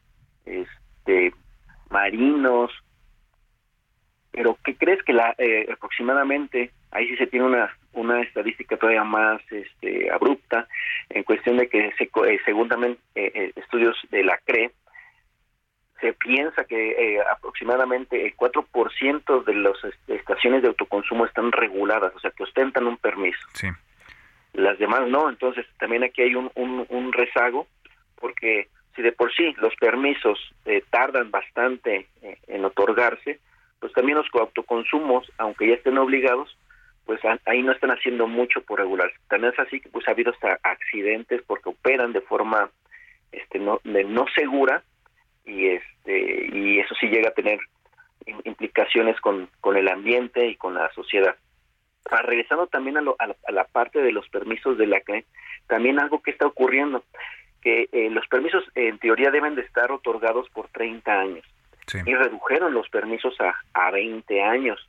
este, 0.44 1.32
marinos. 1.88 2.70
Pero 4.30 4.56
¿qué 4.64 4.76
crees 4.76 5.02
que 5.02 5.12
la 5.12 5.34
eh, 5.38 5.66
aproximadamente 5.72 6.70
ahí 6.92 7.08
sí 7.08 7.16
se 7.16 7.26
tiene 7.26 7.46
una 7.46 7.76
una 7.92 8.20
estadística 8.20 8.76
todavía 8.76 9.02
más 9.02 9.40
este, 9.50 10.12
abrupta 10.12 10.68
en 11.08 11.24
cuestión 11.24 11.56
de 11.56 11.68
que 11.68 11.90
se, 11.98 12.04
eh, 12.04 12.38
según 12.44 12.68
también 12.68 12.96
eh, 13.16 13.50
estudios 13.56 13.96
de 14.10 14.22
la 14.22 14.38
CRE 14.44 14.70
se 16.00 16.12
piensa 16.12 16.64
que 16.64 17.20
aproximadamente 17.30 18.24
el 18.24 18.34
4% 18.34 19.44
de 19.44 19.54
las 19.54 19.76
estaciones 20.06 20.62
de 20.62 20.68
autoconsumo 20.68 21.26
están 21.26 21.52
reguladas, 21.52 22.14
o 22.14 22.20
sea, 22.20 22.30
que 22.30 22.44
ostentan 22.44 22.86
un 22.86 22.96
permiso. 22.96 23.46
Sí 23.52 23.66
las 24.52 24.78
demás 24.78 25.08
no. 25.08 25.28
Entonces 25.28 25.66
también 25.78 26.04
aquí 26.04 26.22
hay 26.22 26.34
un, 26.34 27.12
rezago 27.12 27.66
porque 28.16 28.68
si 28.94 29.02
de 29.02 29.12
por 29.12 29.32
sí 29.34 29.54
los 29.58 29.74
permisos 29.76 30.38
eh, 30.64 30.82
tardan 30.90 31.30
bastante 31.30 32.06
eh, 32.22 32.38
en 32.46 32.64
otorgarse, 32.64 33.38
pues 33.78 33.92
también 33.92 34.18
los 34.18 34.26
autoconsumos, 34.32 35.30
aunque 35.38 35.68
ya 35.68 35.74
estén 35.74 35.98
obligados, 35.98 36.56
pues 37.06 37.20
ahí 37.46 37.62
no 37.62 37.72
están 37.72 37.90
haciendo 37.90 38.26
mucho 38.26 38.62
por 38.62 38.78
regular. 38.78 39.10
También 39.28 39.52
es 39.52 39.58
así 39.58 39.80
que 39.80 39.88
pues 39.88 40.06
ha 40.06 40.12
habido 40.12 40.32
hasta 40.32 40.60
accidentes 40.62 41.42
porque 41.46 41.70
operan 41.70 42.12
de 42.12 42.20
forma 42.20 42.70
este 43.32 43.58
no 43.58 43.80
de 43.84 44.04
no 44.04 44.26
segura 44.34 44.82
y 45.44 45.68
este 45.68 46.50
y 46.52 46.78
eso 46.78 46.94
sí 47.00 47.08
llega 47.08 47.30
a 47.30 47.34
tener 47.34 47.58
implicaciones 48.44 49.20
con, 49.20 49.48
con 49.60 49.76
el 49.76 49.88
ambiente 49.88 50.46
y 50.46 50.56
con 50.56 50.74
la 50.74 50.92
sociedad 50.92 51.34
regresando 52.04 52.66
también 52.66 52.96
a, 52.98 53.02
la, 53.02 53.64
parte 53.64 54.00
de 54.00 54.12
los 54.12 54.28
permisos 54.28 54.78
de 54.78 54.86
la 54.86 55.00
CRE, 55.00 55.24
también 55.66 56.00
algo 56.00 56.22
que 56.22 56.30
está 56.30 56.46
ocurriendo, 56.46 57.04
que 57.62 57.88
eh, 57.92 58.10
los 58.10 58.26
permisos 58.28 58.64
en 58.74 58.98
teoría 58.98 59.30
deben 59.30 59.54
de 59.54 59.62
estar 59.62 59.92
otorgados 59.92 60.48
por 60.50 60.68
30 60.68 61.12
años 61.12 61.44
y 62.06 62.14
redujeron 62.14 62.72
los 62.72 62.88
permisos 62.88 63.34
a, 63.40 63.54
a 63.74 63.90
20 63.90 64.42
años. 64.42 64.88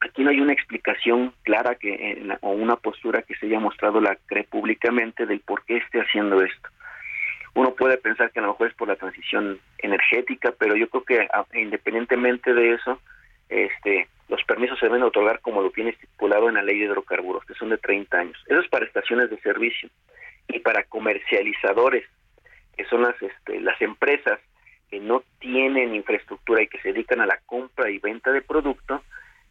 Aquí 0.00 0.22
no 0.22 0.30
hay 0.30 0.40
una 0.40 0.52
explicación 0.52 1.32
clara 1.42 1.76
que 1.76 2.24
o 2.40 2.50
una 2.50 2.76
postura 2.76 3.22
que 3.22 3.34
se 3.36 3.46
haya 3.46 3.60
mostrado 3.60 4.00
la 4.00 4.16
CRE 4.26 4.44
públicamente 4.44 5.26
del 5.26 5.40
por 5.40 5.64
qué 5.64 5.78
esté 5.78 6.00
haciendo 6.00 6.42
esto. 6.42 6.68
Uno 7.54 7.74
puede 7.74 7.98
pensar 7.98 8.30
que 8.30 8.38
a 8.38 8.42
lo 8.42 8.48
mejor 8.48 8.68
es 8.68 8.74
por 8.74 8.88
la 8.88 8.96
transición 8.96 9.58
energética, 9.78 10.52
pero 10.56 10.76
yo 10.76 10.88
creo 10.88 11.04
que 11.04 11.28
independientemente 11.58 12.52
de 12.54 12.74
eso, 12.74 13.00
este 13.48 14.08
los 14.28 14.42
permisos 14.44 14.78
se 14.78 14.86
deben 14.86 15.02
otorgar 15.02 15.40
como 15.40 15.62
lo 15.62 15.70
tiene 15.70 15.90
estipulado 15.90 16.48
en 16.48 16.56
la 16.56 16.62
ley 16.62 16.78
de 16.78 16.84
hidrocarburos, 16.84 17.44
que 17.44 17.54
son 17.54 17.70
de 17.70 17.78
30 17.78 18.18
años. 18.18 18.44
Eso 18.46 18.60
es 18.60 18.68
para 18.68 18.84
estaciones 18.84 19.30
de 19.30 19.40
servicio 19.40 19.88
y 20.48 20.60
para 20.60 20.84
comercializadores, 20.84 22.04
que 22.76 22.84
son 22.84 23.02
las, 23.02 23.20
este, 23.22 23.60
las 23.60 23.80
empresas 23.80 24.38
que 24.90 25.00
no 25.00 25.22
tienen 25.38 25.94
infraestructura 25.94 26.62
y 26.62 26.68
que 26.68 26.80
se 26.80 26.92
dedican 26.92 27.20
a 27.20 27.26
la 27.26 27.38
compra 27.46 27.90
y 27.90 27.98
venta 27.98 28.30
de 28.32 28.42
producto, 28.42 29.02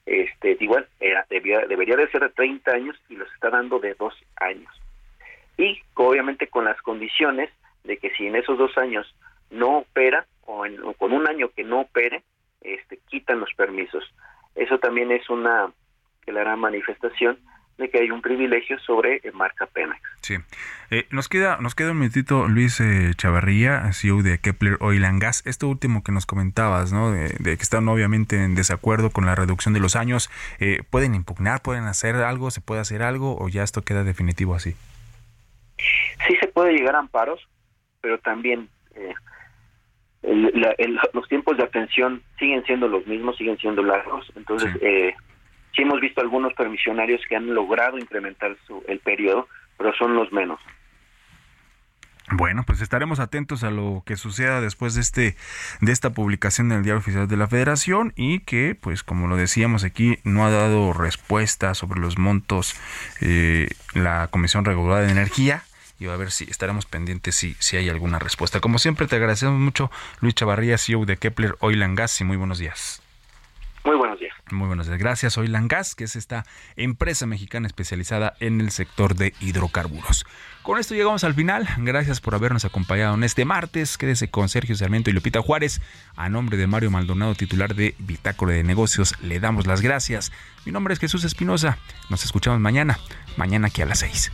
este, 0.05 0.57
igual 0.59 0.87
debería 1.29 1.95
de 1.95 2.09
ser 2.09 2.21
de 2.21 2.29
30 2.29 2.71
años 2.71 2.95
y 3.09 3.15
los 3.15 3.31
está 3.33 3.49
dando 3.49 3.79
de 3.79 3.93
dos 3.95 4.13
años. 4.37 4.71
Y 5.57 5.81
obviamente 5.95 6.47
con 6.47 6.65
las 6.65 6.79
condiciones 6.81 7.49
de 7.83 7.97
que 7.97 8.11
si 8.11 8.27
en 8.27 8.35
esos 8.35 8.57
dos 8.57 8.77
años 8.77 9.13
no 9.49 9.79
opera 9.79 10.25
o, 10.45 10.65
o 10.65 10.93
con 10.93 11.13
un 11.13 11.27
año 11.27 11.49
que 11.49 11.63
no 11.63 11.81
opere, 11.81 12.23
este, 12.61 12.99
quitan 13.09 13.39
los 13.39 13.53
permisos. 13.53 14.03
Eso 14.57 14.79
también 14.79 15.11
es 15.11 15.29
una 15.29 15.71
clara 16.25 16.55
manifestación 16.55 17.37
de 17.77 17.89
que 17.89 17.99
hay 17.99 18.09
un 18.09 18.21
privilegio 18.21 18.79
sobre 18.79 19.21
marca 19.33 19.67
Pemex. 19.67 20.01
Sí. 20.21 20.35
Eh, 20.89 21.05
nos 21.11 21.29
queda 21.29 21.57
nos 21.61 21.75
queda 21.75 21.91
un 21.91 21.99
minutito, 21.99 22.47
Luis 22.47 22.79
eh, 22.79 23.11
Chavarría, 23.15 23.93
CEO 23.93 24.23
de 24.23 24.39
Kepler 24.39 24.77
Oil 24.79 25.05
and 25.05 25.21
Gas. 25.21 25.45
Esto 25.45 25.67
último 25.67 26.03
que 26.03 26.11
nos 26.11 26.25
comentabas, 26.25 26.91
¿no? 26.91 27.11
De, 27.11 27.29
que 27.39 27.53
están 27.53 27.87
obviamente 27.87 28.43
en 28.43 28.55
desacuerdo 28.55 29.11
con 29.11 29.25
la 29.25 29.35
reducción 29.35 29.73
de 29.73 29.79
los 29.79 29.95
años. 29.95 30.29
Eh, 30.59 30.81
¿Pueden 30.89 31.13
impugnar? 31.13 31.61
¿Pueden 31.61 31.83
hacer 31.85 32.15
algo? 32.15 32.49
¿Se 32.49 32.61
puede 32.61 32.81
hacer 32.81 33.03
algo? 33.03 33.37
¿O 33.37 33.47
ya 33.47 33.63
esto 33.63 33.83
queda 33.83 34.03
definitivo 34.03 34.55
así? 34.55 34.75
Sí 36.27 36.35
se 36.41 36.47
puede 36.47 36.73
llegar 36.73 36.95
a 36.95 36.99
amparos, 36.99 37.47
pero 38.01 38.17
también 38.17 38.69
eh, 40.23 40.95
los 41.13 41.27
tiempos 41.27 41.57
de 41.57 41.63
atención 41.63 42.21
siguen 42.39 42.63
siendo 42.65 42.87
los 42.87 43.05
mismos, 43.07 43.37
siguen 43.37 43.57
siendo 43.57 43.83
largos. 43.83 44.31
Entonces, 44.35 44.71
sí. 44.73 44.79
Eh, 44.81 45.15
sí 45.75 45.83
hemos 45.83 46.01
visto 46.01 46.21
algunos 46.21 46.53
permisionarios 46.53 47.21
que 47.29 47.35
han 47.35 47.53
logrado 47.53 47.97
incrementar 47.97 48.57
su, 48.65 48.83
el 48.87 48.99
periodo, 48.99 49.47
pero 49.77 49.93
son 49.93 50.15
los 50.15 50.31
menos. 50.31 50.59
Bueno, 52.29 52.63
pues 52.67 52.81
estaremos 52.81 53.21
atentos 53.21 53.63
a 53.63 53.71
lo 53.71 54.03
que 54.05 54.17
suceda 54.17 54.59
después 54.59 54.95
de 54.95 55.01
este 55.01 55.37
de 55.79 55.91
esta 55.93 56.09
publicación 56.09 56.71
en 56.71 56.79
el 56.79 56.83
Diario 56.83 56.99
Oficial 56.99 57.25
de 57.25 57.37
la 57.37 57.47
Federación 57.47 58.11
y 58.17 58.39
que, 58.39 58.75
pues 58.75 59.01
como 59.01 59.27
lo 59.27 59.37
decíamos 59.37 59.85
aquí, 59.85 60.17
no 60.25 60.45
ha 60.45 60.51
dado 60.51 60.91
respuesta 60.91 61.73
sobre 61.73 62.01
los 62.01 62.17
montos 62.17 62.75
eh, 63.21 63.69
la 63.93 64.27
Comisión 64.27 64.65
Reguladora 64.65 65.05
de 65.05 65.11
Energía 65.11 65.63
y 65.99 66.07
a 66.07 66.15
ver 66.15 66.31
si 66.31 66.45
estaremos 66.45 66.85
pendientes 66.85 67.35
si, 67.35 67.55
si 67.59 67.77
hay 67.77 67.89
alguna 67.89 68.19
respuesta. 68.19 68.59
Como 68.59 68.79
siempre, 68.79 69.07
te 69.07 69.15
agradecemos 69.15 69.59
mucho, 69.59 69.91
Luis 70.21 70.35
Chavarría, 70.35 70.77
CEO 70.77 71.05
de 71.05 71.17
Kepler 71.17 71.55
Oil 71.59 71.83
and 71.83 71.97
Gas, 71.97 72.21
y 72.21 72.23
muy 72.23 72.37
buenos 72.37 72.59
días. 72.59 73.01
Muy 73.87 73.95
buenos 73.95 74.19
días. 74.19 74.33
Muy 74.51 74.67
buenos 74.67 74.87
días. 74.87 74.99
Gracias, 74.99 75.37
Oil 75.37 75.55
and 75.55 75.71
Gas, 75.71 75.95
que 75.95 76.03
es 76.03 76.17
esta 76.17 76.45
empresa 76.75 77.25
mexicana 77.25 77.67
especializada 77.67 78.33
en 78.41 78.59
el 78.59 78.71
sector 78.71 79.15
de 79.15 79.33
hidrocarburos. 79.39 80.25
Con 80.61 80.77
esto 80.77 80.93
llegamos 80.93 81.23
al 81.23 81.33
final. 81.33 81.65
Gracias 81.77 82.19
por 82.19 82.35
habernos 82.35 82.65
acompañado 82.65 83.15
en 83.15 83.23
este 83.23 83.45
martes. 83.45 83.97
Quédese 83.97 84.29
con 84.29 84.49
Sergio 84.49 84.75
Sarmiento 84.75 85.09
y 85.09 85.13
Lupita 85.13 85.41
Juárez. 85.41 85.79
A 86.17 86.27
nombre 86.27 86.57
de 86.57 86.67
Mario 86.67 86.91
Maldonado, 86.91 87.33
titular 87.35 87.75
de 87.75 87.95
Bitácora 87.99 88.51
de 88.51 88.65
Negocios, 88.65 89.15
le 89.21 89.39
damos 89.39 89.67
las 89.67 89.79
gracias. 89.79 90.33
Mi 90.65 90.73
nombre 90.73 90.93
es 90.93 90.99
Jesús 90.99 91.23
Espinosa. 91.23 91.77
Nos 92.09 92.25
escuchamos 92.25 92.59
mañana. 92.59 92.99
Mañana 93.37 93.67
aquí 93.67 93.81
a 93.81 93.85
las 93.85 93.99
6. 93.99 94.33